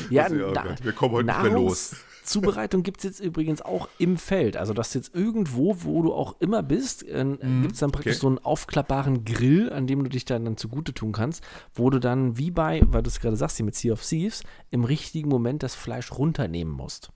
[0.09, 1.95] ja, Also, oh na, Gott, wir kommen heute nicht mehr los.
[2.23, 4.57] Zubereitung gibt es jetzt übrigens auch im Feld.
[4.57, 7.23] Also, dass jetzt irgendwo, wo du auch immer bist, äh,
[7.61, 8.21] gibt es dann praktisch okay.
[8.21, 11.43] so einen aufklappbaren Grill, an dem du dich dann, dann zugute tun kannst,
[11.73, 14.43] wo du dann, wie bei, weil du es gerade sagst, hier mit Sea of Thieves,
[14.71, 17.11] im richtigen Moment das Fleisch runternehmen musst.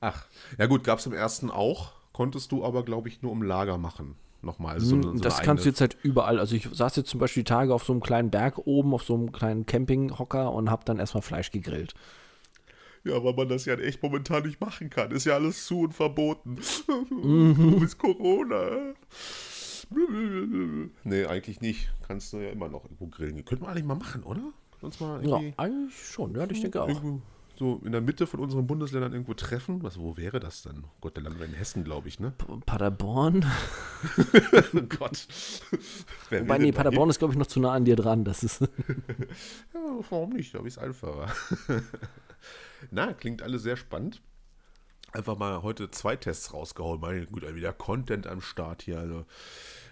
[0.00, 0.26] Ach,
[0.58, 3.78] ja gut, gab es im ersten auch, konntest du aber, glaube ich, nur im Lager
[3.78, 4.16] machen.
[4.42, 4.74] Nochmal.
[4.74, 6.38] Also so, eine- so Hm, das kannst du jetzt halt überall.
[6.38, 9.02] Also ich saß jetzt zum Beispiel die Tage auf so einem kleinen Berg oben, auf
[9.02, 11.94] so einem kleinen Campinghocker und habe dann erstmal Fleisch gegrillt.
[13.06, 15.12] Ja, weil man das ja echt momentan nicht machen kann.
[15.12, 16.58] Ist ja alles zu und verboten.
[17.10, 17.80] Mhm.
[17.84, 18.94] Ist Corona?
[21.04, 21.88] Nee, eigentlich nicht.
[22.06, 23.44] Kannst du ja immer noch irgendwo grillen.
[23.44, 24.52] Könnten wir eigentlich mal machen, oder?
[24.80, 26.34] Uns mal Ja, eigentlich schon.
[26.34, 26.90] Ja, ich denke auch.
[27.56, 29.84] so in der Mitte von unseren Bundesländern irgendwo treffen.
[29.84, 30.82] Was, wo wäre das dann?
[30.84, 32.32] Oh Gott, der landen wir in Hessen, glaube ich, ne?
[32.66, 33.44] Paderborn.
[34.74, 35.26] Oh Gott.
[36.30, 38.24] Wer Wobei, nee, Paderborn ist, glaube ich, noch zu nah an dir dran.
[38.24, 38.60] Das ist.
[38.60, 38.68] Ja,
[40.10, 40.54] warum nicht?
[40.54, 41.32] Da es einfacher.
[42.90, 44.22] Na, klingt alles sehr spannend.
[45.12, 47.00] Einfach mal heute zwei Tests rausgehauen.
[47.00, 48.98] Meine gut, wieder Content am Start hier.
[48.98, 49.24] Also,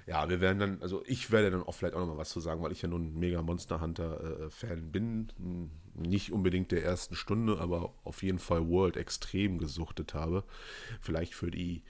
[0.07, 2.41] ja, wir werden dann, also ich werde dann auch vielleicht auch noch mal was zu
[2.41, 5.33] sagen, weil ich ja nun mega Monster Hunter-Fan bin.
[5.39, 10.45] Hm, Nicht unbedingt der ersten Stunde, aber auf jeden Fall World extrem gesuchtet habe.
[11.01, 11.83] Vielleicht für die,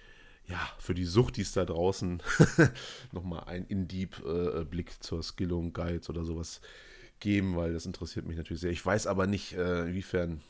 [0.47, 2.22] ja, für die Suchtis da draußen
[3.12, 6.61] nochmal einen In-Deep-Blick zur Skillung, Guides oder sowas
[7.20, 8.70] geben, weil das interessiert mich natürlich sehr.
[8.70, 10.40] Ich weiß aber nicht, äh, inwiefern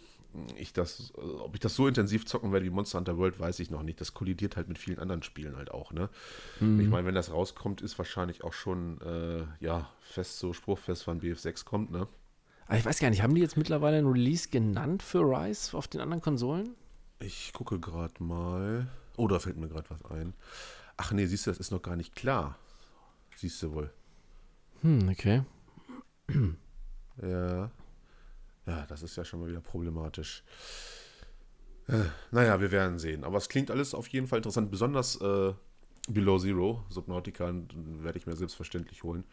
[0.57, 3.71] ich das, ob ich das so intensiv zocken werde wie Monster Hunter World, weiß ich
[3.71, 4.01] noch nicht.
[4.01, 6.09] Das kollidiert halt mit vielen anderen Spielen halt auch, ne?
[6.61, 11.21] Ich meine, wenn das rauskommt, ist wahrscheinlich auch schon, äh, ja, fest so spruchfest, wann
[11.21, 12.09] BF6 kommt, ne?
[12.67, 15.87] Aber ich weiß gar nicht, haben die jetzt mittlerweile ein Release genannt für Rise auf
[15.89, 16.75] den anderen Konsolen?
[17.21, 18.89] Ich gucke gerade mal.
[19.17, 20.35] Oh, da fällt mir gerade was ein.
[20.97, 22.59] Ach nee, siehst du, das ist noch gar nicht klar.
[23.37, 23.93] Siehst du wohl.
[24.83, 25.43] Hm, okay.
[27.23, 27.71] Ja.
[28.67, 30.43] Ja, das ist ja schon mal wieder problematisch.
[31.89, 33.25] Äh, naja, wir werden sehen.
[33.25, 34.71] Aber es klingt alles auf jeden Fall interessant.
[34.71, 35.53] Besonders äh,
[36.09, 39.25] Below Zero, Subnautica, werde ich mir selbstverständlich holen.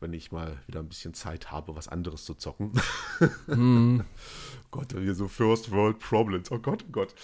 [0.00, 2.72] Wenn ich mal wieder ein bisschen Zeit habe, was anderes zu zocken.
[4.70, 6.50] Gott, hier so First World Problems.
[6.50, 7.14] Oh Gott, oh Gott.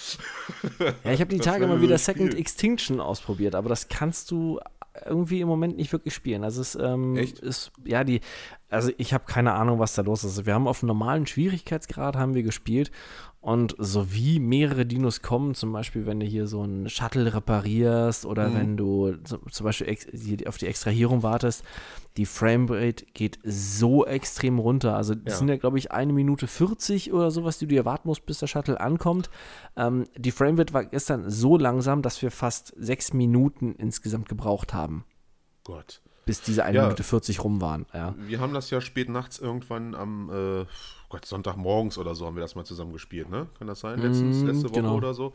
[1.03, 2.41] Ja, ich habe die Das Tage mal wieder Second Spiel.
[2.41, 4.61] Extinction ausprobiert, aber das kannst du
[5.05, 6.45] irgendwie im Moment nicht wirklich spielen.
[6.45, 8.21] Also es ähm, ist, ja, die,
[8.69, 10.45] also ich habe keine Ahnung, was da los ist.
[10.47, 12.91] Wir haben auf einem normalen Schwierigkeitsgrad haben wir gespielt
[13.41, 18.27] und so wie mehrere Dinos kommen, zum Beispiel, wenn du hier so einen Shuttle reparierst
[18.27, 19.15] oder wenn du
[19.51, 19.97] zum Beispiel
[20.49, 21.63] auf die Extrahierung wartest,
[22.17, 24.97] die Framerate geht so extrem runter.
[24.97, 25.39] Also das Ja.
[25.39, 28.39] sind ja, glaube ich, eine Minute 40 oder sowas, die du hier warten musst, bis
[28.41, 29.31] der Shuttle ankommt.
[29.77, 35.05] Ähm, die Framerate war gestern so langsam, dass wir fast sechs Minuten insgesamt gebraucht haben,
[35.63, 36.01] Gott.
[36.27, 36.83] Bis diese eine Ja.
[36.83, 37.87] Minute 40 rum waren.
[37.95, 38.15] Ja.
[38.19, 40.67] Wir haben das ja spät nachts irgendwann am äh,
[41.09, 43.47] Gott, Sonntagmorgens oder so haben wir das mal zusammen gespielt, ne?
[43.59, 43.99] Kann das sein?
[44.01, 44.97] Letztens, Mm, letzte Woche genau.
[44.97, 45.33] oder so.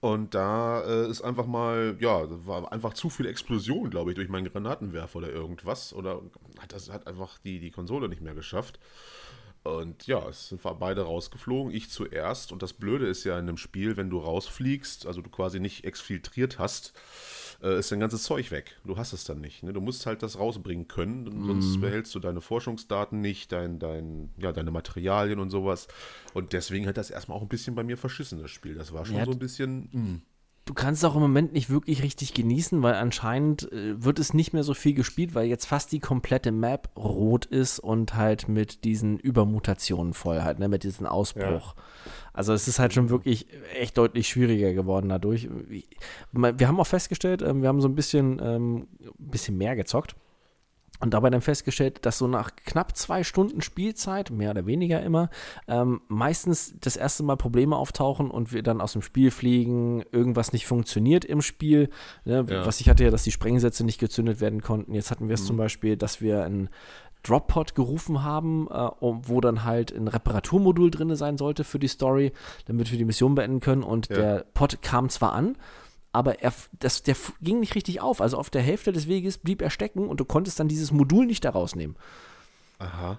[0.00, 4.28] Und da äh, ist einfach mal, ja, war einfach zu viel Explosion, glaube ich, durch
[4.28, 5.92] meinen Granatenwerfer oder irgendwas.
[5.92, 6.22] Oder
[6.60, 8.78] hat das hat einfach die, die Konsole nicht mehr geschafft.
[9.64, 12.50] Und ja, es sind wir beide rausgeflogen, ich zuerst.
[12.50, 15.84] Und das Blöde ist ja in einem Spiel, wenn du rausfliegst, also du quasi nicht
[15.84, 16.92] exfiltriert hast,
[17.62, 18.76] äh, ist dein ganzes Zeug weg.
[18.84, 19.62] Du hast es dann nicht.
[19.62, 19.72] Ne?
[19.72, 24.30] Du musst halt das rausbringen können, denn sonst behältst du deine Forschungsdaten nicht, dein, dein,
[24.38, 25.88] ja, deine Materialien und sowas.
[26.34, 28.74] Und deswegen hat das erstmal auch ein bisschen bei mir verschissen, das Spiel.
[28.74, 29.88] Das war schon Ja, so ein bisschen.
[29.92, 30.22] hm.
[30.64, 34.32] Du kannst es auch im Moment nicht wirklich richtig genießen, weil anscheinend äh, wird es
[34.32, 38.48] nicht mehr so viel gespielt, weil jetzt fast die komplette Map rot ist und halt
[38.48, 41.74] mit diesen Übermutationen voll halt, ne, mit diesem Ausbruch.
[42.32, 45.48] Also es ist halt schon wirklich echt deutlich schwieriger geworden dadurch.
[46.30, 48.86] Wir haben auch festgestellt, ähm, wir haben so ein bisschen, ähm,
[49.18, 50.14] bisschen mehr gezockt.
[51.02, 55.30] Und dabei dann festgestellt, dass so nach knapp zwei Stunden Spielzeit, mehr oder weniger immer,
[55.66, 60.52] ähm, meistens das erste Mal Probleme auftauchen und wir dann aus dem Spiel fliegen, irgendwas
[60.52, 61.90] nicht funktioniert im Spiel.
[62.24, 62.46] Ne?
[62.48, 62.64] Ja.
[62.64, 64.94] Was ich hatte ja, dass die Sprengsätze nicht gezündet werden konnten.
[64.94, 66.68] Jetzt hatten wir es zum Beispiel, dass wir ein
[67.24, 72.32] Drop-Pod gerufen haben, äh, wo dann halt ein Reparaturmodul drin sein sollte für die Story,
[72.66, 73.82] damit wir die Mission beenden können.
[73.82, 74.16] Und Ja.
[74.16, 75.56] der Pod kam zwar an,
[76.12, 78.20] aber er, das, der ging nicht richtig auf.
[78.20, 81.26] Also auf der Hälfte des Weges blieb er stecken und du konntest dann dieses Modul
[81.26, 81.96] nicht da rausnehmen.
[82.78, 83.18] Aha.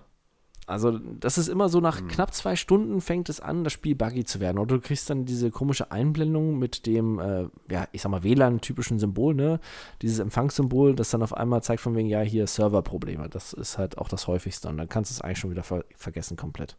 [0.66, 2.08] Also, das ist immer so, nach mhm.
[2.08, 4.58] knapp zwei Stunden fängt es an, das Spiel buggy zu werden.
[4.60, 8.98] Oder du kriegst dann diese komische Einblendung mit dem, äh, ja, ich sag mal, WLAN-typischen
[8.98, 9.60] Symbol, ne?
[10.02, 13.28] Dieses Empfangssymbol, das dann auf einmal zeigt von wegen, ja, hier Serverprobleme.
[13.28, 14.70] Das ist halt auch das häufigste.
[14.70, 16.78] Und dann kannst du es eigentlich schon wieder ver vergessen komplett.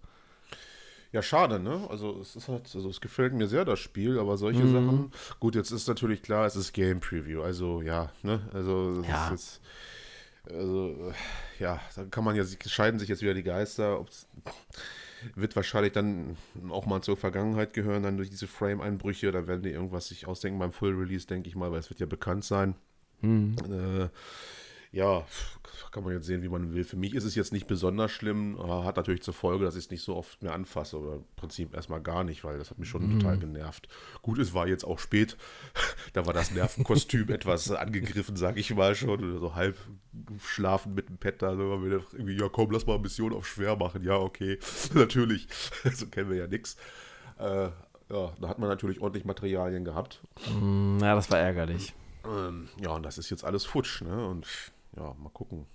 [1.15, 1.87] Ja, schade, ne?
[1.89, 4.73] Also es ist halt, also es gefällt mir sehr, das Spiel, aber solche mhm.
[4.73, 5.13] Sachen.
[5.39, 8.41] Gut, jetzt ist natürlich klar, es ist Game Preview, also ja, ne?
[8.53, 9.31] Also ja.
[9.31, 9.61] Jetzt,
[10.51, 11.13] also,
[11.61, 14.01] ja, da kann man ja, scheiden sich jetzt wieder die Geister.
[14.01, 14.27] Ob's,
[15.37, 16.37] wird wahrscheinlich dann
[16.71, 19.31] auch mal zur Vergangenheit gehören, dann durch diese Frame-Einbrüche.
[19.31, 22.01] Da werden die irgendwas sich ausdenken beim Full Release, denke ich mal, weil es wird
[22.01, 22.75] ja bekannt sein.
[23.21, 23.55] Mhm.
[23.71, 24.09] Äh,
[24.95, 25.27] ja,
[25.91, 26.85] kann man jetzt sehen, wie man will.
[26.85, 29.91] Für mich ist es jetzt nicht besonders schlimm, hat natürlich zur Folge, dass ich es
[29.91, 32.89] nicht so oft mehr anfasse, aber im Prinzip erstmal gar nicht, weil das hat mich
[32.89, 33.21] schon mhm.
[33.21, 33.89] total genervt.
[34.23, 35.37] Gut, es war jetzt auch spät,
[36.13, 39.77] da war das Nervenkostüm etwas angegriffen, sage ich mal schon, oder so halb
[40.45, 43.47] schlafend mit dem Pet da, so wieder irgendwie, ja komm, lass mal eine Mission auf
[43.47, 44.59] schwer machen, ja, okay,
[44.95, 45.49] natürlich,
[45.93, 46.77] so kennen wir ja nichts.
[47.39, 47.71] Äh,
[48.11, 50.21] ja, da hat man natürlich ordentlich Materialien gehabt.
[50.61, 51.95] Mm, ja, das war ärgerlich.
[52.25, 54.27] Ähm, ja, und das ist jetzt alles futsch, ne?
[54.27, 54.47] Und
[54.97, 55.67] ja, mal gucken.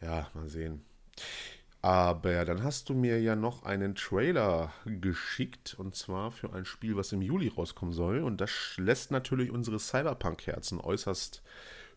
[0.00, 0.84] Ja, mal sehen.
[1.80, 6.96] Aber dann hast du mir ja noch einen Trailer geschickt und zwar für ein Spiel,
[6.96, 8.22] was im Juli rauskommen soll.
[8.22, 11.42] Und das lässt natürlich unsere Cyberpunk-Herzen äußerst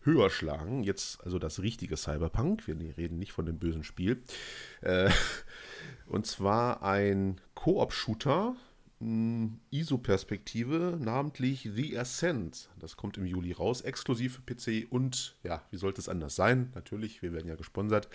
[0.02, 0.84] höher schlagen.
[0.84, 2.66] Jetzt also das richtige Cyberpunk.
[2.66, 4.22] Wir reden nicht von dem bösen Spiel.
[4.82, 5.10] Äh,
[6.06, 8.54] und zwar ein Koop-Shooter
[9.70, 12.68] ISO-Perspektive, namentlich The Ascent.
[12.78, 16.70] Das kommt im Juli raus, exklusiv für PC und, ja, wie sollte es anders sein?
[16.74, 18.08] Natürlich, wir werden ja gesponsert,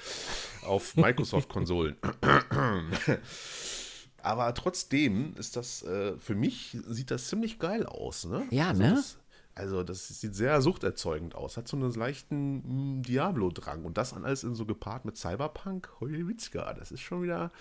[0.63, 1.97] auf Microsoft-Konsolen.
[4.21, 8.45] Aber trotzdem ist das, äh, für mich sieht das ziemlich geil aus, ne?
[8.49, 8.95] Ja, also ne?
[8.95, 9.17] Das,
[9.57, 11.57] also das sieht sehr suchterzeugend aus.
[11.57, 13.85] Hat so einen leichten hm, Diablo-Drang.
[13.85, 15.89] Und das alles in so gepaart mit Cyberpunk.
[15.99, 17.51] Heulitzka, das ist schon wieder...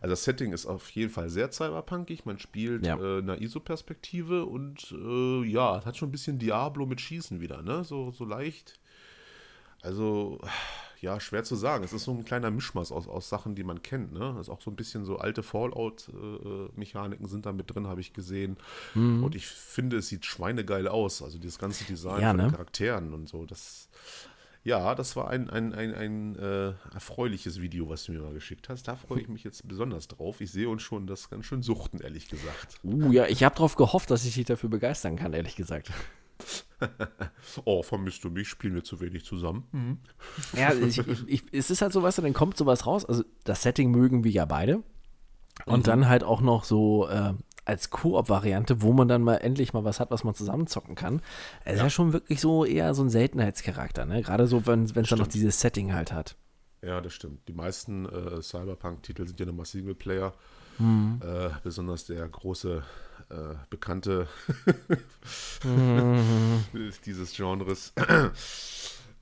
[0.00, 2.26] Also das Setting ist auf jeden Fall sehr cyberpunkig.
[2.26, 2.96] Man spielt ja.
[2.96, 7.82] äh, eine ISO-Perspektive und äh, ja, hat schon ein bisschen Diablo mit Schießen wieder, ne?
[7.82, 8.78] So, so leicht.
[9.80, 10.40] Also
[11.00, 11.84] ja, schwer zu sagen.
[11.84, 14.12] Es ist so ein kleiner Mischmaß aus, aus Sachen, die man kennt.
[14.12, 14.32] Ne?
[14.36, 18.12] Das ist auch so ein bisschen so alte Fallout-Mechaniken sind da mit drin, habe ich
[18.12, 18.56] gesehen.
[18.94, 19.22] Mhm.
[19.22, 21.22] Und ich finde, es sieht schweinegeil aus.
[21.22, 22.50] Also dieses ganze Design ja, von ne?
[22.50, 23.44] Charakteren und so.
[23.46, 23.88] Das,
[24.64, 28.68] ja, das war ein, ein, ein, ein äh, erfreuliches Video, was du mir mal geschickt
[28.68, 28.88] hast.
[28.88, 30.40] Da freue ich mich jetzt besonders drauf.
[30.40, 32.80] Ich sehe uns schon das ganz schön suchten, ehrlich gesagt.
[32.82, 35.90] Uh, ja, ich habe darauf gehofft, dass ich dich dafür begeistern kann, ehrlich gesagt.
[37.64, 38.48] oh, vermisst du mich?
[38.48, 39.66] Spielen wir zu wenig zusammen?
[39.72, 39.98] Mhm.
[40.56, 43.04] Ja, ich, ich, es ist halt so, weißt du, dann kommt sowas raus.
[43.04, 44.82] Also das Setting mögen wir ja beide.
[45.66, 45.84] Und mhm.
[45.84, 47.34] dann halt auch noch so äh,
[47.64, 51.20] als Koop-Variante, wo man dann mal endlich mal was hat, was man zusammenzocken kann.
[51.64, 51.72] Es ja.
[51.72, 54.22] ist ja schon wirklich so eher so ein Seltenheitscharakter, ne?
[54.22, 56.36] Gerade so, wenn es dann noch dieses Setting halt hat.
[56.80, 57.46] Ja, das stimmt.
[57.48, 60.32] Die meisten äh, Cyberpunk-Titel sind ja nochmal Singleplayer.
[60.78, 61.20] Mhm.
[61.22, 62.84] Äh, besonders der große
[63.30, 64.28] äh, bekannte
[65.64, 66.64] mhm.
[67.06, 67.92] dieses Genres.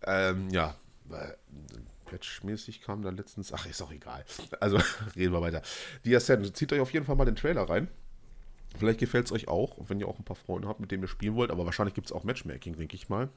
[0.02, 0.74] ähm, ja,
[2.06, 4.24] patchmäßig kam da letztens, ach, ist auch egal.
[4.60, 4.78] Also
[5.16, 5.62] reden wir weiter.
[6.04, 7.88] Die Ascent, zieht euch auf jeden Fall mal den Trailer rein.
[8.78, 11.08] Vielleicht gefällt es euch auch, wenn ihr auch ein paar Freunde habt, mit denen ihr
[11.08, 13.28] spielen wollt, aber wahrscheinlich gibt es auch Matchmaking, denke ich mal.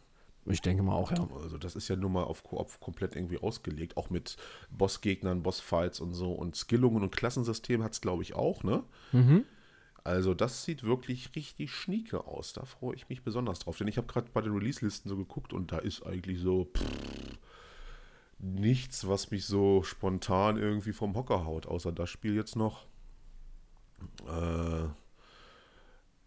[0.46, 1.28] Ich denke mal auch, ja.
[1.44, 4.38] Also das ist ja nur mal auf Koop komplett irgendwie ausgelegt, auch mit
[4.72, 8.84] Bossgegnern, Bossfights und so und Skillungen und Klassensystem hat es, glaube ich, auch, ne?
[9.12, 9.46] Mhm.
[10.04, 12.54] Also das sieht wirklich richtig schnieke aus.
[12.54, 13.78] Da freue ich mich besonders drauf.
[13.78, 17.38] Denn ich habe gerade bei den Release-Listen so geguckt und da ist eigentlich so pff,
[18.40, 21.68] nichts, was mich so spontan irgendwie vom Hocker haut.
[21.68, 22.86] Außer das Spiel jetzt noch.
[24.28, 24.88] Äh,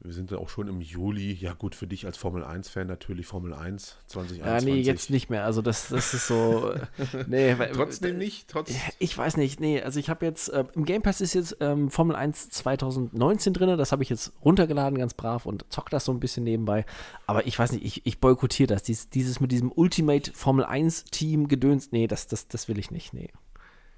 [0.04, 1.32] wir sind ja auch schon im Juli.
[1.32, 4.44] Ja, gut, für dich als Formel 1-Fan natürlich Formel 1 2021.
[4.44, 5.44] Ja, nee, jetzt nicht mehr.
[5.44, 6.74] Also, das, das ist so.
[7.28, 8.48] nee, Trotzdem nicht?
[8.48, 9.60] Trotz ich weiß nicht.
[9.60, 10.48] Nee, also ich habe jetzt.
[10.48, 13.78] Äh, Im Game Pass ist jetzt ähm, Formel 1 2019 drin.
[13.78, 16.84] Das habe ich jetzt runtergeladen, ganz brav und zock das so ein bisschen nebenbei.
[17.26, 18.82] Aber ich weiß nicht, ich, ich boykottiere das.
[18.82, 21.92] Dies, dieses mit diesem Ultimate Formel 1-Team gedöns.
[21.92, 23.14] Nee, das, das, das will ich nicht.
[23.14, 23.30] Nee.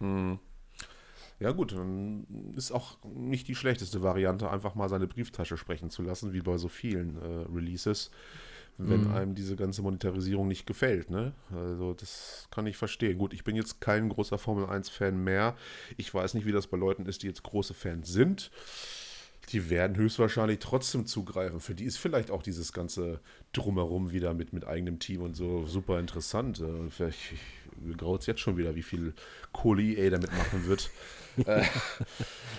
[0.00, 0.38] Hm.
[1.40, 2.26] Ja gut, dann
[2.56, 6.56] ist auch nicht die schlechteste Variante, einfach mal seine Brieftasche sprechen zu lassen, wie bei
[6.58, 8.10] so vielen äh, Releases,
[8.78, 9.14] wenn mhm.
[9.14, 11.10] einem diese ganze Monetarisierung nicht gefällt.
[11.10, 11.32] Ne?
[11.52, 13.18] Also das kann ich verstehen.
[13.18, 15.56] Gut, ich bin jetzt kein großer Formel 1-Fan mehr.
[15.96, 18.50] Ich weiß nicht, wie das bei Leuten ist, die jetzt große Fans sind.
[19.50, 21.60] Die werden höchstwahrscheinlich trotzdem zugreifen.
[21.60, 23.20] Für die ist vielleicht auch dieses ganze
[23.52, 26.60] Drumherum wieder mit, mit eigenem Team und so super interessant.
[26.60, 27.18] Äh, vielleicht
[27.96, 29.14] graut es jetzt schon wieder, wie viel
[29.52, 30.90] Kohle EA damit machen wird.
[31.44, 31.62] Äh,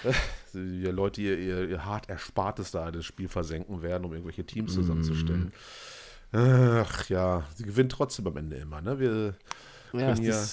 [0.53, 4.73] die Leute ihr, ihr, ihr, hart Erspartes da das Spiel versenken werden, um irgendwelche Teams
[4.73, 5.51] zusammenzustellen.
[6.31, 6.37] Mm.
[6.37, 8.81] Ach ja, sie gewinnt trotzdem am Ende immer.
[8.81, 8.99] Ne?
[8.99, 9.35] Wir
[9.91, 10.47] können ja, hier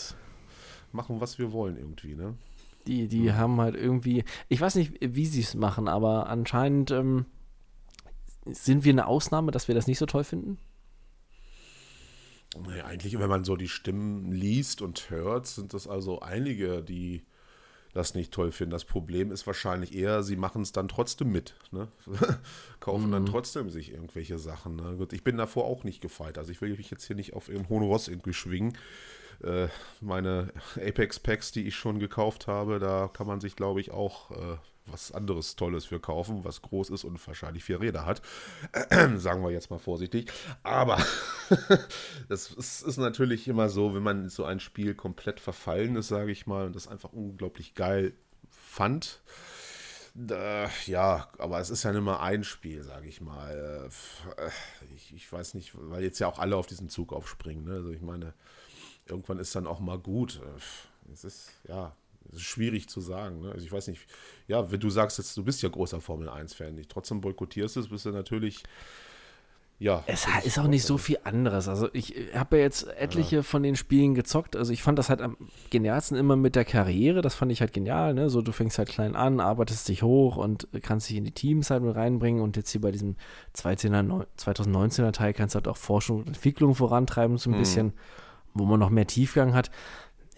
[0.93, 2.15] machen, was wir wollen irgendwie.
[2.15, 2.35] Ne?
[2.87, 3.37] Die, die mhm.
[3.37, 7.27] haben halt irgendwie, ich weiß nicht, wie sie es machen, aber anscheinend ähm,
[8.47, 10.59] sind wir eine Ausnahme, dass wir das nicht so toll finden.
[12.67, 17.25] Naja, eigentlich, wenn man so die Stimmen liest und hört, sind das also einige, die
[17.93, 18.71] das nicht toll finden.
[18.71, 21.55] Das Problem ist wahrscheinlich eher, sie machen es dann trotzdem mit.
[21.71, 21.89] Ne?
[22.81, 23.13] Kaufen mhm.
[23.13, 24.77] dann trotzdem sich irgendwelche Sachen.
[24.77, 24.97] Ne?
[24.97, 26.39] Gut, ich bin davor auch nicht gefeit.
[26.39, 28.79] Also ich will mich jetzt hier nicht auf irgendeinen hohen Ross irgendwie schwingen.
[29.43, 29.69] Äh,
[30.01, 34.31] meine Apex Packs, die ich schon gekauft habe, da kann man sich, glaube ich, auch
[34.31, 34.57] äh,
[34.87, 38.23] was anderes Tolles für kaufen, was groß ist und wahrscheinlich vier Räder hat.
[39.17, 40.33] Sagen wir jetzt mal vorsichtig.
[40.63, 40.99] Aber
[42.29, 46.33] das ist, ist, natürlich immer so, wenn man so ein Spiel komplett verfallen ist, sage
[46.33, 48.13] ich mal, und das einfach unglaublich geil
[48.51, 49.23] fand.
[50.29, 53.89] Äh, ja, aber es ist ja nicht mal ein Spiel, sage ich mal.
[54.37, 54.51] Äh,
[54.95, 57.65] ich, ich, weiß nicht, weil jetzt ja auch alle auf diesen Zug aufspringen.
[57.65, 57.75] Ne?
[57.75, 58.35] Also ich meine,
[59.07, 60.41] irgendwann ist dann auch mal gut.
[61.13, 61.97] Es ist, ja,
[62.37, 63.41] schwierig zu sagen.
[63.41, 63.53] Ne?
[63.53, 64.07] Also ich weiß nicht,
[64.47, 67.89] ja, wenn du sagst jetzt, du bist ja großer Formel 1-Fan, nicht trotzdem boykottierst es,
[67.89, 68.63] bist du natürlich.
[69.83, 71.67] Ja, es ist auch nicht so viel anderes.
[71.67, 73.43] Also ich habe ja jetzt etliche ja.
[73.43, 74.55] von den Spielen gezockt.
[74.55, 75.37] Also ich fand das halt am
[75.71, 77.21] genialsten immer mit der Karriere.
[77.21, 78.15] Das fand ich halt genial.
[78.15, 78.31] Ne?
[78.31, 81.71] So du fängst halt klein an, arbeitest dich hoch und kannst dich in die Teams
[81.71, 82.43] halt mit reinbringen.
[82.43, 83.17] Und jetzt hier bei diesem
[83.57, 87.59] 2019er Teil kannst du halt auch Forschung und Entwicklung vorantreiben so ein mhm.
[87.59, 87.93] bisschen,
[88.55, 89.73] wo man noch mehr Tiefgang hat.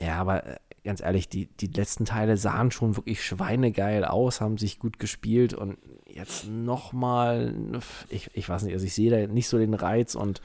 [0.00, 4.58] Ja, aber äh, ganz ehrlich, die, die letzten Teile sahen schon wirklich schweinegeil aus, haben
[4.58, 7.54] sich gut gespielt und jetzt nochmal,
[8.08, 10.40] ich, ich weiß nicht, also ich sehe da nicht so den Reiz und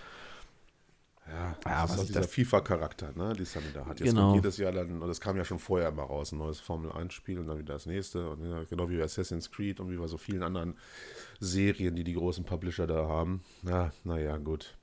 [1.31, 3.99] ja, das ja, ist auch dieser FIFA-Charakter, ne, die Sunny da hat.
[3.99, 4.29] Jetzt genau.
[4.29, 7.39] kommt jedes Jahr dann, und das kam ja schon vorher immer raus, ein neues Formel-1-Spiel
[7.39, 8.29] und dann wieder das nächste.
[8.29, 10.75] Und ja, genau wie bei Assassin's Creed und wie bei so vielen anderen
[11.39, 13.43] Serien, die die großen Publisher da haben.
[13.63, 14.75] Ja, naja, gut.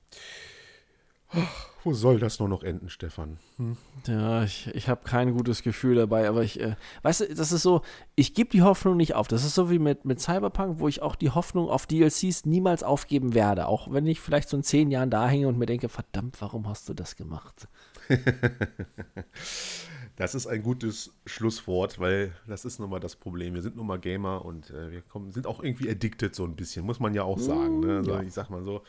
[1.28, 3.38] Ach, wo soll das nur noch enden, Stefan?
[3.58, 3.76] Hm?
[4.06, 7.62] Ja, ich, ich habe kein gutes Gefühl dabei, aber ich, äh, weißt du, das ist
[7.62, 7.82] so,
[8.14, 9.28] ich gebe die Hoffnung nicht auf.
[9.28, 12.82] Das ist so wie mit, mit Cyberpunk, wo ich auch die Hoffnung auf DLCs niemals
[12.82, 13.66] aufgeben werde.
[13.66, 16.68] Auch wenn ich vielleicht so in zehn Jahren da hänge und mir denke, verdammt, warum
[16.68, 17.68] hast du das gemacht?
[20.16, 23.52] Das ist ein gutes Schlusswort, weil das ist nun mal das Problem.
[23.52, 26.56] Wir sind nun mal Gamer und äh, wir kommen, sind auch irgendwie addicted so ein
[26.56, 27.80] bisschen, muss man ja auch sagen.
[27.80, 27.98] Ne?
[27.98, 28.22] Also ja.
[28.22, 28.82] Ich sag mal so,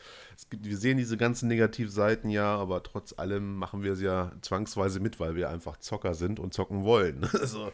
[0.49, 5.01] gibt, wir sehen diese ganzen Negativseiten ja, aber trotz allem machen wir sie ja zwangsweise
[5.01, 7.27] mit, weil wir einfach Zocker sind und zocken wollen.
[7.37, 7.71] Also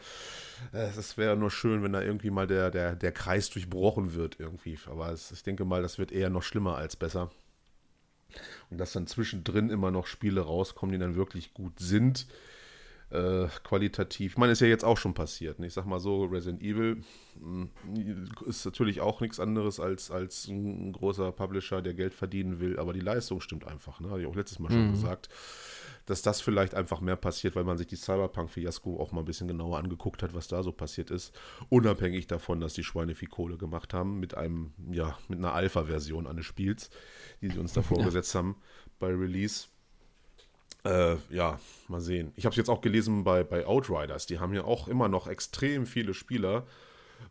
[0.72, 4.78] es wäre nur schön, wenn da irgendwie mal der, der, der Kreis durchbrochen wird irgendwie.
[4.86, 7.30] Aber es, ich denke mal, das wird eher noch schlimmer als besser.
[8.70, 12.28] Und dass dann zwischendrin immer noch Spiele rauskommen, die dann wirklich gut sind
[13.14, 14.32] äh, qualitativ.
[14.32, 15.58] Ich meine, ist ja jetzt auch schon passiert.
[15.58, 15.66] Ne?
[15.66, 17.02] Ich sag mal so, Resident Evil
[17.40, 22.60] mh, hm, ist natürlich auch nichts anderes als, als ein großer Publisher, der Geld verdienen
[22.60, 24.00] will, aber die Leistung stimmt einfach.
[24.00, 24.10] Ne?
[24.10, 24.74] Habe ich auch letztes Mal mhm.
[24.74, 25.28] schon gesagt.
[26.06, 29.48] Dass das vielleicht einfach mehr passiert, weil man sich die Cyberpunk-Fiasko auch mal ein bisschen
[29.48, 31.32] genauer angeguckt hat, was da so passiert ist.
[31.70, 36.26] Unabhängig davon, dass die Schweine viel Kohle gemacht haben mit einem, ja, mit einer Alpha-Version
[36.26, 36.90] eines Spiels,
[37.40, 38.40] die sie uns da vorgesetzt ja.
[38.40, 38.56] haben
[38.98, 39.68] bei Release
[40.84, 41.58] äh, ja,
[41.88, 42.32] mal sehen.
[42.36, 44.26] Ich habe es jetzt auch gelesen bei, bei Outriders.
[44.26, 46.66] Die haben ja auch immer noch extrem viele Spieler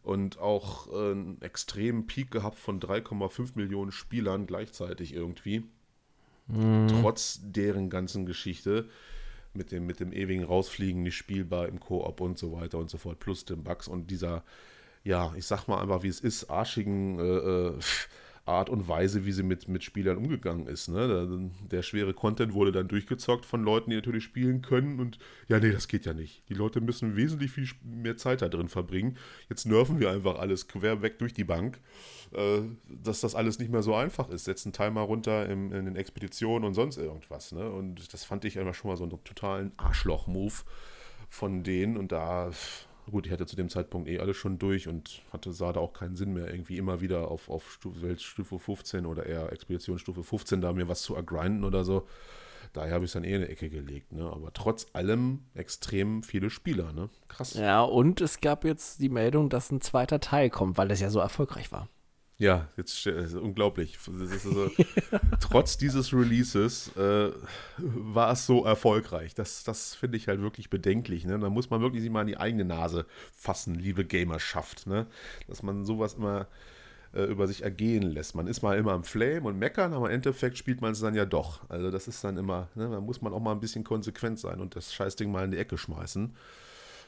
[0.01, 5.63] und auch äh, einen extremen Peak gehabt von 3,5 Millionen Spielern gleichzeitig irgendwie.
[6.47, 6.87] Mhm.
[7.01, 8.89] Trotz deren ganzen Geschichte
[9.53, 12.97] mit dem, mit dem ewigen Rausfliegen nicht spielbar im Koop und so weiter und so
[12.97, 14.43] fort, plus den Bugs und dieser,
[15.03, 17.79] ja, ich sag mal einfach, wie es ist, arschigen äh, äh
[18.45, 20.89] Art und Weise, wie sie mit, mit Spielern umgegangen ist.
[20.89, 21.07] Ne?
[21.07, 25.17] Der, der, schwere Content wurde dann durchgezockt von Leuten, die natürlich spielen können und
[25.47, 26.43] ja, nee, das geht ja nicht.
[26.49, 29.17] Die Leute müssen wesentlich viel mehr Zeit da drin verbringen.
[29.49, 31.79] Jetzt nerven wir einfach alles quer weg durch die Bank,
[32.33, 34.43] äh, dass das alles nicht mehr so einfach ist.
[34.43, 37.53] Setzen Timer runter im, in den Expeditionen und sonst irgendwas.
[37.53, 37.69] Ne?
[37.69, 40.53] Und das fand ich einfach schon mal so einen totalen Arschloch-Move
[41.29, 42.51] von denen und da
[43.11, 45.93] Gut, ich hatte zu dem Zeitpunkt eh alles schon durch und hatte, sah da auch
[45.93, 50.61] keinen Sinn mehr, irgendwie immer wieder auf, auf Stufe, Stufe 15 oder eher Expeditionsstufe 15
[50.61, 52.07] da mir was zu ergrinden oder so.
[52.71, 54.23] Daher habe ich es dann eh in die Ecke gelegt, ne?
[54.23, 57.09] Aber trotz allem extrem viele Spieler, ne?
[57.27, 57.53] Krass.
[57.53, 61.11] Ja, und es gab jetzt die Meldung, dass ein zweiter Teil kommt, weil das ja
[61.11, 61.87] so erfolgreich war.
[62.43, 63.97] Ja, jetzt ist unglaublich.
[64.05, 64.69] Also,
[65.39, 67.31] trotz dieses Releases äh,
[67.77, 69.33] war es so erfolgreich.
[69.33, 71.23] Das, das finde ich halt wirklich bedenklich.
[71.23, 71.39] Ne?
[71.39, 74.87] Da muss man wirklich sich mal in die eigene Nase fassen, liebe Gamerschaft.
[74.87, 75.07] Ne?
[75.47, 76.47] Dass man sowas immer
[77.13, 78.35] äh, über sich ergehen lässt.
[78.35, 81.15] Man ist mal immer am Flame und meckern, aber im Endeffekt spielt man es dann
[81.15, 81.61] ja doch.
[81.69, 82.89] Also das ist dann immer, ne?
[82.89, 85.59] da muss man auch mal ein bisschen konsequent sein und das Scheißding mal in die
[85.59, 86.35] Ecke schmeißen.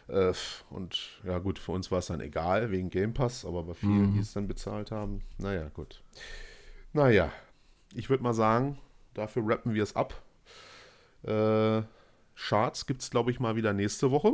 [0.08, 0.34] Äh,
[0.70, 4.12] und ja, gut, für uns war es dann egal wegen Game Pass, aber bei vielen,
[4.12, 4.14] mhm.
[4.14, 6.04] die es dann bezahlt haben, naja, gut.
[6.94, 7.32] Naja,
[7.94, 8.78] ich würde mal sagen,
[9.14, 10.22] dafür rappen wir es ab.
[11.24, 11.82] Äh,
[12.36, 14.34] Charts gibt es, glaube ich, mal wieder nächste Woche.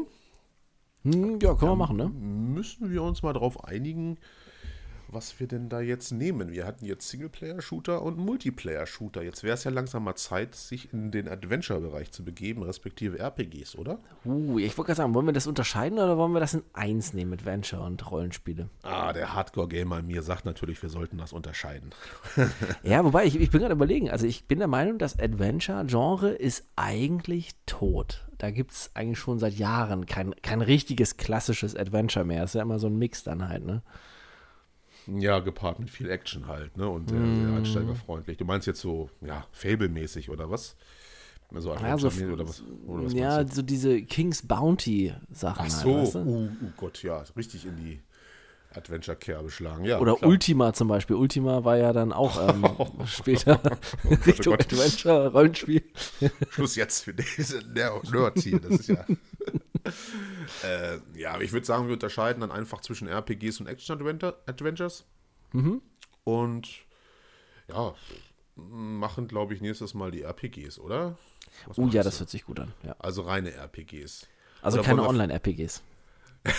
[1.03, 2.09] Hm, ja, können wir machen, ne?
[2.09, 4.17] Müssen wir uns mal darauf einigen,
[5.11, 6.51] was wir denn da jetzt nehmen.
[6.51, 9.21] Wir hatten jetzt Singleplayer-Shooter und Multiplayer-Shooter.
[9.21, 13.75] Jetzt wäre es ja langsam mal Zeit, sich in den Adventure-Bereich zu begeben, respektive RPGs,
[13.75, 13.99] oder?
[14.25, 17.13] Uh, ich wollte gerade sagen, wollen wir das unterscheiden oder wollen wir das in eins
[17.13, 18.69] nehmen, Adventure und Rollenspiele?
[18.83, 21.91] Ah, der Hardcore-Gamer in mir sagt natürlich, wir sollten das unterscheiden.
[22.83, 26.65] ja, wobei, ich, ich bin gerade überlegen, also ich bin der Meinung, das Adventure-Genre ist
[26.75, 28.25] eigentlich tot.
[28.37, 32.43] Da gibt es eigentlich schon seit Jahren kein, kein richtiges klassisches Adventure mehr.
[32.43, 33.83] Es ist ja immer so ein Mix dann halt, ne?
[35.07, 36.87] Ja, gepaart mit viel Action halt, ne?
[36.87, 37.45] Und mm.
[37.45, 38.37] sehr einsteigerfreundlich.
[38.37, 40.75] Du meinst jetzt so, ja, Fable-mäßig oder was?
[41.53, 45.55] So ja, so, oder was, oder was ja so diese King's Bounty-Sachen.
[45.57, 46.19] Ach halt, so, halt, weißt du?
[46.19, 47.99] uh, oh Gott, ja, richtig in die
[48.73, 49.83] Adventure-Kerbe schlagen.
[49.83, 50.29] Ja, oder klar.
[50.29, 51.15] Ultima zum Beispiel.
[51.17, 52.65] Ultima war ja dann auch ähm,
[53.05, 53.59] später
[54.05, 55.83] oh Richtung Adventure-Rollenspiel.
[56.51, 58.59] Schluss jetzt für diese Nerds hier.
[58.59, 59.05] Das ist ja.
[60.63, 65.05] äh, ja, ich würde sagen, wir unterscheiden dann einfach zwischen RPGs und Action-Adventures.
[65.53, 65.81] Mhm.
[66.23, 66.69] Und
[67.67, 67.93] ja,
[68.55, 71.17] machen, glaube ich, nächstes Mal die RPGs, oder?
[71.75, 72.73] oh ja, das hört sich gut an.
[72.83, 72.95] Ja.
[72.99, 74.27] Also reine RPGs.
[74.61, 75.83] Also oder keine Online-RPGs.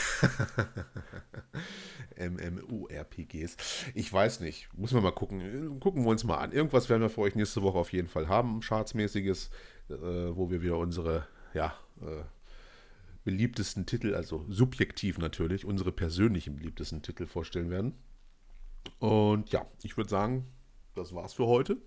[2.16, 3.56] MMORPGs.
[3.94, 4.68] Ich weiß nicht.
[4.74, 5.80] Muss man mal gucken.
[5.80, 6.52] Gucken wir uns mal an.
[6.52, 8.60] Irgendwas werden wir für euch nächste Woche auf jeden Fall haben.
[8.60, 9.50] Chartsmäßiges,
[9.88, 12.22] äh, wo wir wieder unsere, ja, äh,
[13.24, 17.94] beliebtesten Titel, also subjektiv natürlich, unsere persönlichen beliebtesten Titel vorstellen werden.
[18.98, 20.46] Und ja, ich würde sagen,
[20.94, 21.78] das war's für heute,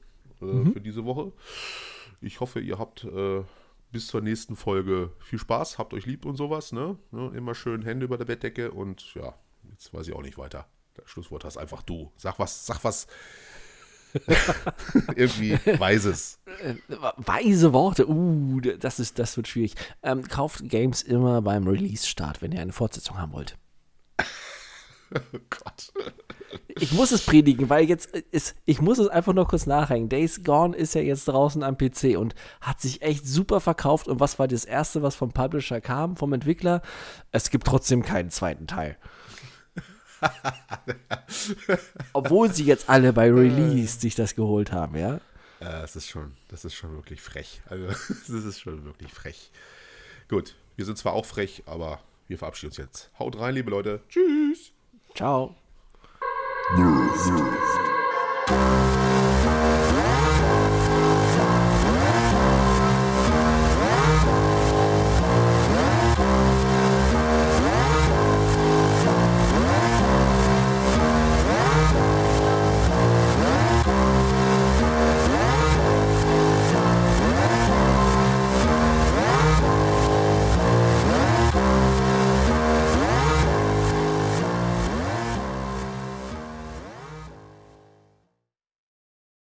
[0.42, 0.74] äh, mhm.
[0.74, 1.34] für diese Woche.
[2.22, 3.44] Ich hoffe, ihr habt äh,
[3.92, 6.72] bis zur nächsten Folge viel Spaß, habt euch lieb und sowas.
[6.72, 6.98] Ne?
[7.12, 7.32] ne?
[7.36, 9.36] Immer schön Hände über der Bettdecke und ja,
[9.72, 10.68] jetzt weiß ich auch nicht weiter.
[10.96, 12.12] Das Schlusswort hast einfach du.
[12.16, 13.08] Sag was, sag was.
[15.16, 16.40] Irgendwie Weises.
[16.62, 16.76] Äh,
[17.18, 19.76] weise Worte, uh, das, ist, das wird schwierig.
[20.04, 23.58] Ähm, kauft Games immer beim Release-Start, wenn ihr eine Fortsetzung haben wollt.
[25.14, 25.94] Oh Gott.
[26.68, 30.10] Ich muss es predigen, weil jetzt ist, ich muss es einfach noch kurz nachhängen.
[30.10, 34.08] Days Gone ist ja jetzt draußen am PC und hat sich echt super verkauft.
[34.08, 36.82] Und was war das erste, was vom Publisher kam, vom Entwickler?
[37.32, 38.98] Es gibt trotzdem keinen zweiten Teil.
[42.14, 45.20] Obwohl sie jetzt alle bei Release sich das geholt haben, ja?
[45.60, 47.62] Ja, das ist schon, das ist schon wirklich frech.
[47.68, 49.52] Also, das ist schon wirklich frech.
[50.30, 53.12] Gut, wir sind zwar auch frech, aber wir verabschieden uns jetzt.
[53.20, 54.02] Haut rein, liebe Leute.
[54.10, 54.72] Tschüss.
[55.16, 55.56] Ciao.
[56.76, 57.85] Nerf.